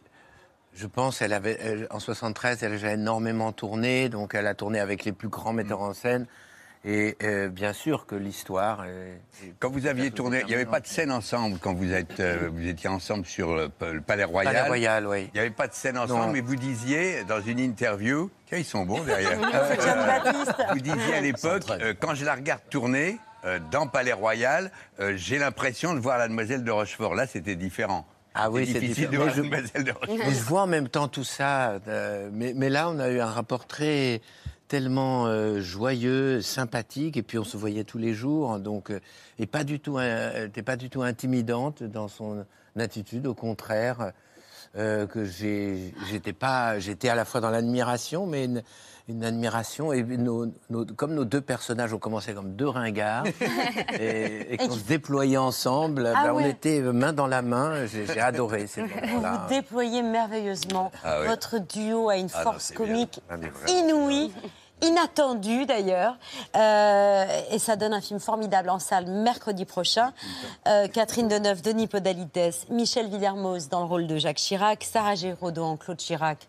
je 0.75 0.87
pense, 0.87 1.23
elle 1.23 1.33
avait, 1.33 1.59
elle- 1.61 1.87
en 1.91 1.99
73, 2.01 2.63
elle 2.63 2.73
a 2.73 2.75
déjà 2.75 2.93
énormément 2.93 3.53
tourné, 3.53 4.09
donc 4.09 4.35
elle 4.35 4.47
a 4.47 4.55
tourné 4.55 4.79
avec 4.81 5.05
les 5.05 5.13
plus 5.13 5.29
grands 5.29 5.53
metteurs 5.53 5.81
en 5.83 5.95
scène. 5.95 6.27
Et 6.89 7.17
euh, 7.25 7.49
bien 7.49 7.73
sûr 7.73 8.07
que 8.07 8.15
l'histoire. 8.15 8.85
est- 8.85 9.21
est- 9.45 9.55
Quand 9.59 9.71
vous 9.71 9.87
aviez 9.89 10.13
tourné, 10.13 10.43
il 10.43 10.47
n'y 10.47 10.55
avait 10.55 10.67
pas 10.67 10.79
de 10.79 10.87
scène 10.87 11.11
ensemble 11.11 11.59
quand 11.59 11.75
vous, 11.75 11.93
êtes, 11.93 12.21
euh, 12.21 12.49
vous 12.53 12.65
étiez 12.69 12.89
ensemble 12.89 13.27
sur 13.27 13.57
le, 13.57 13.71
le 13.93 14.01
Palais 14.01 14.23
Royal. 14.23 14.55
Palais 14.55 14.69
Royal, 14.69 15.07
oui. 15.09 15.25
Il 15.29 15.33
n'y 15.35 15.41
avait 15.41 15.51
pas 15.51 15.67
de 15.67 15.73
scène 15.75 15.99
ensemble, 15.99 16.27
Non. 16.27 16.33
mais 16.33 16.43
vous 16.43 16.55
disiez 16.55 17.25
dans 17.25 17.41
une 17.41 17.59
interview, 17.59 18.31
tiens, 18.47 18.59
ils 18.59 18.65
sont 18.65 18.85
bons 18.85 19.03
derrière. 19.03 19.37
Vous 20.75 20.81
disiez 20.81 21.15
à 21.15 21.21
l'époque, 21.21 21.65
euh, 21.71 21.93
quand 21.99 22.15
je 22.15 22.25
la 22.25 22.35
regarde 22.37 22.61
tourner 22.71 23.19
euh, 23.47 23.59
dans 23.71 23.87
Palais 23.87 24.13
Royal, 24.13 24.71
euh, 25.01 25.15
j'ai 25.17 25.39
l'impression 25.39 25.95
de 25.95 26.01
voir 26.01 26.19
la 26.19 26.29
demoiselle 26.29 26.65
de 26.65 26.71
Rochefort. 26.71 27.15
Là, 27.15 27.27
c'était 27.27 27.57
différent. 27.57 28.07
Ah 28.35 28.51
oui, 28.51 28.69
c'est 28.71 28.81
difficile 28.81 29.09
de 29.09 29.17
voir 29.17 29.31
je- 29.31 29.41
demoiselle 29.43 29.85
de 29.85 29.93
Rochefort. 29.93 30.17
Mais 30.19 30.35
je 30.35 30.43
vois 30.43 30.63
en 30.63 30.67
même 30.67 30.89
temps 30.89 31.09
tout 31.09 31.25
ça. 31.25 31.79
euh, 31.89 32.29
mais, 32.33 32.53
mais 32.55 32.69
là, 32.69 32.91
on 32.91 32.99
a 32.99 33.09
eu 33.09 33.21
un 33.21 33.31
rapport 33.31 33.67
très 33.67 34.21
tellement 34.69 35.31
joyeux, 35.61 36.43
sympathique, 36.43 37.17
et 37.17 37.23
puis 37.23 37.39
on 37.39 37.45
se 37.45 37.57
voyait 37.57 37.85
tous 37.85 37.99
les 37.99 38.15
jours, 38.15 38.59
donc 38.59 38.91
euh, 38.91 38.99
et 39.39 39.47
pas 39.47 39.63
du 39.63 39.79
tout, 39.79 40.01
était 40.01 40.65
pas 40.65 40.75
du 40.77 40.91
tout 40.91 41.03
intimidante 41.03 41.85
dans 41.85 42.09
son 42.09 42.45
attitude, 42.77 43.29
au 43.29 43.35
contraire, 43.35 44.11
que 44.75 45.25
j'étais 45.25 46.33
pas, 46.33 46.79
j'étais 46.81 47.09
à 47.09 47.15
la 47.15 47.25
fois 47.25 47.41
dans 47.41 47.51
l'admiration, 47.51 48.27
mais 48.27 48.49
une, 49.09 49.25
admiration 49.25 49.93
et 49.93 50.03
nos- 50.03 50.47
nos- 50.71 50.85
comme 50.85 51.15
nos 51.15 51.25
deux 51.25 51.41
personnages 51.41 51.93
ont 51.93 51.99
commencé 51.99 52.35
comme 52.35 52.57
deux 52.57 52.69
ringards 52.69 53.25
et, 54.01 54.55
et 54.55 54.57
qu'on 54.57 54.73
se 54.73 54.85
déployait 54.85 55.37
ensemble, 55.37 56.13
Ah 56.15 56.25
ben, 56.25 56.33
on 56.35 56.41
était 56.41 56.81
main 56.81 57.13
dans 57.13 57.27
la 57.27 57.43
main. 57.43 57.87
J'ai, 57.87 58.21
adoré 58.21 58.67
ces 58.67 58.83
Vous 58.83 58.89
moments-là. 59.07 59.47
vous 59.49 59.55
déployez 59.55 60.03
merveilleusement. 60.03 60.91
Ah 61.05 61.21
oui. 61.21 61.29
Votre 61.29 61.59
duo 61.59 62.09
a 62.09 62.17
une 62.17 62.29
Ah 62.35 62.43
force 62.43 62.73
comique 62.73 63.21
inouïe. 63.69 64.33
Inattendue 64.83 65.65
d'ailleurs, 65.65 66.19
Euh, 66.55 67.25
et 67.51 67.59
ça 67.59 67.77
donne 67.77 67.95
un 67.95 68.03
film 68.03 68.21
formidable 68.21 68.69
en 68.69 68.79
salle 68.79 69.07
mercredi 69.07 69.65
prochain. 69.65 70.13
Euh, 70.69 70.87
Catherine 70.89 71.29
Deneuve, 71.29 71.63
Denis 71.63 71.87
Podalides, 71.87 72.53
Michel 72.69 73.09
Villermoz 73.09 73.71
dans 73.71 73.81
le 73.81 73.87
rôle 73.87 74.07
de 74.07 74.19
Jacques 74.19 74.37
Chirac, 74.37 74.85
Sarah 74.85 75.15
Géraudot 75.15 75.65
en 75.65 75.77
Claude 75.79 75.97
Chirac, 75.97 76.47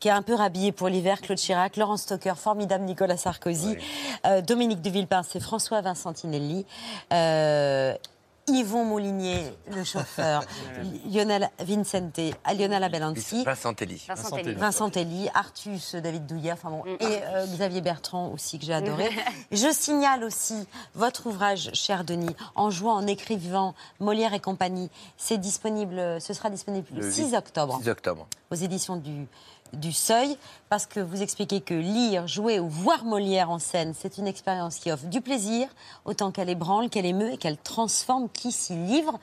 qui 0.00 0.08
est 0.08 0.12
un 0.12 0.22
peu 0.22 0.34
rhabillé 0.34 0.72
pour 0.72 0.88
l'hiver, 0.88 1.20
Claude 1.20 1.38
Chirac, 1.38 1.76
Laurent 1.76 1.96
Stocker, 1.96 2.34
formidable 2.36 2.84
Nicolas 2.84 3.16
Sarkozy, 3.16 3.76
euh, 4.26 4.40
Dominique 4.40 4.80
de 4.80 4.90
Villepin, 4.90 5.22
c'est 5.22 5.40
François 5.40 5.80
Vincentinelli, 5.80 6.66
euh, 7.12 7.94
Yvon 8.50 8.84
Moulinier, 8.84 9.52
le 9.70 9.84
chauffeur, 9.84 10.42
Lionel 11.12 11.50
Vincente, 11.58 12.18
Lionel 12.56 12.82
Abelanski. 12.82 13.44
Vincent 13.44 13.74
Telly. 13.74 14.02
Vincent 14.08 14.36
Telly. 14.36 14.54
Vincent 14.54 14.90
Telly, 14.90 15.28
Artus, 15.34 15.94
David 15.96 16.26
Douillet, 16.26 16.52
enfin 16.52 16.70
bon, 16.70 16.82
et 16.86 16.96
euh, 17.02 17.44
Xavier 17.46 17.82
Bertrand 17.82 18.30
aussi 18.32 18.58
que 18.58 18.64
j'ai 18.64 18.72
adoré. 18.72 19.10
Je 19.52 19.70
signale 19.70 20.24
aussi 20.24 20.66
votre 20.94 21.26
ouvrage, 21.26 21.70
cher 21.74 22.04
Denis, 22.04 22.34
en 22.54 22.70
jouant, 22.70 22.94
en 22.94 23.06
écrivant 23.06 23.74
Molière 24.00 24.32
et 24.32 24.40
compagnie. 24.40 24.88
C'est 25.18 25.38
disponible, 25.38 26.20
ce 26.20 26.32
sera 26.32 26.48
disponible 26.48 26.86
le 26.94 27.02
Le 27.02 27.10
6 27.10 27.34
octobre 27.34 27.78
6 27.82 27.88
octobre. 27.90 28.26
aux 28.50 28.54
éditions 28.54 28.96
du, 28.96 29.26
du 29.72 29.92
Seuil, 29.92 30.36
parce 30.68 30.86
que 30.86 31.00
vous 31.00 31.22
expliquez 31.22 31.60
que 31.60 31.74
lire, 31.74 32.26
jouer 32.26 32.60
ou 32.60 32.68
voir 32.68 33.04
Molière 33.04 33.50
en 33.50 33.58
scène, 33.58 33.94
c'est 33.96 34.18
une 34.18 34.26
expérience 34.26 34.78
qui 34.78 34.90
offre 34.90 35.06
du 35.06 35.20
plaisir, 35.20 35.68
autant 36.04 36.30
qu'elle 36.30 36.48
ébranle, 36.48 36.90
qu'elle 36.90 37.06
émeut 37.06 37.32
et 37.32 37.36
qu'elle 37.36 37.58
transforme 37.58 38.28
qui 38.28 38.52
s'y 38.52 38.74
livre. 38.74 39.18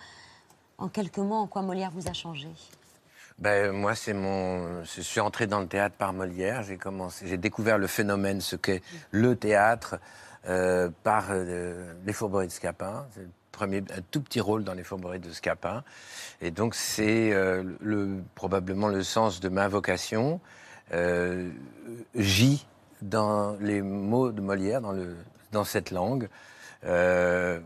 En 0.77 0.87
quelques 0.87 1.17
mots, 1.19 1.35
en 1.35 1.47
quoi 1.47 1.61
Molière 1.61 1.91
vous 1.91 2.07
a 2.07 2.13
changé? 2.13 2.47
Ben, 3.37 3.71
moi, 3.71 3.95
c'est 3.95 4.13
mon. 4.13 4.83
Je 4.83 5.01
suis 5.01 5.19
entré 5.19 5.45
dans 5.45 5.59
le 5.59 5.67
théâtre 5.67 5.95
par 5.97 6.13
Molière. 6.13 6.63
J'ai 6.63 6.77
commencé, 6.77 7.27
j'ai 7.27 7.37
découvert 7.37 7.77
le 7.77 7.87
phénomène, 7.87 8.39
ce 8.39 8.55
qu'est 8.55 8.81
le 9.11 9.35
théâtre, 9.35 9.97
euh, 10.47 10.89
par 11.03 11.25
euh, 11.31 11.93
les 12.05 12.13
Fourberies 12.13 12.47
de 12.47 12.51
Scapin. 12.51 13.05
Un 13.63 14.01
tout 14.11 14.21
petit 14.21 14.41
rôle 14.41 14.63
dans 14.63 14.73
les 14.73 14.83
Fourberies 14.83 15.19
de 15.19 15.31
Scapin. 15.31 15.83
Et 16.41 16.51
donc, 16.51 16.75
c'est 16.75 17.33
euh, 17.33 17.63
le, 17.79 18.21
probablement 18.35 18.87
le 18.87 19.03
sens 19.03 19.39
de 19.39 19.49
ma 19.49 19.67
vocation. 19.67 20.39
Euh, 20.93 21.49
J 22.15 22.65
dans 23.01 23.55
les 23.59 23.81
mots 23.81 24.31
de 24.31 24.41
Molière, 24.41 24.81
dans, 24.81 24.91
le, 24.91 25.15
dans 25.51 25.63
cette 25.63 25.91
langue. 25.91 26.29
Euh, 26.85 27.59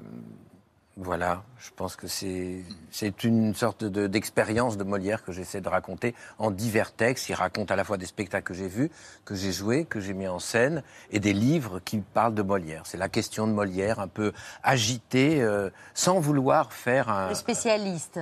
voilà, 1.02 1.44
je 1.60 1.70
pense 1.76 1.96
que 1.96 2.08
c'est 2.08 2.62
c'est 2.92 3.24
une 3.24 3.56
sorte 3.56 3.86
de- 3.86 4.08
d'expérience 4.08 4.76
de, 4.76 4.84
Molière 4.84 5.24
que 5.24 5.32
j'essaie 5.32 5.62
de 5.62 5.70
raconter 5.70 6.14
en 6.40 6.52
divers 6.52 6.92
textes. 6.92 7.30
Il 7.30 7.36
raconte 7.36 7.72
à 7.72 7.76
la 7.78 7.84
fois 7.86 7.96
des 7.98 8.06
spectacles 8.06 8.44
que 8.48 8.54
j'ai 8.54 8.68
vus, 8.68 8.92
que 9.24 9.34
j'ai 9.34 9.52
joués, 9.54 9.86
que 9.86 10.00
j'ai 10.02 10.14
mis 10.14 10.28
en 10.28 10.40
scène, 10.40 10.84
et 11.12 11.20
des 11.22 11.32
livres 11.34 11.80
qui 11.80 12.00
parlent 12.00 12.34
de 12.36 12.42
Molière. 12.42 12.84
C'est 12.86 12.98
la 12.98 13.08
question 13.08 13.48
de 13.48 13.54
Molière, 13.54 14.00
un 14.00 14.08
peu 14.10 14.34
agitée, 14.62 15.42
euh, 15.42 15.70
sans 15.94 16.20
vouloir 16.20 16.74
faire 16.74 17.08
un, 17.10 17.30
Le 17.30 17.36
spécialiste. 17.36 18.20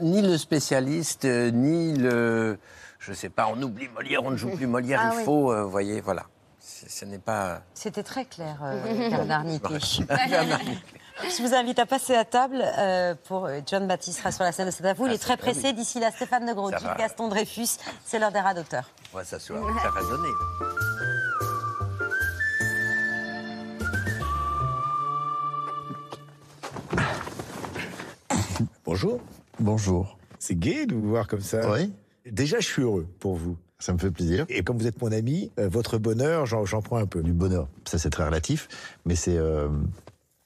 ni 0.00 0.22
le 0.22 0.38
spécialiste, 0.38 1.24
euh, 1.24 1.50
ni 1.50 1.94
le... 1.96 2.58
Je 3.00 3.12
sais 3.12 3.30
pas, 3.30 3.48
on 3.52 3.60
oublie 3.60 3.88
Molière, 3.88 4.22
on 4.24 4.30
ne 4.30 4.36
joue 4.36 4.50
plus 4.50 4.66
Molière, 4.68 5.00
Ah 5.02 5.10
il 5.14 5.18
oui. 5.18 5.24
faut, 5.24 5.50
euh, 5.52 5.64
vous 5.64 5.70
voyez, 5.70 6.00
voilà. 6.00 6.26
Ce 6.60 7.04
n'est 7.04 7.18
pas... 7.18 7.62
C'était 7.74 8.02
très 8.02 8.24
clair, 8.24 8.58
euh, 8.62 9.08
Bernard 9.10 9.44
Niquet. 9.44 9.68
Je 11.22 11.42
vous 11.42 11.54
invite 11.54 11.78
à 11.78 11.86
passer 11.86 12.14
à 12.14 12.24
table 12.24 12.62
euh, 12.78 13.14
pour 13.24 13.46
euh, 13.46 13.60
John 13.66 13.86
Baptiste 13.86 14.18
sera 14.18 14.32
sur 14.32 14.44
la 14.44 14.52
scène 14.52 14.66
de 14.66 14.70
cet 14.70 14.96
vous. 14.96 15.06
Il 15.06 15.12
est 15.12 15.18
très 15.18 15.36
pressé. 15.36 15.72
D'ici 15.72 16.00
là, 16.00 16.10
Stéphane 16.10 16.46
de 16.46 16.52
Grouchy, 16.52 16.84
Gaston 16.98 17.28
Dreyfus. 17.28 17.78
C'est 18.04 18.18
l'heure 18.18 18.32
des 18.32 18.40
rats 18.40 18.54
d'auteur. 18.54 18.90
On 19.12 19.18
va 19.18 19.24
s'asseoir. 19.24 19.62
Ouais. 19.62 19.72
Ça 19.82 19.90
va 19.90 20.00
donner. 20.02 20.28
Bonjour. 28.84 29.20
Bonjour. 29.58 30.16
C'est 30.38 30.58
gai 30.58 30.86
de 30.86 30.94
vous 30.94 31.10
voir 31.10 31.28
comme 31.28 31.42
ça. 31.42 31.70
Oui. 31.70 31.92
Déjà, 32.26 32.60
je 32.60 32.66
suis 32.66 32.82
heureux 32.82 33.06
pour 33.18 33.34
vous. 33.34 33.56
Ça 33.78 33.92
me 33.92 33.98
fait 33.98 34.10
plaisir. 34.10 34.46
Et 34.48 34.62
comme 34.62 34.78
vous 34.78 34.86
êtes 34.86 35.00
mon 35.00 35.10
ami, 35.12 35.50
euh, 35.58 35.68
votre 35.68 35.98
bonheur, 35.98 36.46
j'en 36.46 36.82
prends 36.82 36.98
un 36.98 37.06
peu. 37.06 37.22
Du 37.22 37.32
bonheur, 37.32 37.68
ça 37.86 37.98
c'est 37.98 38.10
très 38.10 38.24
relatif, 38.26 38.68
mais 39.06 39.16
c'est 39.16 39.38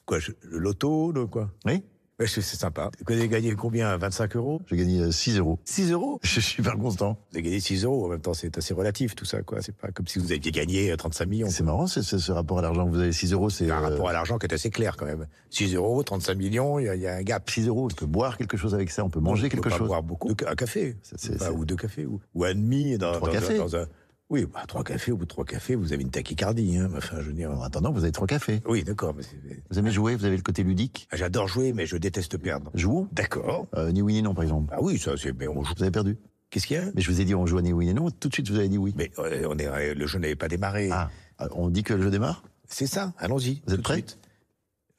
Quoi, 0.06 0.18
je- 0.18 0.32
le 0.42 0.58
loto, 0.58 1.12
le 1.12 1.26
quoi? 1.26 1.50
Oui 1.66 1.82
Ouais, 2.20 2.28
C'est 2.28 2.42
sympa. 2.42 2.92
Vous 3.04 3.12
avez 3.12 3.26
gagné 3.26 3.56
combien? 3.56 3.96
25 3.96 4.36
euros? 4.36 4.62
J'ai 4.70 4.76
gagné 4.76 5.00
euh, 5.00 5.10
6 5.10 5.36
euros. 5.38 5.58
6 5.64 5.90
euros? 5.90 6.20
Je 6.22 6.28
suis 6.30 6.42
super 6.42 6.76
constant. 6.78 7.18
Vous 7.32 7.38
avez 7.38 7.42
gagné 7.42 7.58
6 7.58 7.82
euros, 7.84 8.04
en 8.06 8.08
même 8.08 8.20
temps, 8.20 8.34
c'est 8.34 8.56
assez 8.56 8.72
relatif 8.72 9.16
tout 9.16 9.24
ça, 9.24 9.42
quoi. 9.42 9.60
C'est 9.62 9.74
pas 9.76 9.90
comme 9.90 10.06
si 10.06 10.20
vous 10.20 10.30
aviez 10.30 10.52
gagné 10.52 10.92
euh, 10.92 10.96
35 10.96 11.26
millions. 11.26 11.50
C'est 11.50 11.64
marrant, 11.64 11.88
c'est 11.88 12.02
ce 12.04 12.30
rapport 12.30 12.60
à 12.60 12.62
l'argent. 12.62 12.86
Vous 12.86 13.00
avez 13.00 13.10
6 13.10 13.32
euros, 13.32 13.50
c'est... 13.50 13.68
un 13.68 13.78
euh, 13.82 13.88
rapport 13.88 14.08
à 14.08 14.12
l'argent 14.12 14.38
qui 14.38 14.46
est 14.46 14.54
assez 14.54 14.70
clair 14.70 14.96
quand 14.96 15.06
même. 15.06 15.26
6 15.50 15.74
euros, 15.74 16.04
35 16.04 16.34
millions, 16.38 16.78
il 16.78 16.84
y, 16.94 17.00
y 17.00 17.06
a 17.08 17.16
un 17.16 17.22
gap. 17.22 17.50
6 17.50 17.66
euros, 17.66 17.88
on 17.90 17.94
peut 17.94 18.06
boire 18.06 18.38
quelque 18.38 18.56
chose 18.56 18.74
avec 18.76 18.90
ça, 18.92 19.04
on 19.04 19.10
peut 19.10 19.18
manger 19.18 19.46
On 19.46 19.50
peut 19.50 19.56
quelque 19.56 19.70
pas 19.70 19.76
chose. 19.78 19.88
boire 19.88 20.04
beaucoup. 20.04 20.30
Un 20.46 20.54
café. 20.54 20.92
Pas- 21.10 21.16
c'est- 21.18 21.48
Ou 21.50 21.64
deux 21.64 21.74
cafés. 21.76 22.06
Ou, 22.06 22.20
ou 22.36 22.44
un 22.44 22.54
demi 22.54 22.96
dans, 22.96 23.18
dans 23.18 23.26
dans 23.26 23.74
un- 23.76 23.86
Oui, 24.34 24.46
bah, 24.52 24.64
trois 24.66 24.82
cafés, 24.82 25.12
au 25.12 25.16
bout 25.16 25.26
de 25.26 25.28
trois 25.28 25.44
cafés, 25.44 25.76
vous 25.76 25.92
avez 25.92 26.02
une 26.02 26.10
tachycardie. 26.10 26.76
Hein. 26.76 26.88
Enfin, 26.96 27.18
je 27.20 27.26
veux 27.26 27.32
dire... 27.32 27.52
En 27.52 27.62
attendant, 27.62 27.92
vous 27.92 28.02
avez 28.02 28.10
trois 28.10 28.26
cafés. 28.26 28.60
Oui, 28.66 28.82
d'accord. 28.82 29.14
mais 29.14 29.22
Vous 29.70 29.78
aimez 29.78 29.92
jouer, 29.92 30.16
vous 30.16 30.24
avez 30.24 30.36
le 30.36 30.42
côté 30.42 30.64
ludique? 30.64 31.06
Ah, 31.12 31.16
J'adore 31.16 31.46
jouer, 31.46 31.72
mais 31.72 31.86
je 31.86 31.96
déteste 31.96 32.36
perdre. 32.36 32.72
Jouons? 32.74 33.08
D'accord. 33.12 33.68
euh, 33.76 33.92
Ni 33.92 34.02
oui 34.02 34.14
ni 34.14 34.22
non, 34.22 34.34
par 34.34 34.42
exemple. 34.42 34.74
Ah 34.76 34.82
oui, 34.82 34.98
ça, 34.98 35.12
c'est. 35.16 35.32
Mais 35.32 35.46
on 35.46 35.62
joue. 35.62 35.72
Vous 35.76 35.82
avez 35.82 35.92
perdu. 35.92 36.18
Qu'est-ce 36.50 36.66
qu'il 36.66 36.76
y 36.76 36.80
a? 36.80 36.84
Mais 36.96 37.00
je 37.00 37.10
vous 37.10 37.20
ai 37.20 37.24
dit 37.24 37.34
on 37.34 37.46
joue 37.46 37.58
à 37.58 37.62
ni 37.62 37.72
oui 37.72 37.86
ni 37.86 37.94
non, 37.94 38.10
tout 38.10 38.28
de 38.28 38.34
suite 38.34 38.48
vous 38.50 38.58
avez 38.58 38.68
dit 38.68 38.78
oui. 38.78 38.92
Mais 38.96 39.10
euh, 39.18 39.46
on 39.48 39.56
est, 39.58 39.66
euh, 39.66 39.94
le 39.94 40.06
jeu 40.06 40.18
n'avait 40.18 40.36
pas 40.36 40.48
démarré. 40.48 40.88
Ah, 40.92 41.10
on 41.52 41.68
dit 41.68 41.82
que 41.84 41.94
le 41.94 42.02
jeu 42.02 42.10
démarre? 42.10 42.42
C'est 42.68 42.86
ça, 42.86 43.12
allons-y. 43.18 43.62
Vous 43.66 43.74
êtes 43.74 43.86
suite. 43.86 44.18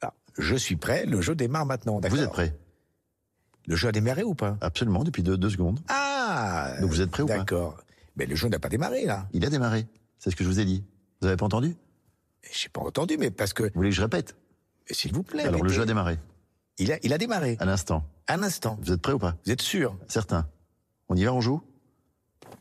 Ah, 0.02 0.12
Je 0.38 0.54
suis 0.56 0.76
prêt, 0.76 1.04
le 1.06 1.20
jeu 1.20 1.34
démarre 1.34 1.66
maintenant. 1.66 2.00
d'accord. 2.00 2.16
Vous 2.18 2.24
êtes 2.24 2.30
prêts? 2.30 2.54
Le 3.66 3.74
jeu 3.76 3.88
a 3.88 3.92
démarré 3.92 4.22
ou 4.22 4.34
pas? 4.34 4.56
Absolument, 4.60 5.02
depuis 5.02 5.22
deux, 5.22 5.36
deux 5.36 5.50
secondes. 5.50 5.80
Ah 5.88 6.72
Donc 6.80 6.90
vous 6.90 7.00
êtes 7.00 7.10
prêts 7.10 7.22
ou 7.22 7.26
pas? 7.26 7.38
D'accord. 7.38 7.78
Mais 8.16 8.26
le 8.26 8.34
jeu 8.34 8.48
n'a 8.48 8.58
pas 8.58 8.68
démarré, 8.68 9.04
là. 9.04 9.28
Il 9.32 9.44
a 9.44 9.50
démarré. 9.50 9.86
C'est 10.18 10.30
ce 10.30 10.36
que 10.36 10.42
je 10.44 10.48
vous 10.48 10.60
ai 10.60 10.64
dit. 10.64 10.84
Vous 11.20 11.26
avez 11.28 11.36
pas 11.36 11.46
entendu? 11.46 11.76
J'ai 12.52 12.68
pas 12.68 12.80
entendu, 12.80 13.16
mais 13.18 13.30
parce 13.30 13.52
que. 13.52 13.64
Vous 13.64 13.70
voulez 13.74 13.90
que 13.90 13.96
je 13.96 14.02
répète? 14.02 14.36
S'il 14.90 15.12
vous 15.12 15.22
plaît. 15.22 15.42
Alors 15.44 15.62
le 15.62 15.68
jeu 15.68 15.82
a 15.82 15.86
démarré. 15.86 16.18
Il 16.78 16.92
a, 16.92 16.98
il 17.02 17.12
a 17.12 17.18
démarré. 17.18 17.56
À 17.60 17.64
l'instant. 17.64 18.08
Un 18.28 18.42
instant. 18.42 18.78
Vous 18.82 18.92
êtes 18.92 19.00
prêts 19.02 19.12
ou 19.12 19.18
pas? 19.18 19.36
Vous 19.44 19.50
êtes 19.52 19.62
sûr? 19.62 19.96
Certain. 20.08 20.48
On 21.08 21.16
y 21.16 21.24
va, 21.24 21.32
on 21.32 21.40
joue? 21.40 21.62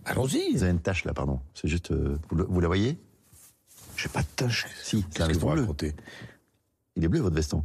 Allons-y. 0.06 0.54
Vous 0.54 0.64
avez 0.64 0.72
une 0.72 0.80
tâche 0.82 1.06
là, 1.06 1.14
pardon. 1.14 1.40
C'est 1.54 1.68
juste. 1.68 1.92
euh, 1.92 2.18
vous, 2.30 2.36
le- 2.38 2.44
vous 2.46 2.60
la 2.60 2.68
voyez? 2.68 3.00
J'ai 3.98 4.10
pas 4.10 4.22
de 4.22 4.28
tâche. 4.36 4.66
Si, 4.84 5.06
c'est 5.12 5.22
un 5.24 5.28
veston 5.28 5.52
bleu. 5.54 5.68
Il 6.96 7.04
est 7.04 7.08
bleu 7.08 7.20
votre 7.22 7.36
veston. 7.36 7.64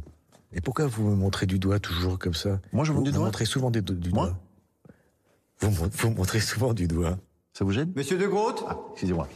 Et 0.53 0.61
pourquoi 0.61 0.87
vous 0.87 1.09
me 1.09 1.15
montrez 1.15 1.45
du 1.45 1.59
doigt 1.59 1.79
toujours 1.79 2.19
comme 2.19 2.33
ça? 2.33 2.59
Moi, 2.73 2.83
je 2.85 2.91
vous 2.91 2.99
vous, 2.99 2.99
montre 2.99 3.05
du 3.05 3.11
vous 3.11 3.17
doigt 3.17 3.25
montrez 3.25 3.45
souvent 3.45 3.71
des 3.71 3.81
du 3.81 4.09
Moi? 4.11 4.27
doigt. 4.27 4.39
Vous, 5.61 5.71
vous 5.89 6.09
montrez 6.11 6.39
souvent 6.39 6.73
du 6.73 6.87
doigt. 6.87 7.17
Ça 7.53 7.65
vous 7.65 7.71
gêne 7.71 7.91
Monsieur 7.95 8.17
de 8.17 8.27
Groot 8.27 8.63
Ah, 8.67 8.77
excusez-moi. 8.93 9.27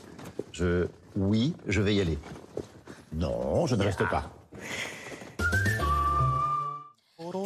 Je. 0.51 0.87
Oui, 1.17 1.53
je 1.67 1.81
vais 1.81 1.93
y 1.95 2.01
aller. 2.01 2.17
Non, 3.13 3.65
je 3.67 3.75
ne 3.75 3.83
reste 3.83 4.07
pas. 4.09 4.29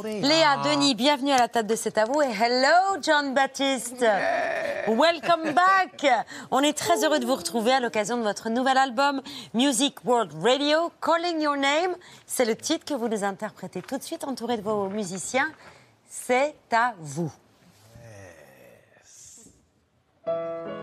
Léa, 0.04 0.58
Denis, 0.64 0.94
bienvenue 0.96 1.32
à 1.32 1.38
la 1.38 1.48
table 1.48 1.70
de 1.70 1.76
cet 1.76 1.98
avou 1.98 2.22
et 2.22 2.28
hello 2.28 3.00
John 3.02 3.34
Baptiste. 3.34 4.06
Welcome 4.88 5.54
back. 5.54 6.06
On 6.52 6.60
est 6.62 6.78
très 6.78 7.04
heureux 7.04 7.20
de 7.20 7.26
vous 7.26 7.36
retrouver 7.36 7.72
à 7.72 7.80
l'occasion 7.80 8.18
de 8.18 8.24
votre 8.24 8.50
nouvel 8.50 8.78
album 8.78 9.22
Music 9.54 10.04
World 10.06 10.34
Radio, 10.42 10.92
Calling 11.02 11.42
Your 11.42 11.58
Name. 11.58 11.96
C'est 12.28 12.46
le 12.46 12.56
titre 12.56 12.86
que 12.86 12.94
vous 12.94 13.08
nous 13.08 13.24
interprétez 13.24 13.82
tout 13.82 13.98
de 13.98 14.04
suite 14.04 14.24
entouré 14.24 14.58
de 14.58 14.62
vos 14.62 14.88
musiciens. 14.90 15.50
C'est 16.08 16.56
à 16.72 16.94
vous. 17.00 17.32
Thank 20.30 20.78
you. 20.78 20.79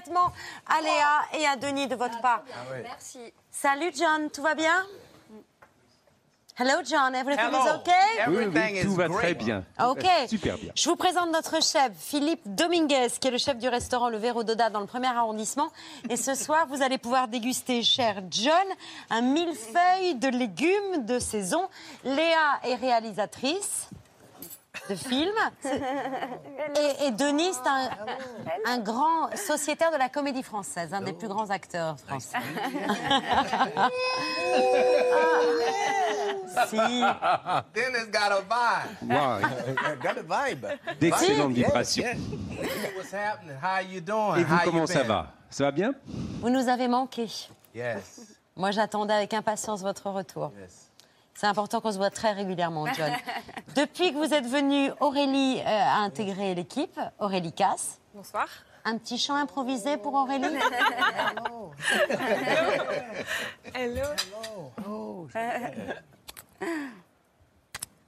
Immédiatement 0.00 0.32
à 0.66 0.80
Léa 0.80 1.40
et 1.40 1.46
à 1.46 1.56
Denis 1.56 1.88
de 1.88 1.96
votre 1.96 2.20
part. 2.20 2.42
Merci. 2.82 3.18
Salut 3.50 3.90
John, 3.96 4.30
tout 4.30 4.42
va 4.42 4.54
bien? 4.54 4.86
Hello 6.58 6.82
John, 6.84 7.14
everything 7.14 7.52
is 7.52 7.70
okay? 7.76 8.28
Oui, 8.28 8.44
oui, 8.52 8.82
tout 8.82 8.94
va 8.94 9.08
très 9.08 9.34
bien. 9.34 9.64
Ok. 9.82 10.04
Super 10.28 10.58
bien. 10.58 10.72
Je 10.74 10.90
vous 10.90 10.96
présente 10.96 11.30
notre 11.32 11.62
chef, 11.62 11.92
Philippe 11.98 12.42
Dominguez, 12.44 13.08
qui 13.18 13.28
est 13.28 13.30
le 13.30 13.38
chef 13.38 13.56
du 13.56 13.68
restaurant 13.68 14.10
Le 14.10 14.18
Véro 14.18 14.44
d'Oda 14.44 14.68
dans 14.68 14.80
le 14.80 14.86
premier 14.86 15.06
arrondissement. 15.06 15.70
Et 16.10 16.16
ce 16.16 16.34
soir, 16.44 16.66
vous 16.68 16.82
allez 16.82 16.98
pouvoir 16.98 17.28
déguster, 17.28 17.82
cher 17.82 18.22
John, 18.30 18.52
un 19.08 19.22
millefeuille 19.22 20.16
de 20.16 20.28
légumes 20.28 21.06
de 21.06 21.18
saison. 21.18 21.66
Léa 22.04 22.60
est 22.64 22.74
réalisatrice 22.74 23.88
de 24.88 24.94
films. 24.94 25.32
Et, 26.76 27.06
et 27.06 27.10
Denis, 27.10 27.52
c'est 27.52 27.68
un, 27.68 27.90
un 28.66 28.78
grand 28.78 29.34
sociétaire 29.36 29.90
de 29.90 29.96
la 29.96 30.08
comédie 30.08 30.42
française, 30.42 30.94
un 30.94 31.00
des 31.02 31.12
plus 31.12 31.26
grands 31.28 31.50
acteurs 31.50 31.96
français. 31.98 32.38
si. 36.68 36.76
Dennis 37.74 38.08
got 38.10 38.32
a 38.32 38.40
vibe. 38.42 39.10
Wow. 39.10 39.40
got 40.02 40.18
a 40.18 40.22
vibe. 40.22 40.66
D'excellentes 41.00 41.56
Yes, 41.56 41.66
vibrations. 41.66 42.04
yes. 42.04 42.18
What's 42.96 43.12
happening? 43.12 43.56
How 43.60 43.80
you 43.80 44.00
doing? 44.00 44.36
Et 44.40 44.44
vous, 44.44 44.54
How 44.54 44.64
comment 44.64 44.86
ça 44.86 45.02
va? 45.02 45.32
Ça 45.50 45.64
va 45.64 45.70
bien? 45.72 45.94
Vous 46.40 46.50
nous 46.50 46.68
avez 46.68 46.88
manqué. 46.88 47.26
Yes. 47.74 48.36
Moi, 48.56 48.70
j'attendais 48.70 49.14
avec 49.14 49.32
impatience 49.34 49.80
votre 49.82 50.10
retour. 50.10 50.52
C'est 51.34 51.46
important 51.46 51.80
qu'on 51.80 51.92
se 51.92 51.96
voit 51.96 52.10
très 52.10 52.32
régulièrement, 52.32 52.86
John. 52.92 53.12
Depuis 53.76 54.12
que 54.12 54.18
vous 54.18 54.34
êtes 54.34 54.46
venu, 54.46 54.90
Aurélie 55.00 55.60
euh, 55.60 55.64
a 55.66 55.98
intégré 56.00 56.54
l'équipe. 56.54 57.00
Aurélie 57.18 57.52
Casse. 57.52 57.98
Bonsoir. 58.14 58.46
Un 58.84 58.98
petit 58.98 59.18
chant 59.18 59.34
improvisé 59.36 59.96
pour 59.96 60.14
Aurélie 60.14 60.44
Hello. 63.74 64.02
Oh, 64.88 65.26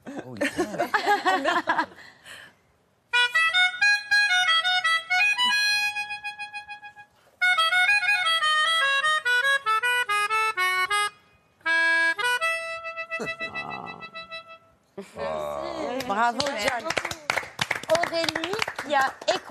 Bravo, 0.05 0.35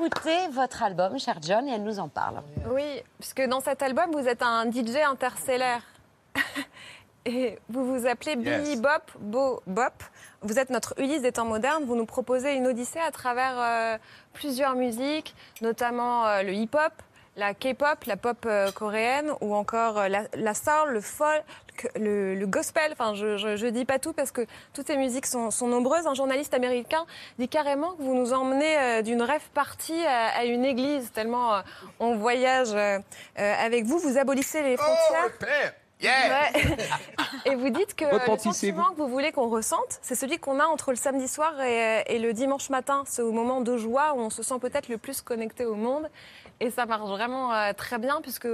écouté 0.06 0.47
votre 0.52 0.84
album, 0.84 1.20
cher 1.20 1.38
John, 1.41 1.68
et 1.68 1.74
elle 1.74 1.84
nous 1.84 1.99
en 1.99 2.08
parle. 2.08 2.41
Oui, 2.70 3.02
puisque 3.20 3.41
dans 3.47 3.60
cet 3.60 3.82
album, 3.82 4.12
vous 4.12 4.28
êtes 4.28 4.41
un 4.41 4.70
DJ 4.70 4.97
interstellaire. 5.08 5.82
Et 7.26 7.60
vous 7.70 7.86
vous 7.86 8.08
appelez 8.08 8.36
Billy 8.36 8.72
Yes. 8.72 8.82
Bop 8.82 9.12
Bo 9.20 9.62
Bop. 9.68 9.93
Vous 10.41 10.58
êtes 10.58 10.72
notre 10.72 10.95
Ulysse 10.99 11.22
des 11.22 11.32
temps 11.32 11.45
modernes. 11.45 11.86
Vous 11.86 11.95
nous 11.95 12.08
proposez 12.08 12.56
une 12.56 12.66
odyssée 12.66 12.99
à 12.99 13.12
travers 13.12 13.54
euh, 13.60 13.97
plusieurs 14.34 14.74
musiques, 14.74 15.36
notamment 15.62 16.26
euh, 16.26 16.41
le 16.41 16.54
hip-hop, 16.54 16.93
la 17.38 17.53
K-pop, 17.53 18.03
la 18.05 18.17
pop 18.17 18.38
euh, 18.45 18.71
coréenne, 18.71 19.32
ou 19.41 19.55
encore 19.55 19.97
euh, 19.97 20.07
la, 20.09 20.23
la 20.34 20.53
soul, 20.53 20.89
le 20.91 21.01
folk, 21.01 21.43
le, 21.95 22.36
le 22.36 22.47
gospel. 22.47 22.91
Enfin, 22.91 23.13
je, 23.15 23.38
je, 23.38 23.55
je 23.55 23.67
dis 23.67 23.86
pas 23.86 23.99
tout 23.99 24.13
parce 24.13 24.32
que 24.32 24.45
toutes 24.73 24.88
ces 24.88 24.97
musiques 24.97 25.25
sont, 25.25 25.49
sont 25.49 25.67
nombreuses. 25.67 26.07
Un 26.07 26.13
journaliste 26.13 26.53
américain 26.53 27.05
dit 27.39 27.47
carrément 27.47 27.93
que 27.93 28.01
vous 28.03 28.15
nous 28.15 28.34
emmenez 28.34 28.77
euh, 28.77 29.01
d'une 29.01 29.21
rêve 29.21 29.47
partie 29.53 30.05
à, 30.05 30.27
à 30.39 30.43
une 30.43 30.65
église, 30.65 31.11
tellement 31.13 31.61
on 31.99 32.15
voyage 32.15 32.75
avec 33.36 33.86
vous. 33.86 33.97
Vous 33.99 34.17
abolissez 34.17 34.61
les 34.63 34.77
frontières. 34.77 35.23
repent. 35.23 35.73
Yeah. 36.01 36.11
Ouais. 36.55 36.77
Et 37.45 37.53
vous 37.55 37.69
dites 37.69 37.93
que 37.95 38.05
le 38.05 38.38
sentiment 38.39 38.89
que 38.89 38.95
vous 38.95 39.07
voulez 39.07 39.32
qu'on 39.32 39.49
ressente, 39.49 39.99
c'est 40.01 40.15
celui 40.15 40.39
qu'on 40.39 40.59
a 40.59 40.65
entre 40.65 40.89
le 40.89 40.97
samedi 40.97 41.27
soir 41.27 41.61
et, 41.61 42.01
et 42.07 42.17
le 42.17 42.34
dimanche 42.34 42.71
matin. 42.71 43.03
C'est 43.05 43.21
au 43.21 43.32
moment 43.32 43.61
de 43.61 43.77
joie 43.77 44.13
où 44.15 44.19
on 44.19 44.32
se 44.32 44.41
sent 44.41 44.55
peut-être 44.59 44.89
le 44.89 44.97
plus 44.97 45.21
connecté 45.21 45.63
au 45.65 45.75
monde. 45.75 46.09
Et 46.62 46.70
ça 46.70 46.86
marche 46.86 47.09
vraiment 47.09 47.53
euh, 47.53 47.74
très 47.74 47.97
bien 47.97 48.22
puisque 48.22 48.47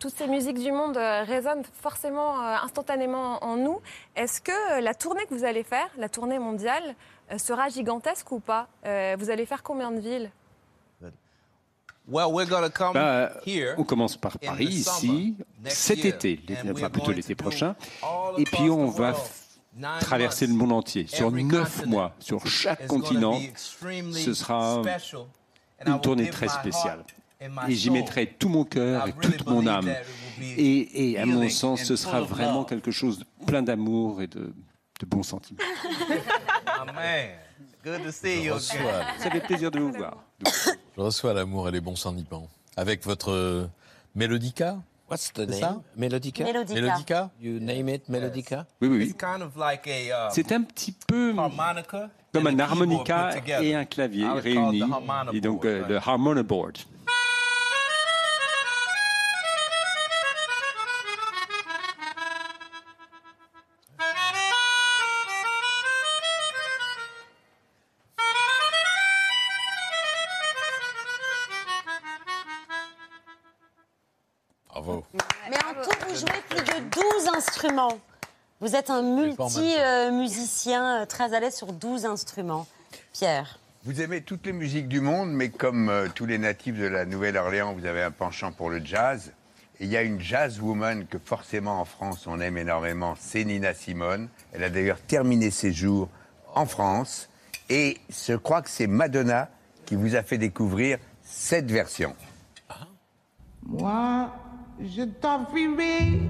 toutes 0.00 0.14
ces 0.16 0.26
musiques 0.28 0.58
du 0.58 0.72
monde 0.72 0.96
euh, 0.96 1.24
résonnent 1.24 1.64
forcément 1.82 2.40
euh, 2.40 2.54
instantanément 2.62 3.44
en 3.44 3.56
nous. 3.56 3.80
Est-ce 4.16 4.40
que 4.40 4.80
la 4.80 4.94
tournée 4.94 5.26
que 5.26 5.34
vous 5.34 5.44
allez 5.44 5.64
faire, 5.64 5.88
la 5.98 6.08
tournée 6.08 6.38
mondiale, 6.38 6.94
sera 7.36 7.68
gigantesque 7.68 8.32
ou 8.32 8.40
pas? 8.40 8.68
Vous 9.18 9.28
allez 9.30 9.44
faire 9.44 9.62
combien 9.62 9.90
de 9.90 10.00
villes? 10.00 10.30
Well, 12.10 12.28
we're 12.32 12.46
gonna 12.48 12.70
come 12.70 12.94
Bah, 12.94 13.32
here. 13.44 13.74
On 13.76 13.84
commence 13.84 14.16
par 14.16 14.36
in 14.42 14.46
Paris, 14.46 14.64
the 14.66 14.70
ici, 14.70 15.06
summer, 15.06 15.46
next 15.62 15.76
cet 15.76 16.04
été, 16.06 16.40
and 16.42 16.48
l'été- 16.48 16.62
we 16.62 16.72
enfin 16.72 16.84
are 16.86 16.90
plutôt 16.90 17.06
going 17.08 17.16
l'été 17.16 17.34
to 17.34 17.42
prochain. 17.42 17.76
all 18.02 18.40
Et 18.40 18.44
puis 18.44 18.70
on 18.70 18.90
the 18.90 18.94
va 18.96 19.10
world, 19.10 19.16
f- 19.18 19.58
nine 19.76 20.00
traverser 20.00 20.46
le 20.46 20.54
months. 20.54 20.68
monde 20.68 20.78
entier. 20.78 21.06
Sur 21.06 21.30
neuf 21.30 21.74
continent. 21.76 21.86
mois, 21.90 22.12
sur 22.18 22.46
chaque 22.46 22.86
continent, 22.86 23.38
ce 24.14 24.32
sera 24.32 24.80
une 25.86 26.00
tournée 26.00 26.30
très 26.30 26.48
spéciale. 26.48 27.04
Et 27.68 27.74
j'y 27.74 27.90
mettrai 27.90 28.26
tout 28.26 28.48
mon 28.48 28.64
cœur 28.64 29.06
et 29.06 29.12
toute 29.12 29.46
mon 29.46 29.66
âme. 29.66 29.88
Et, 30.40 31.12
et 31.12 31.18
à 31.18 31.26
mon 31.26 31.48
sens, 31.48 31.84
ce 31.84 31.94
sera 31.96 32.20
vraiment 32.20 32.64
quelque 32.64 32.90
chose 32.90 33.20
de 33.20 33.24
plein 33.46 33.62
d'amour 33.62 34.22
et 34.22 34.26
de, 34.26 34.52
de 35.00 35.06
bons 35.06 35.22
sentiments. 35.22 35.60
Man, 36.86 37.30
good 37.84 38.02
to 38.04 38.10
see 38.10 38.42
you. 38.44 38.58
Ça 38.58 39.30
fait 39.30 39.40
plaisir 39.40 39.70
de 39.70 39.78
vous 39.78 39.92
voir. 39.92 40.24
Je 40.96 41.00
reçois 41.00 41.32
l'amour 41.32 41.68
et 41.68 41.72
les 41.72 41.80
bons 41.80 41.96
sentiments. 41.96 42.48
Avec 42.76 43.04
votre 43.04 43.30
euh, 43.30 43.66
Mélodica 44.14 44.78
What's 45.10 45.32
the 45.32 45.38
C'est 45.38 45.46
name? 45.46 45.60
ça 45.60 45.82
Melodica? 45.96 46.44
Mélodica. 46.44 46.80
Mélodica 46.80 47.30
You 47.40 47.58
name 47.60 47.88
it, 47.88 48.08
Melodica? 48.08 48.66
Oui, 48.80 48.88
oui, 48.88 49.04
It's 49.04 49.12
oui. 49.12 49.18
kind 49.18 49.42
of 49.42 49.56
like 49.56 49.86
a 49.86 50.28
uh, 50.28 50.30
C'est 50.30 50.52
un 50.52 50.62
petit 50.62 50.92
peu 51.06 51.34
harmonica 51.38 52.10
comme 52.32 52.46
and 52.46 52.50
un 52.60 52.60
harmonica 52.60 53.30
et 53.62 53.74
un 53.74 53.84
clavier 53.86 54.28
réunis. 54.28 54.82
Et 55.32 55.40
donc 55.40 55.64
euh, 55.64 55.86
le 55.88 55.96
harmonica 55.98 56.42
board. 56.42 56.76
Instruments. 77.78 78.00
Vous 78.60 78.74
êtes 78.74 78.90
un 78.90 78.94
pas 78.94 79.06
en 79.06 79.16
même 79.16 79.36
temps. 79.36 79.48
multi-musicien 79.48 81.06
très 81.06 81.32
à 81.32 81.40
l'aise 81.40 81.54
sur 81.54 81.72
12 81.72 82.06
instruments. 82.06 82.66
Pierre. 83.12 83.58
Vous 83.84 84.00
aimez 84.00 84.22
toutes 84.22 84.44
les 84.46 84.52
musiques 84.52 84.88
du 84.88 85.00
monde, 85.00 85.30
mais 85.30 85.50
comme 85.50 85.88
euh, 85.88 86.08
tous 86.12 86.26
les 86.26 86.38
natifs 86.38 86.76
de 86.76 86.86
la 86.86 87.04
Nouvelle-Orléans, 87.04 87.74
vous 87.74 87.86
avez 87.86 88.02
un 88.02 88.10
penchant 88.10 88.50
pour 88.50 88.70
le 88.70 88.84
jazz. 88.84 89.32
Et 89.78 89.84
il 89.84 89.90
y 89.90 89.96
a 89.96 90.02
une 90.02 90.20
jazz 90.20 90.60
woman 90.60 91.06
que 91.06 91.18
forcément 91.18 91.80
en 91.80 91.84
France 91.84 92.26
on 92.26 92.40
aime 92.40 92.58
énormément, 92.58 93.14
c'est 93.18 93.44
Nina 93.44 93.74
Simone. 93.74 94.28
Elle 94.52 94.64
a 94.64 94.70
d'ailleurs 94.70 95.00
terminé 95.00 95.52
ses 95.52 95.72
jours 95.72 96.08
en 96.54 96.66
France. 96.66 97.28
Et 97.70 97.98
je 98.10 98.34
crois 98.34 98.62
que 98.62 98.70
c'est 98.70 98.88
Madonna 98.88 99.48
qui 99.86 99.94
vous 99.94 100.16
a 100.16 100.22
fait 100.22 100.38
découvrir 100.38 100.98
cette 101.22 101.70
version. 101.70 102.14
Moi, 103.62 104.32
je 104.80 105.02
t'offrirai 105.02 106.20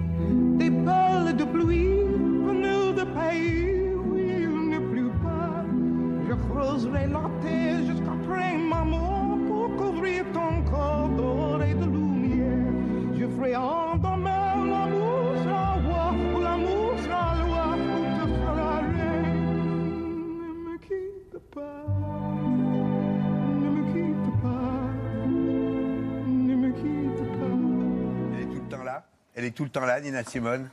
Elle 29.39 29.45
est 29.45 29.51
tout 29.53 29.63
le 29.63 29.71
temps 29.71 29.87
là, 29.87 30.01
Nina 30.01 30.25
Simone 30.25 30.69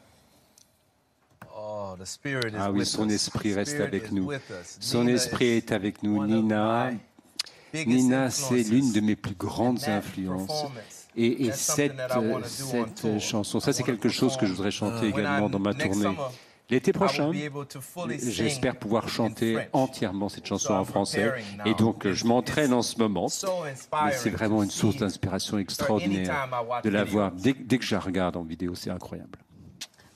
Oh, 1.55 1.93
the 1.99 2.05
spirit 2.05 2.49
is 2.49 2.55
Ah 2.57 2.72
oui, 2.72 2.84
son 2.84 3.07
esprit 3.09 3.51
The 3.51 3.57
reste 3.57 3.80
avec 3.80 4.07
is 4.07 4.16
nous. 4.16 4.32
Son 4.80 5.03
Nina 5.03 5.13
esprit 5.13 5.45
is 5.45 5.57
est 5.57 5.72
avec 5.72 6.01
nous. 6.01 6.26
Nina, 6.26 6.91
Nina, 7.72 8.32
c'est 8.32 8.61
influences. 8.61 8.72
l'une 8.72 8.91
de 8.91 9.01
mes 9.01 9.16
plus 9.16 9.36
grandes 9.36 9.88
influences. 9.88 10.66
Et, 11.16 11.51
cette, 11.51 11.93
on 12.16 12.41
cette 12.43 13.20
chanson, 13.20 13.59
ça 13.59 13.72
c'est 13.72 13.84
quelque 13.84 14.09
chose 14.09 14.36
que 14.36 14.47
je 14.47 14.53
voudrais 14.53 14.72
chanter 14.72 15.11
When 15.11 15.20
également 15.20 15.47
dans 15.47 15.59
ma 15.59 15.76
tournée. 15.76 16.18
L'été 16.70 16.93
prochain, 16.93 17.32
j'espère 18.09 18.78
pouvoir 18.78 19.07
chanter 19.07 19.68
entièrement 19.72 20.30
cette 20.30 20.47
chanson 20.47 20.70
So 20.70 20.74
en 20.74 20.86
français. 20.86 21.32
Et 21.66 21.76
donc, 21.76 22.07
je 22.07 22.26
m'entraîne 22.26 22.74
en 22.74 22.82
ce 22.82 22.97
moment. 22.97 23.28
Mais 24.03 24.11
c'est 24.13 24.32
vraiment 24.32 24.63
une 24.63 24.72
source 24.72 24.97
d'inspiration 24.97 25.59
extraordinaire 25.59 26.49
de 26.84 26.89
la 26.89 27.03
voir. 27.03 27.32
Dès, 27.32 27.53
dès 27.53 27.78
que 27.78 27.86
je 27.86 27.93
la 27.93 28.01
regarde 28.01 28.36
en 28.36 28.43
vidéo, 28.43 28.74
c'est 28.74 28.89
incroyable. 28.89 29.38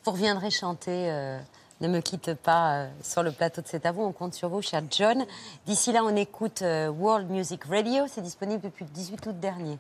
Vous 0.06 0.12
reviendrez 0.12 0.50
chanter 0.50 1.12
euh, 1.12 1.38
Ne 1.82 1.88
me 1.88 2.00
quitte 2.00 2.34
pas 2.34 2.74
euh, 2.74 2.90
sur 3.04 3.22
le 3.22 3.32
plateau 3.32 3.62
de 3.62 3.68
cet 3.68 3.86
avou. 3.86 4.02
On 4.02 4.12
compte 4.12 4.34
sur 4.34 4.50
vous, 4.50 4.64
cher 4.64 4.82
John. 4.90 5.26
D'ici 5.68 5.92
là, 5.92 6.04
on 6.04 6.16
écoute 6.16 6.64
euh, 6.64 6.90
World 6.90 7.30
Music 7.30 7.64
Radio. 7.66 8.06
C'est 8.08 8.22
disponible 8.22 8.64
depuis 8.64 8.86
le 8.86 8.92
18 8.92 9.28
août 9.28 9.40
dernier. 9.40 9.78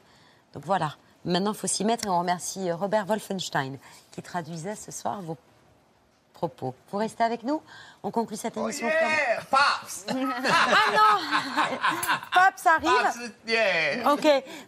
Donc 0.54 0.66
voilà. 0.66 0.96
Maintenant, 1.26 1.54
il 1.54 1.58
faut 1.58 1.68
s'y 1.68 1.84
mettre 1.84 2.06
et 2.06 2.10
on 2.10 2.20
remercie 2.20 2.72
Robert 2.72 3.06
Wolfenstein 3.06 3.78
qui 4.12 4.22
traduisait 4.22 4.76
ce 4.76 4.92
soir 4.92 5.22
vos 5.22 5.38
propos. 6.40 6.74
Vous 6.92 6.98
restez 6.98 7.24
avec 7.24 7.44
nous 7.44 7.62
On 8.02 8.12
conclut 8.12 8.38
cette 8.38 8.56
émission. 8.56 8.88
Yeah, 8.88 9.42
Pops! 9.52 10.06
ah 10.10 10.14
non 10.94 11.78
Paps 12.34 12.66
arrive. 12.66 12.90
Pops, 12.90 13.32
yeah. 13.46 14.14
Ok, 14.14 14.28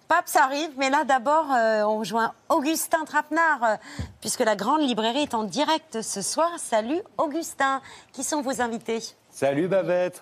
Paps 0.10 0.36
arrive, 0.36 0.72
mais 0.78 0.90
là 0.90 1.06
d'abord, 1.06 1.46
euh, 1.52 1.84
on 1.84 2.00
rejoint 2.00 2.34
Augustin 2.50 3.06
Trapenard, 3.06 3.64
euh, 3.64 3.76
puisque 4.20 4.42
la 4.42 4.58
grande 4.58 4.82
librairie 4.82 5.24
est 5.24 5.34
en 5.34 5.44
direct 5.44 6.02
ce 6.02 6.22
soir. 6.22 6.50
Salut 6.58 7.02
Augustin, 7.18 7.82
qui 8.12 8.24
sont 8.26 8.42
vos 8.42 8.62
invités? 8.62 9.02
Salut 9.30 9.70
Babette 9.70 10.22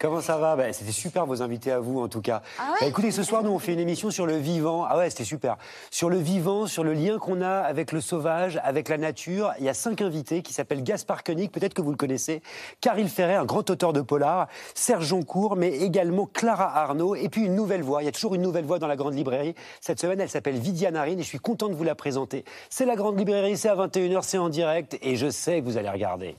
Comment 0.00 0.20
ça 0.20 0.36
va? 0.38 0.54
Bah, 0.54 0.72
C'était 0.72 0.92
super 0.92 1.26
vos 1.26 1.42
invités 1.42 1.72
à 1.72 1.80
vous 1.80 2.00
en 2.00 2.06
tout 2.06 2.20
cas. 2.20 2.40
Ah 2.58 2.70
ouais? 2.70 2.76
Bah, 2.82 2.86
écoutez, 2.86 3.10
ce 3.10 3.24
soir 3.24 3.42
nous 3.42 3.50
on 3.50 3.58
fait 3.58 3.72
une 3.72 3.80
émission 3.80 4.12
sur 4.12 4.26
le 4.26 4.36
vivant. 4.36 4.84
Ah 4.88 4.96
ouais, 4.96 5.10
c'était 5.10 5.24
super. 5.24 5.56
Sur 5.90 6.08
le 6.08 6.18
vivant, 6.18 6.66
sur 6.68 6.84
le 6.84 6.92
lien 6.92 7.18
qu'on 7.18 7.42
a 7.42 7.58
avec 7.62 7.90
le 7.90 8.00
sauvage, 8.00 8.60
avec 8.62 8.88
la 8.88 8.96
nature. 8.96 9.52
Il 9.58 9.64
y 9.64 9.68
a 9.68 9.74
cinq 9.74 10.00
invités 10.00 10.42
qui 10.42 10.52
s'appellent 10.52 10.84
Gaspard 10.84 11.24
Koenig, 11.24 11.50
peut-être 11.50 11.74
que 11.74 11.82
vous 11.82 11.90
le 11.90 11.96
connaissez, 11.96 12.42
Caril 12.80 13.08
Ferret, 13.08 13.34
un 13.34 13.44
grand 13.44 13.68
auteur 13.70 13.92
de 13.92 14.00
polar, 14.00 14.46
Serge 14.74 15.06
Joncourt, 15.06 15.56
mais 15.56 15.78
également 15.78 16.26
Clara 16.26 16.76
Arnaud, 16.78 17.16
et 17.16 17.28
puis 17.28 17.44
une 17.44 17.56
nouvelle 17.56 17.82
voix. 17.82 18.00
Il 18.02 18.06
y 18.06 18.08
a 18.08 18.12
toujours 18.12 18.36
une 18.36 18.42
nouvelle 18.42 18.64
voix 18.66 18.78
dans 18.78 18.86
la 18.86 18.96
grande 18.96 19.14
librairie. 19.14 19.56
Cette 19.80 20.00
semaine, 20.00 20.20
elle 20.20 20.30
s'appelle 20.30 20.58
Vidia 20.58 20.92
Narine 20.92 21.18
et 21.18 21.22
je 21.24 21.28
suis 21.28 21.40
content 21.40 21.68
de 21.68 21.74
vous 21.74 21.84
la 21.84 21.96
présenter. 21.96 22.44
C'est 22.70 22.86
la 22.86 22.94
grande 22.94 23.18
librairie, 23.18 23.56
c'est 23.56 23.68
à 23.68 23.74
21h, 23.74 24.22
c'est 24.22 24.38
en 24.38 24.48
direct 24.48 24.96
et 25.02 25.16
je 25.16 25.28
sais 25.28 25.60
que 25.60 25.64
vous 25.64 25.76
allez 25.76 25.90
regarder. 25.90 26.36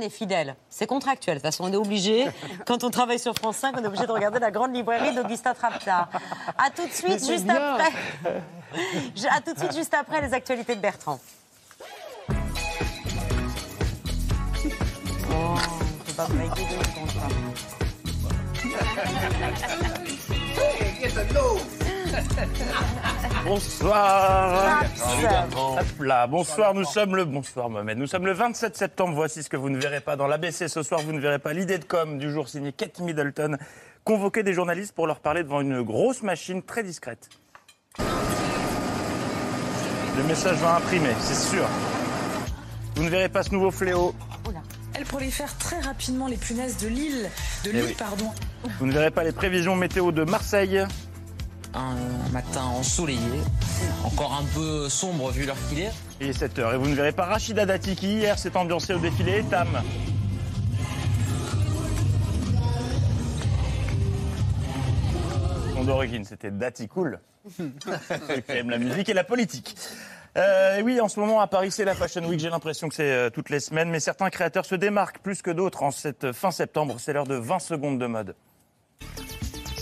Est 0.00 0.08
fidèles. 0.08 0.56
C'est 0.70 0.86
contractuel. 0.86 1.36
De 1.36 1.40
toute 1.40 1.46
façon, 1.50 1.64
on 1.64 1.72
est 1.72 1.76
obligé, 1.76 2.26
quand 2.66 2.82
on 2.82 2.90
travaille 2.90 3.18
sur 3.18 3.34
France 3.34 3.56
5, 3.58 3.74
on 3.78 3.84
est 3.84 3.86
obligé 3.86 4.06
de 4.06 4.12
regarder 4.12 4.38
la 4.38 4.50
grande 4.50 4.74
librairie 4.74 5.14
d'Augustin 5.14 5.52
Trapenard. 5.52 6.08
A 6.56 6.70
tout 6.70 6.86
de 6.86 6.92
suite, 6.92 7.26
juste 7.26 7.44
bien. 7.44 7.74
après. 7.74 7.92
À 9.30 9.42
tout 9.42 9.52
de 9.52 9.58
suite, 9.58 9.74
juste 9.76 9.92
après 9.92 10.22
les 10.22 10.32
actualités 10.32 10.74
de 10.74 10.80
Bertrand. 10.80 11.20
Oh, 15.30 15.34
on 15.34 16.04
peut 16.04 16.12
pas 16.16 16.26
breaker 16.26 16.62
deux 16.62 16.82
secondes, 21.14 21.81
Bonsoir. 23.44 24.84
Hop 25.78 26.00
là, 26.00 26.26
bonsoir, 26.26 26.74
nous 26.74 26.84
sommes 26.84 27.16
le 27.16 27.24
bonsoir 27.24 27.70
Mohamed. 27.70 27.98
Nous 27.98 28.06
sommes 28.06 28.26
le 28.26 28.32
27 28.32 28.76
septembre. 28.76 29.14
Voici 29.14 29.42
ce 29.42 29.48
que 29.48 29.56
vous 29.56 29.70
ne 29.70 29.78
verrez 29.78 30.00
pas 30.00 30.16
dans 30.16 30.26
l'ABC 30.26 30.68
ce 30.68 30.82
soir. 30.82 31.00
Vous 31.00 31.12
ne 31.12 31.20
verrez 31.20 31.38
pas 31.38 31.52
l'idée 31.52 31.78
de 31.78 31.84
com 31.84 32.18
du 32.18 32.30
jour 32.30 32.48
signée 32.48 32.72
Kate 32.72 33.00
Middleton, 33.00 33.56
convoquer 34.04 34.42
des 34.42 34.52
journalistes 34.52 34.94
pour 34.94 35.06
leur 35.06 35.20
parler 35.20 35.42
devant 35.42 35.60
une 35.60 35.82
grosse 35.82 36.22
machine 36.22 36.62
très 36.62 36.82
discrète. 36.82 37.28
Le 37.98 38.04
message 40.24 40.58
va 40.58 40.76
imprimer, 40.76 41.14
c'est 41.20 41.34
sûr. 41.50 41.64
Vous 42.96 43.04
ne 43.04 43.08
verrez 43.08 43.28
pas 43.30 43.42
ce 43.42 43.50
nouveau 43.52 43.70
fléau. 43.70 44.14
Elle 44.94 45.04
prolifère 45.04 45.56
très 45.56 45.80
rapidement 45.80 46.26
les 46.28 46.36
punaises 46.36 46.76
de 46.76 46.88
l'île, 46.88 47.30
de 47.64 47.70
Eh 47.70 47.72
l'île, 47.72 47.84
oui. 47.86 47.96
pardon. 47.98 48.30
Vous 48.78 48.86
ne 48.86 48.92
verrez 48.92 49.10
pas 49.10 49.24
les 49.24 49.32
prévisions 49.32 49.74
météo 49.74 50.12
de 50.12 50.22
Marseille. 50.24 50.84
Un 51.74 51.96
matin 52.32 52.64
ensoleillé, 52.64 53.40
encore 54.04 54.34
un 54.34 54.44
peu 54.54 54.90
sombre 54.90 55.30
vu 55.30 55.46
l'heure 55.46 55.56
qu'il 55.68 55.80
est. 55.80 55.92
Il 56.20 56.28
est 56.28 56.38
7h 56.38 56.74
et 56.74 56.76
vous 56.76 56.86
ne 56.86 56.94
verrez 56.94 57.12
pas 57.12 57.24
Rachida 57.24 57.64
Dati 57.64 57.96
qui 57.96 58.08
hier 58.08 58.38
s'est 58.38 58.54
ambiancée 58.56 58.92
au 58.92 58.98
défilé 58.98 59.38
Etam. 59.38 59.68
Son 65.74 65.84
d'origine, 65.84 66.24
c'était 66.24 66.50
Dati 66.50 66.88
Cool. 66.88 67.18
Celui 67.56 68.42
qui 68.46 68.52
aime 68.52 68.68
la 68.68 68.78
musique 68.78 69.08
et 69.08 69.14
la 69.14 69.24
politique. 69.24 69.74
Euh, 70.36 70.76
et 70.76 70.82
oui, 70.82 71.00
en 71.00 71.08
ce 71.08 71.20
moment 71.20 71.40
à 71.40 71.46
Paris, 71.46 71.70
c'est 71.70 71.84
la 71.84 71.94
Fashion 71.94 72.24
Week. 72.26 72.38
J'ai 72.38 72.50
l'impression 72.50 72.88
que 72.88 72.94
c'est 72.94 73.10
euh, 73.10 73.30
toutes 73.30 73.50
les 73.50 73.60
semaines, 73.60 73.90
mais 73.90 74.00
certains 74.00 74.30
créateurs 74.30 74.64
se 74.64 74.74
démarquent 74.74 75.20
plus 75.20 75.40
que 75.42 75.50
d'autres 75.50 75.82
en 75.82 75.90
cette 75.90 76.32
fin 76.32 76.50
septembre. 76.50 76.96
C'est 76.98 77.12
l'heure 77.12 77.26
de 77.26 77.34
20 77.34 77.58
secondes 77.58 77.98
de 77.98 78.06
mode. 78.06 78.34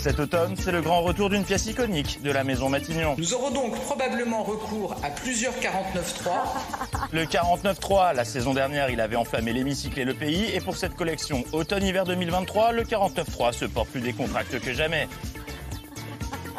Cet 0.01 0.19
automne, 0.19 0.55
c'est 0.57 0.71
le 0.71 0.81
grand 0.81 1.03
retour 1.03 1.29
d'une 1.29 1.43
pièce 1.43 1.67
iconique 1.67 2.23
de 2.23 2.31
la 2.31 2.43
maison 2.43 2.69
Matignon. 2.69 3.13
Nous 3.19 3.35
aurons 3.35 3.51
donc 3.51 3.79
probablement 3.81 4.41
recours 4.41 4.95
à 5.03 5.11
plusieurs 5.11 5.53
49.3. 5.53 6.31
Le 7.11 7.25
49.3, 7.25 8.15
la 8.15 8.25
saison 8.25 8.55
dernière, 8.55 8.89
il 8.89 8.99
avait 8.99 9.15
enflammé 9.15 9.53
l'hémicycle 9.53 9.99
et 9.99 10.03
le 10.03 10.15
pays. 10.15 10.45
Et 10.55 10.59
pour 10.59 10.75
cette 10.75 10.95
collection 10.95 11.43
automne-hiver 11.51 12.05
2023, 12.05 12.71
le 12.71 12.81
49.3 12.83 13.53
se 13.53 13.65
porte 13.65 13.89
plus 13.89 14.01
décontracté 14.01 14.59
que 14.59 14.73
jamais. 14.73 15.07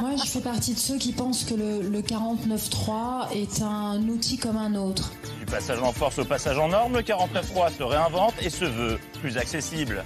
Moi, 0.00 0.10
je 0.24 0.30
fais 0.30 0.40
partie 0.40 0.74
de 0.74 0.78
ceux 0.78 0.98
qui 0.98 1.12
pensent 1.12 1.42
que 1.42 1.54
le, 1.54 1.82
le 1.82 2.00
49.3 2.00 3.32
est 3.34 3.60
un 3.60 4.00
outil 4.08 4.38
comme 4.38 4.56
un 4.56 4.76
autre. 4.76 5.10
Du 5.40 5.46
passage 5.46 5.82
en 5.82 5.92
force 5.92 6.20
au 6.20 6.24
passage 6.24 6.58
en 6.58 6.68
norme, 6.68 6.92
le 6.92 7.02
49.3 7.02 7.76
se 7.76 7.82
réinvente 7.82 8.34
et 8.40 8.50
se 8.50 8.66
veut 8.66 9.00
plus 9.20 9.36
accessible. 9.36 10.04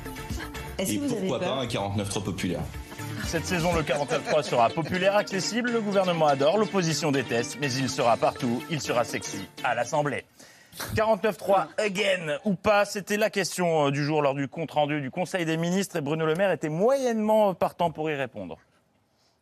Et 0.78 0.98
pourquoi 0.98 1.38
pas 1.38 1.52
un 1.56 1.66
49 1.66 2.08
trop 2.08 2.20
populaire? 2.20 2.62
Cette 3.26 3.44
saison, 3.44 3.74
le 3.74 3.82
49.3 3.82 4.42
sera 4.44 4.68
populaire, 4.70 5.16
accessible, 5.16 5.72
le 5.72 5.80
gouvernement 5.80 6.26
adore, 6.28 6.58
l'opposition 6.58 7.10
déteste, 7.10 7.58
mais 7.60 7.72
il 7.72 7.88
sera 7.88 8.16
partout, 8.16 8.62
il 8.70 8.80
sera 8.80 9.02
sexy 9.02 9.48
à 9.64 9.74
l'Assemblée. 9.74 10.24
49.3 10.94 11.66
again 11.78 12.38
ou 12.44 12.54
pas, 12.54 12.84
c'était 12.84 13.16
la 13.16 13.28
question 13.28 13.86
euh, 13.86 13.90
du 13.90 14.04
jour 14.04 14.22
lors 14.22 14.34
du 14.34 14.46
compte-rendu 14.46 15.00
du 15.00 15.10
Conseil 15.10 15.44
des 15.44 15.56
ministres 15.56 15.96
et 15.96 16.00
Bruno 16.00 16.24
Le 16.24 16.34
Maire 16.34 16.52
était 16.52 16.68
moyennement 16.68 17.52
partant 17.54 17.90
pour 17.90 18.08
y 18.10 18.14
répondre. 18.14 18.58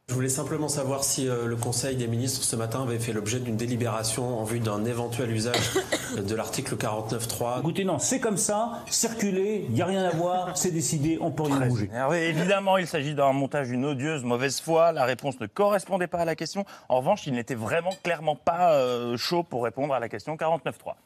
Je 0.09 0.15
voulais 0.15 0.29
simplement 0.29 0.69
savoir 0.69 1.03
si 1.03 1.27
euh, 1.27 1.47
le 1.47 1.57
Conseil 1.57 1.97
des 1.97 2.07
ministres 2.07 2.45
ce 2.45 2.57
matin 2.57 2.83
avait 2.83 2.99
fait 2.99 3.15
l'objet 3.15 3.41
d'une 3.41 3.57
délibération 3.57 4.39
en 4.39 4.45
vue 4.45 4.61
d'un 4.61 4.85
éventuel 4.85 5.31
usage 5.31 5.73
de 6.17 6.35
l'article 6.35 6.77
49.3. 6.77 7.61
Écoutez, 7.61 7.85
non, 7.85 7.99
c'est 7.99 8.21
comme 8.21 8.37
ça, 8.37 8.83
circuler, 8.87 9.65
il 9.67 9.75
n'y 9.75 9.81
a 9.81 9.87
rien 9.87 10.05
à 10.05 10.11
voir, 10.11 10.59
c'est 10.59 10.73
décidé, 10.73 11.17
on 11.23 11.31
peut 11.31 11.45
rien 11.45 11.67
bouger. 11.67 11.87
énervé. 11.87 12.29
Évidemment, 12.29 12.77
il 12.77 12.87
s'agit 12.87 13.15
d'un 13.15 13.33
montage 13.33 13.69
d'une 13.69 13.87
odieuse 13.87 14.25
mauvaise 14.25 14.61
foi. 14.61 14.93
La 14.93 15.07
réponse 15.07 15.41
ne 15.41 15.47
correspondait 15.47 16.07
pas 16.07 16.19
à 16.19 16.25
la 16.27 16.37
question. 16.37 16.67
En 16.91 16.99
revanche, 16.99 17.27
il 17.27 17.33
n'était 17.33 17.55
vraiment 17.55 17.97
clairement 18.03 18.37
pas 18.37 18.75
euh, 18.75 19.17
chaud 19.17 19.43
pour 19.43 19.65
répondre 19.65 19.95
à 19.95 20.01
la 20.01 20.11
question 20.11 20.37
49.3. 20.37 20.97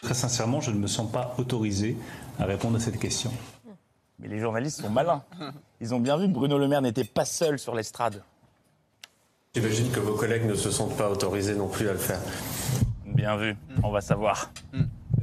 Très 0.00 0.14
sincèrement, 0.14 0.60
je 0.60 0.70
ne 0.70 0.78
me 0.78 0.86
sens 0.86 1.10
pas 1.10 1.34
autorisé 1.38 1.96
à 2.38 2.44
répondre 2.44 2.76
à 2.76 2.80
cette 2.80 3.00
question. 3.00 3.32
Mais 4.18 4.28
les 4.28 4.38
journalistes 4.38 4.80
sont 4.80 4.90
malins. 4.90 5.22
Ils 5.80 5.94
ont 5.94 6.00
bien 6.00 6.16
vu 6.16 6.26
que 6.26 6.32
Bruno 6.32 6.58
Le 6.58 6.68
Maire 6.68 6.82
n'était 6.82 7.04
pas 7.04 7.24
seul 7.24 7.58
sur 7.58 7.74
l'estrade. 7.74 8.22
J'imagine 9.54 9.90
que 9.90 10.00
vos 10.00 10.14
collègues 10.14 10.46
ne 10.46 10.54
se 10.54 10.70
sentent 10.70 10.96
pas 10.96 11.08
autorisés 11.10 11.54
non 11.54 11.68
plus 11.68 11.88
à 11.88 11.92
le 11.92 11.98
faire. 11.98 12.20
Bien 13.04 13.36
vu, 13.36 13.56
on 13.82 13.90
va 13.90 14.00
savoir. 14.00 14.50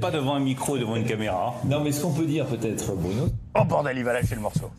Pas 0.02 0.12
devant 0.12 0.36
un 0.36 0.40
micro 0.40 0.76
et 0.76 0.80
devant 0.80 0.96
une 0.96 1.06
caméra. 1.06 1.54
Non, 1.66 1.82
mais 1.84 1.92
ce 1.92 2.02
qu'on 2.02 2.14
peut 2.14 2.26
dire 2.26 2.46
peut-être, 2.48 2.94
Bruno, 2.96 3.28
Oh 3.56 3.64
bordel, 3.64 3.98
il 3.98 4.04
va 4.04 4.14
lâcher 4.14 4.36
le 4.36 4.42
morceau. 4.42 4.72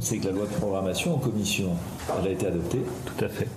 c'est 0.00 0.18
que 0.18 0.26
la 0.26 0.32
loi 0.32 0.46
de 0.46 0.52
programmation 0.54 1.14
en 1.14 1.18
commission, 1.18 1.76
elle 2.20 2.28
a 2.28 2.30
été 2.30 2.46
adoptée. 2.46 2.82
Tout 3.06 3.24
à 3.24 3.28
fait. 3.28 3.48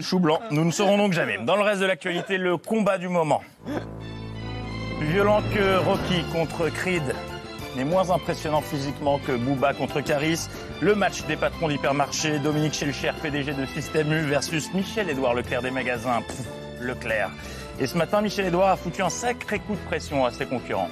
Chou 0.00 0.18
blanc, 0.20 0.40
nous 0.50 0.64
ne 0.64 0.70
saurons 0.70 0.96
donc 0.96 1.12
jamais. 1.12 1.38
Dans 1.44 1.56
le 1.56 1.62
reste 1.62 1.80
de 1.80 1.86
l'actualité, 1.86 2.38
le 2.38 2.56
combat 2.56 2.98
du 2.98 3.08
moment. 3.08 3.42
Plus 4.98 5.08
violent 5.08 5.42
que 5.54 5.76
Rocky 5.84 6.22
contre 6.32 6.68
Creed, 6.70 7.02
mais 7.76 7.84
moins 7.84 8.10
impressionnant 8.10 8.60
physiquement 8.60 9.18
que 9.18 9.32
Booba 9.32 9.74
contre 9.74 10.00
Caris. 10.00 10.48
Le 10.80 10.94
match 10.94 11.24
des 11.26 11.36
patrons 11.36 11.68
d'hypermarché, 11.68 12.38
Dominique 12.38 12.74
Schelcher, 12.74 13.12
PDG 13.20 13.54
de 13.54 13.66
Système 13.66 14.12
U, 14.12 14.22
versus 14.22 14.72
Michel-Édouard 14.74 15.34
Leclerc 15.34 15.62
des 15.62 15.70
magasins. 15.70 16.22
Pff, 16.22 16.46
Leclerc. 16.80 17.30
Et 17.78 17.86
ce 17.86 17.96
matin, 17.96 18.20
Michel-Édouard 18.20 18.70
a 18.70 18.76
foutu 18.76 19.02
un 19.02 19.10
sacré 19.10 19.58
coup 19.58 19.74
de 19.74 19.80
pression 19.88 20.24
à 20.24 20.30
ses 20.30 20.46
concurrents. 20.46 20.90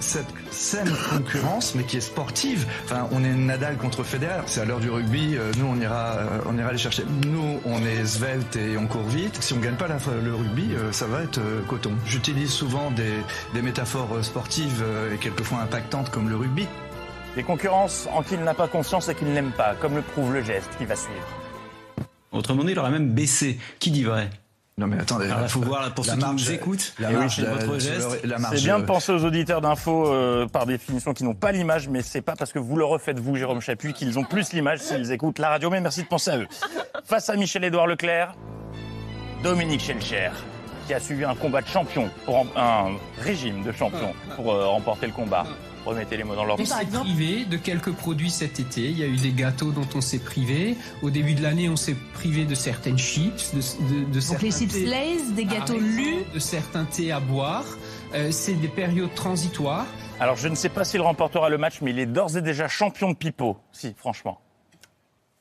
Cette 0.00 0.26
saine 0.50 0.90
concurrence, 1.10 1.74
mais 1.74 1.84
qui 1.84 1.96
est 1.96 2.00
sportive. 2.00 2.66
Enfin, 2.84 3.08
on 3.12 3.22
est 3.24 3.32
Nadal 3.32 3.76
contre 3.76 4.02
Federer. 4.04 4.42
C'est 4.46 4.60
à 4.60 4.64
l'heure 4.64 4.80
du 4.80 4.90
rugby. 4.90 5.36
euh, 5.36 5.52
nous, 5.58 5.66
on 5.66 5.80
ira, 5.80 6.16
euh, 6.18 6.40
on 6.46 6.56
ira 6.58 6.72
les 6.72 6.78
chercher. 6.78 7.04
Nous, 7.26 7.60
on 7.64 7.84
est 7.84 8.04
svelte 8.06 8.56
et 8.56 8.76
on 8.78 8.86
court 8.86 9.06
vite. 9.08 9.36
Si 9.42 9.52
on 9.54 9.58
gagne 9.58 9.74
pas 9.76 9.88
la- 9.88 9.98
le 10.22 10.34
rugby, 10.34 10.74
euh, 10.74 10.92
ça 10.92 11.06
va 11.06 11.22
être 11.22 11.40
coton. 11.68 11.92
J'utilise 12.06 12.50
souvent 12.50 12.90
des, 12.92 13.14
des 13.54 13.62
métaphores 13.62 14.24
sportives 14.24 14.84
et 15.12 15.16
quelquefois 15.18 15.58
impactantes 15.60 16.10
comme 16.10 16.28
le 16.28 16.36
rugby. 16.36 16.66
Des 17.36 17.42
concurrences 17.42 18.08
en 18.12 18.22
qui 18.22 18.34
il 18.34 18.40
n'a 18.42 18.54
pas 18.54 18.68
confiance 18.68 19.08
et 19.08 19.14
qu'il 19.14 19.28
n'aime 19.32 19.52
pas, 19.52 19.74
comme 19.80 19.94
le 19.94 20.02
prouve 20.02 20.32
le 20.34 20.42
geste 20.42 20.70
qui 20.78 20.84
va 20.86 20.96
suivre. 20.96 21.26
Autrement 22.32 22.64
dit, 22.64 22.72
il 22.72 22.78
aurait 22.78 22.90
même 22.90 23.10
baissé. 23.10 23.58
Qui 23.78 23.90
dit 23.90 24.04
vrai? 24.04 24.30
Non 24.78 24.86
mais 24.86 25.00
attendez, 25.00 25.26
il 25.42 25.48
faut 25.48 25.60
voir 25.60 25.92
pour 25.92 26.06
la 26.06 26.12
ceux 26.14 26.18
qui 26.20 26.24
nous 26.32 26.50
écoutent. 26.52 26.94
la 27.00 27.08
oui, 27.08 27.14
marge 27.16 27.34
c'est 27.36 27.42
de- 27.42 27.46
votre 27.48 27.78
geste. 27.80 28.22
le- 28.22 28.28
la 28.30 28.38
marge 28.38 28.56
C'est 28.56 28.62
bien 28.62 28.78
de- 28.78 28.84
penser 28.84 29.10
aux 29.12 29.24
auditeurs 29.24 29.60
d'infos 29.60 30.06
euh, 30.06 30.46
par 30.46 30.66
définition 30.66 31.12
qui 31.14 31.24
n'ont 31.24 31.34
pas 31.34 31.50
l'image, 31.50 31.88
mais 31.88 32.00
c'est 32.00 32.22
pas 32.22 32.36
parce 32.36 32.52
que 32.52 32.60
vous 32.60 32.76
le 32.76 32.84
refaites 32.84 33.18
vous, 33.18 33.34
Jérôme 33.34 33.60
Chapuis, 33.60 33.92
qu'ils 33.92 34.18
ont 34.20 34.24
plus 34.24 34.52
l'image 34.52 34.78
s'ils 34.78 35.10
écoutent 35.10 35.40
la 35.40 35.48
radio. 35.48 35.68
Mais 35.68 35.80
merci 35.80 36.02
de 36.04 36.06
penser 36.08 36.30
à 36.30 36.38
eux. 36.38 36.46
Face 37.04 37.28
à 37.28 37.34
Michel-Édouard 37.34 37.88
Leclerc, 37.88 38.34
Dominique 39.42 39.80
Schelcher, 39.80 40.30
qui 40.86 40.94
a 40.94 41.00
suivi 41.00 41.24
un 41.24 41.34
combat 41.34 41.60
de 41.60 41.66
champion, 41.66 42.08
pour 42.24 42.46
un 42.56 42.92
régime 43.20 43.62
de 43.64 43.72
champion 43.72 44.12
pour 44.36 44.52
euh, 44.52 44.66
remporter 44.68 45.06
le 45.06 45.12
combat. 45.12 45.44
Remettez 45.86 46.16
les 46.18 46.24
mots 46.24 46.34
dans 46.34 46.44
leur 46.44 46.60
On 46.60 46.64
s'est 46.64 46.84
privé 46.86 47.44
de 47.46 47.56
quelques 47.56 47.92
produits 47.92 48.30
cet 48.30 48.60
été. 48.60 48.82
Il 48.90 48.98
y 48.98 49.02
a 49.02 49.06
eu 49.06 49.16
des 49.16 49.32
gâteaux 49.32 49.70
dont 49.72 49.86
on 49.94 50.00
s'est 50.00 50.18
privé. 50.18 50.76
Au 51.02 51.08
début 51.10 51.34
de 51.34 51.42
l'année, 51.42 51.68
on 51.70 51.76
s'est 51.76 51.96
privé 52.14 52.44
de 52.44 52.54
certaines 52.54 52.98
chips, 52.98 53.54
de, 53.54 53.60
de, 53.60 54.00
de 54.04 54.12
Donc 54.12 54.22
certains 54.22 54.44
les 54.46 54.52
chips 54.52 54.74
Lay's, 54.74 55.32
des 55.32 55.44
gâteaux 55.46 55.78
lus. 55.78 56.24
de 56.34 56.38
certains 56.38 56.84
thés 56.84 57.10
à 57.12 57.20
boire. 57.20 57.64
Euh, 58.14 58.30
c'est 58.32 58.54
des 58.54 58.68
périodes 58.68 59.14
transitoires. 59.14 59.86
Alors 60.20 60.36
je 60.36 60.48
ne 60.48 60.54
sais 60.56 60.68
pas 60.68 60.84
s'il 60.84 61.00
remportera 61.00 61.48
le 61.48 61.56
match, 61.58 61.80
mais 61.80 61.90
il 61.92 61.98
est 61.98 62.06
d'ores 62.06 62.36
et 62.36 62.42
déjà 62.42 62.68
champion 62.68 63.10
de 63.12 63.16
pipeau. 63.16 63.56
Si, 63.72 63.94
franchement. 63.96 64.40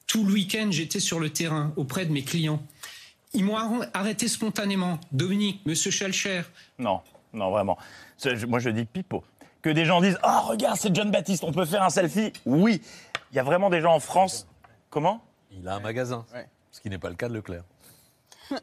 Tout 0.05 0.23
le 0.23 0.31
week-end, 0.33 0.67
j'étais 0.69 1.01
sur 1.01 1.19
le 1.19 1.29
terrain 1.29 1.73
auprès 1.75 2.05
de 2.05 2.13
mes 2.13 2.23
clients. 2.23 2.61
Ils 3.33 3.43
m'ont 3.43 3.57
arr- 3.57 3.89
arrêté 3.93 4.29
spontanément. 4.29 4.99
Dominique, 5.11 5.61
Monsieur 5.65 5.91
Schelcher. 5.91 6.43
Non, 6.79 7.01
non, 7.33 7.51
vraiment. 7.51 7.77
Moi, 8.47 8.59
je 8.59 8.69
dis 8.69 8.85
pipeau. 8.85 9.23
Que 9.67 9.73
des 9.73 9.83
gens 9.83 9.99
disent 9.99 10.17
Oh, 10.23 10.47
regarde, 10.47 10.77
c'est 10.77 10.95
John 10.95 11.11
Baptiste, 11.11 11.43
on 11.43 11.51
peut 11.51 11.65
faire 11.65 11.83
un 11.83 11.89
selfie 11.89 12.31
Oui. 12.45 12.81
Il 13.33 13.35
y 13.35 13.39
a 13.39 13.43
vraiment 13.43 13.69
des 13.69 13.81
gens 13.81 13.93
en 13.93 13.99
France. 13.99 14.47
Comment? 14.89 15.21
Il 15.51 15.67
a 15.67 15.75
un 15.75 15.81
magasin. 15.81 16.25
Ce 16.71 16.79
qui 16.79 16.89
n'est 16.89 16.97
pas 16.97 17.09
le 17.09 17.15
cas 17.15 17.27
de 17.27 17.33
Leclerc. 17.33 17.63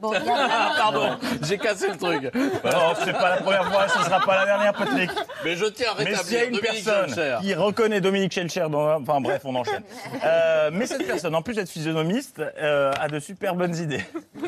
Bon, 0.01 0.13
il 0.13 0.25
y 0.25 0.29
a- 0.29 0.73
Pardon, 0.77 1.17
j'ai 1.43 1.59
cassé 1.59 1.89
le 1.89 1.97
truc. 1.97 2.23
Non, 2.35 2.95
c'est 3.05 3.13
pas 3.13 3.31
la 3.31 3.37
première 3.43 3.71
fois, 3.73 3.87
ce 3.89 4.03
sera 4.05 4.21
pas 4.21 4.37
la 4.37 4.47
dernière, 4.47 4.73
Patrick. 4.73 5.11
Mais 5.45 5.57
je 5.57 5.67
tiens 5.67 5.89
à 5.99 6.03
Mais 6.03 6.15
s'il 6.15 6.33
y 6.33 6.37
a 6.37 6.41
rétablir 6.41 6.45
une 6.49 6.55
Dominique 6.57 6.85
personne 6.85 7.09
Schelcher. 7.15 7.37
qui 7.43 7.55
reconnaît 7.55 8.01
Dominique 8.01 8.33
Schelcher, 8.33 8.67
dans... 8.71 9.01
enfin 9.01 9.21
bref, 9.21 9.43
on 9.45 9.55
enchaîne. 9.55 9.83
Euh, 10.25 10.71
mais 10.73 10.87
cette 10.87 11.07
personne, 11.07 11.35
en 11.35 11.43
plus 11.43 11.55
d'être 11.55 11.69
physionomiste, 11.69 12.41
euh, 12.41 12.93
a 12.99 13.09
de 13.09 13.19
super 13.21 13.55
bonnes 13.55 13.77
idées. 13.77 14.05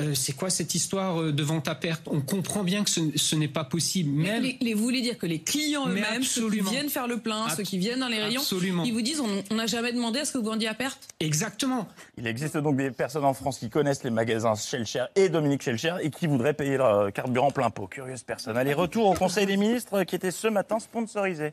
Euh, 0.00 0.12
c'est 0.12 0.32
quoi 0.32 0.50
cette 0.50 0.74
histoire 0.74 1.20
euh, 1.22 1.32
de 1.32 1.42
vente 1.44 1.68
à 1.68 1.76
perte? 1.76 2.08
On 2.10 2.20
comprend 2.20 2.64
bien 2.64 2.82
que 2.82 2.90
ce, 2.90 3.00
ce 3.14 3.36
n'est 3.36 3.46
pas 3.46 3.62
possible. 3.62 4.10
Même 4.10 4.42
Les, 4.42 4.58
les- 4.60 4.74
vous 4.74 4.82
voulez 4.82 5.00
dire 5.02 5.16
que 5.16 5.26
les 5.26 5.40
clients 5.40 5.86
Mais 5.86 6.00
eux-mêmes, 6.00 6.22
ceux 6.24 6.40
qui 6.40 6.46
absolument. 6.46 6.70
viennent 6.72 6.88
faire 6.88 7.06
le 7.06 7.18
plein, 7.18 7.44
Ab- 7.44 7.52
ceux 7.56 7.62
qui 7.62 7.78
viennent 7.78 8.00
dans 8.00 8.08
les 8.08 8.20
rayons, 8.20 8.40
Absolument. 8.40 8.82
ils 8.82 8.92
vous 8.92 9.02
disent 9.02 9.20
on 9.20 9.28
on 9.52 9.54
n'a 9.54 9.66
jamais 9.66 9.92
demandé 9.92 10.18
à 10.18 10.24
ce 10.24 10.32
que 10.32 10.38
vous 10.38 10.46
vendiez 10.46 10.66
à 10.68 10.74
perte? 10.74 10.98
Exactement. 11.20 11.86
Il 12.18 12.26
existe 12.26 12.56
donc 12.56 12.76
des 12.76 12.90
personnes 12.90 13.24
en 13.24 13.34
France 13.34 13.58
qui 13.60 13.70
connaissent 13.70 14.02
les 14.02 14.10
magasins 14.10 14.43
Schelcher 14.54 15.04
et 15.16 15.28
Dominique 15.28 15.62
Schelcher 15.62 15.96
et 16.02 16.10
qui 16.10 16.26
voudraient 16.26 16.54
payer 16.54 16.76
leur 16.76 16.94
euh, 16.94 17.10
carburant 17.10 17.50
plein 17.50 17.70
pot. 17.70 17.86
Curieuse 17.86 18.22
personne. 18.22 18.56
Allez, 18.56 18.74
retour 18.74 19.06
au 19.06 19.14
Conseil 19.14 19.46
des 19.46 19.56
ministres 19.56 20.02
qui 20.04 20.14
était 20.14 20.30
ce 20.30 20.48
matin 20.48 20.78
sponsorisé. 20.78 21.52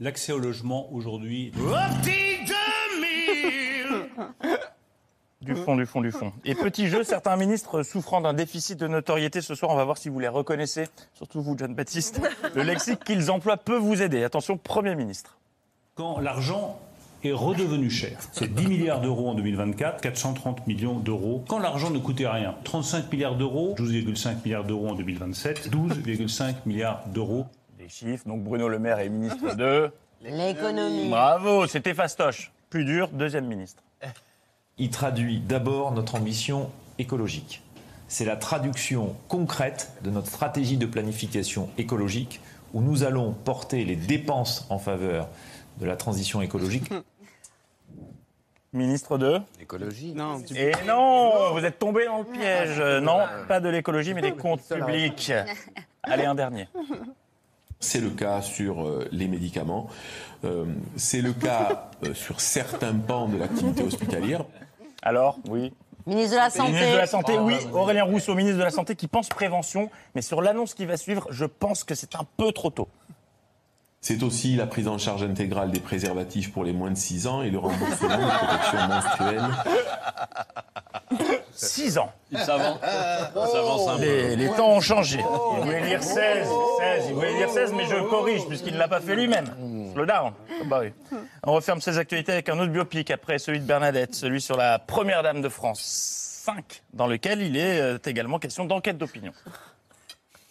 L'accès 0.00 0.32
au 0.32 0.38
logement 0.38 0.92
aujourd'hui. 0.92 1.52
Du 5.40 5.54
fond, 5.54 5.74
du 5.74 5.86
fond, 5.86 6.00
du 6.02 6.10
fond. 6.10 6.32
Et 6.44 6.54
petit 6.54 6.88
jeu, 6.88 7.02
certains 7.02 7.36
ministres 7.36 7.82
souffrant 7.82 8.20
d'un 8.20 8.34
déficit 8.34 8.78
de 8.78 8.86
notoriété 8.86 9.40
ce 9.40 9.54
soir, 9.54 9.70
on 9.70 9.76
va 9.76 9.84
voir 9.84 9.96
si 9.96 10.10
vous 10.10 10.18
les 10.18 10.28
reconnaissez, 10.28 10.88
surtout 11.14 11.40
vous, 11.40 11.56
John 11.56 11.74
Baptiste. 11.74 12.20
Le 12.54 12.62
lexique 12.62 13.02
qu'ils 13.04 13.30
emploient 13.30 13.56
peut 13.56 13.78
vous 13.78 14.02
aider. 14.02 14.22
Attention, 14.22 14.58
Premier 14.58 14.94
ministre. 14.94 15.38
Quand 15.94 16.18
l'argent 16.18 16.78
est 17.22 17.32
redevenu 17.32 17.90
cher, 17.90 18.18
c'est 18.32 18.52
10 18.52 18.66
milliards 18.66 19.00
d'euros 19.00 19.28
en 19.28 19.34
2024, 19.34 20.00
430 20.00 20.66
millions 20.66 20.98
d'euros. 20.98 21.44
Quand 21.48 21.58
l'argent 21.58 21.90
ne 21.90 21.98
coûtait 21.98 22.28
rien, 22.28 22.54
35 22.64 23.12
milliards 23.12 23.36
d'euros, 23.36 23.74
12,5 23.78 24.36
milliards 24.44 24.64
d'euros 24.64 24.88
en 24.88 24.94
2027, 24.94 25.70
12,5 25.70 26.54
milliards 26.66 27.02
d'euros. 27.08 27.46
Les 27.78 27.88
chiffres, 27.88 28.26
donc 28.26 28.42
Bruno 28.42 28.68
Le 28.68 28.78
Maire 28.78 29.00
est 29.00 29.08
ministre 29.08 29.54
de... 29.56 29.90
L'économie. 30.22 31.08
Bravo, 31.08 31.66
c'était 31.66 31.94
fastoche. 31.94 32.52
Plus 32.68 32.84
dur, 32.84 33.08
deuxième 33.12 33.46
ministre. 33.46 33.82
Il 34.78 34.90
traduit 34.90 35.40
d'abord 35.40 35.92
notre 35.92 36.14
ambition 36.14 36.70
écologique. 36.98 37.62
C'est 38.08 38.24
la 38.24 38.36
traduction 38.36 39.16
concrète 39.28 39.92
de 40.02 40.10
notre 40.10 40.28
stratégie 40.28 40.76
de 40.76 40.86
planification 40.86 41.68
écologique 41.78 42.40
où 42.74 42.80
nous 42.80 43.02
allons 43.02 43.32
porter 43.32 43.84
les 43.84 43.96
dépenses 43.96 44.66
en 44.68 44.78
faveur 44.78 45.28
de 45.80 45.86
la 45.86 45.96
transition 45.96 46.42
écologique 46.42 46.90
Ministre 48.72 49.18
de 49.18 49.40
Écologie. 49.60 50.12
Non. 50.14 50.40
Et 50.54 50.70
non, 50.86 51.52
vous 51.54 51.64
êtes 51.64 51.80
tombé 51.80 52.04
dans 52.04 52.18
le 52.18 52.24
piège. 52.24 52.78
Euh, 52.78 53.00
Non, 53.00 53.18
pas 53.48 53.58
de 53.58 53.68
l'écologie, 53.68 54.14
mais 54.14 54.22
des 54.22 54.30
comptes 54.30 54.62
publics. 54.62 55.32
Allez, 56.04 56.24
un 56.24 56.36
dernier. 56.36 56.68
C'est 57.80 58.00
le 58.00 58.10
cas 58.10 58.42
sur 58.42 58.86
euh, 58.86 59.08
les 59.10 59.26
médicaments. 59.26 59.88
Euh, 60.44 60.66
c'est 60.94 61.20
le 61.20 61.32
cas 61.32 61.90
euh, 62.04 62.14
sur 62.14 62.40
certains 62.40 62.94
pans 62.94 63.26
de 63.26 63.38
l'activité 63.38 63.82
hospitalière. 63.82 64.44
Alors, 65.02 65.38
oui. 65.48 65.72
Ministre 66.06 66.32
de 66.32 66.36
la 66.36 66.50
Santé. 66.50 66.70
Ministre 66.70 66.92
de 66.92 66.98
la 66.98 67.06
Santé, 67.06 67.38
oui. 67.38 67.56
Aurélien 67.72 68.04
Rousseau, 68.04 68.34
ministre 68.36 68.58
de 68.58 68.64
la 68.64 68.70
Santé, 68.70 68.94
qui 68.94 69.08
pense 69.08 69.28
prévention. 69.28 69.90
Mais 70.14 70.22
sur 70.22 70.42
l'annonce 70.42 70.74
qui 70.74 70.86
va 70.86 70.96
suivre, 70.96 71.26
je 71.30 71.44
pense 71.44 71.82
que 71.82 71.94
c'est 71.94 72.14
un 72.14 72.26
peu 72.36 72.52
trop 72.52 72.70
tôt. 72.70 72.88
C'est 74.02 74.22
aussi 74.22 74.56
la 74.56 74.66
prise 74.66 74.88
en 74.88 74.96
charge 74.96 75.22
intégrale 75.22 75.70
des 75.70 75.80
préservatifs 75.80 76.52
pour 76.52 76.64
les 76.64 76.72
moins 76.72 76.90
de 76.90 76.96
6 76.96 77.26
ans 77.26 77.42
et 77.42 77.50
le 77.50 77.58
remboursement 77.58 78.08
de 78.08 78.46
protection 78.46 78.88
menstruelle. 78.88 79.42
6 81.52 81.98
ans. 81.98 82.10
Il 82.32 82.38
s'avance. 82.38 82.78
Peu. 82.80 84.00
Les, 84.00 84.36
les 84.36 84.48
temps 84.52 84.70
ont 84.70 84.80
changé. 84.80 85.18
Il 85.58 85.64
voulait 85.64 85.86
dire 85.86 86.02
16, 86.02 86.16
16, 86.78 87.04
il 87.08 87.14
voulait 87.14 87.36
dire 87.36 87.50
16, 87.50 87.74
mais 87.74 87.84
je 87.84 88.08
corrige, 88.08 88.46
puisqu'il 88.48 88.72
ne 88.72 88.78
l'a 88.78 88.88
pas 88.88 89.00
fait 89.00 89.14
lui-même. 89.14 89.46
Slow 89.92 90.06
down. 90.06 90.32
Ah 90.48 90.64
bah 90.64 90.80
oui. 90.82 91.18
On 91.44 91.52
referme 91.52 91.82
ces 91.82 91.98
actualités 91.98 92.32
avec 92.32 92.48
un 92.48 92.58
autre 92.58 92.72
biopic 92.72 93.10
après 93.10 93.38
celui 93.38 93.60
de 93.60 93.66
Bernadette, 93.66 94.14
celui 94.14 94.40
sur 94.40 94.56
la 94.56 94.78
première 94.78 95.22
dame 95.22 95.42
de 95.42 95.48
France 95.50 95.80
5, 96.44 96.82
dans 96.94 97.06
lequel 97.06 97.42
il 97.42 97.56
est 97.58 97.80
euh, 97.80 97.98
également 98.06 98.38
question 98.38 98.64
d'enquête 98.64 98.96
d'opinion. 98.96 99.32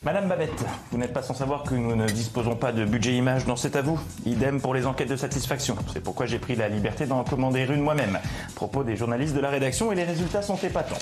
Madame 0.05 0.29
Babette, 0.29 0.63
vous 0.91 0.97
n'êtes 0.97 1.11
pas 1.11 1.21
sans 1.21 1.33
savoir 1.33 1.63
que 1.63 1.75
nous 1.75 1.93
ne 1.93 2.07
disposons 2.07 2.55
pas 2.55 2.71
de 2.71 2.85
budget 2.85 3.17
image 3.17 3.43
dans 3.43 3.57
C'est 3.57 3.75
à 3.75 3.81
vous. 3.81 3.99
Idem 4.25 4.61
pour 4.61 4.73
les 4.73 4.85
enquêtes 4.85 5.09
de 5.09 5.17
satisfaction. 5.17 5.75
C'est 5.91 5.99
pourquoi 5.99 6.25
j'ai 6.25 6.39
pris 6.39 6.55
la 6.55 6.69
liberté 6.69 7.05
d'en 7.05 7.21
commander 7.25 7.65
une 7.65 7.81
moi-même. 7.81 8.15
À 8.15 8.51
propos 8.55 8.85
des 8.85 8.95
journalistes 8.95 9.35
de 9.35 9.41
la 9.41 9.49
rédaction 9.49 9.91
et 9.91 9.95
les 9.95 10.05
résultats 10.05 10.41
sont 10.41 10.55
épatants. 10.55 10.95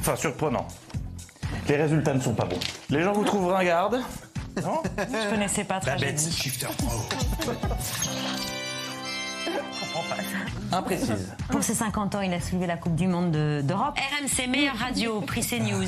Enfin, 0.00 0.14
surprenants. 0.16 0.68
Les 1.68 1.76
résultats 1.76 2.12
ne 2.12 2.20
sont 2.20 2.34
pas 2.34 2.44
bons. 2.44 2.60
Les 2.90 3.02
gens 3.02 3.14
vous 3.14 3.24
trouvent 3.24 3.48
ringarde 3.48 4.02
Non? 4.62 4.82
Je 4.98 5.30
connaissais 5.30 5.64
pas 5.64 5.80
Babette. 5.80 6.20
Shifter 6.20 6.66
Pro. 6.76 6.90
Imprécise. 10.72 11.32
Pour 11.50 11.62
ses 11.62 11.74
50 11.74 12.14
ans, 12.14 12.20
il 12.22 12.32
a 12.32 12.40
soulevé 12.40 12.66
la 12.66 12.76
Coupe 12.76 12.94
du 12.94 13.06
Monde 13.06 13.30
de- 13.30 13.60
d'Europe. 13.62 13.98
RMC, 13.98 14.46
meilleure 14.48 14.76
radio, 14.78 15.20
prix 15.20 15.42
CNews, 15.46 15.84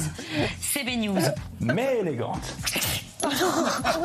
CB 0.61 0.97
News. 0.97 1.21
mais 1.61 1.99
élégante. 2.01 2.43
Il 3.25 3.31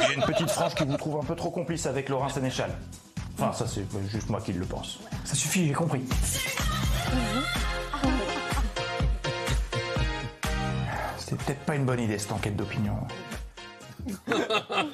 y 0.02 0.06
a 0.06 0.14
une 0.14 0.22
petite 0.24 0.50
frange 0.50 0.76
qui 0.76 0.86
vous 0.86 0.96
trouve 0.98 1.18
un 1.20 1.26
peu 1.26 1.36
trop 1.36 1.52
complice 1.52 1.86
avec 1.86 2.08
Laurent 2.10 2.30
Sénéchal. 2.30 2.72
Enfin, 3.38 3.52
ça 3.54 3.66
c'est 3.68 3.86
juste 4.10 4.30
moi 4.30 4.40
qui 4.42 4.54
le 4.54 4.66
pense. 4.66 5.00
Ça 5.26 5.36
suffit, 5.36 5.68
j'ai 5.68 5.74
compris. 5.74 6.02
C'était 11.18 11.36
peut-être 11.36 11.60
pas 11.66 11.76
une 11.76 11.86
bonne 11.86 12.00
idée 12.00 12.18
cette 12.18 12.32
enquête 12.32 12.56
d'opinion. 12.56 12.96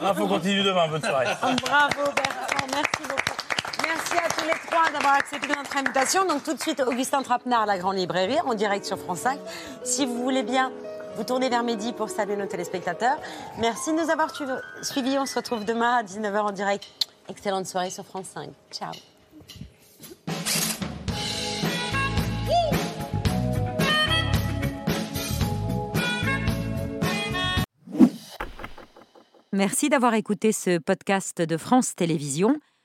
Ah, 0.02 0.14
faut 0.16 0.28
continuer 0.28 0.64
demain, 0.64 0.88
bonne 0.88 1.02
soirée. 1.02 1.28
Bravo 1.42 2.12
Bertrand, 2.16 2.68
merci 2.72 3.04
beaucoup. 3.04 3.36
Merci 3.84 4.18
à 4.18 4.28
tous 4.30 4.35
les 4.46 4.60
trois 4.68 4.90
d'avoir 4.92 5.16
accepté 5.16 5.48
notre 5.48 5.76
invitation. 5.78 6.26
Donc 6.26 6.44
tout 6.44 6.54
de 6.54 6.62
suite, 6.62 6.82
Augustin 6.82 7.22
Trapenard, 7.22 7.66
la 7.66 7.78
Grande 7.78 7.98
Librairie, 7.98 8.40
en 8.46 8.54
direct 8.54 8.86
sur 8.86 8.98
France 8.98 9.20
5. 9.20 9.40
Si 9.84 10.06
vous 10.06 10.22
voulez 10.24 10.44
bien, 10.44 10.72
vous 11.18 11.24
tournez 11.24 11.50
vers 11.50 11.64
midi 11.64 11.94
pour 11.94 12.10
saluer 12.10 12.36
nos 12.36 12.46
téléspectateurs. 12.46 13.18
Merci 13.58 13.94
de 13.94 14.02
nous 14.02 14.10
avoir 14.10 14.34
suivis. 14.82 15.18
On 15.18 15.26
se 15.26 15.36
retrouve 15.36 15.66
demain 15.66 15.98
à 15.98 16.04
19h 16.04 16.40
en 16.40 16.52
direct. 16.52 16.86
Excellente 17.30 17.66
soirée 17.66 17.90
sur 17.90 18.06
France 18.06 18.28
5. 18.34 18.50
Ciao. 18.72 18.92
Merci 29.54 29.88
d'avoir 29.88 30.14
écouté 30.16 30.52
ce 30.52 30.80
podcast 30.80 31.42
de 31.42 31.56
France 31.56 31.96
Télévisions. 31.96 32.60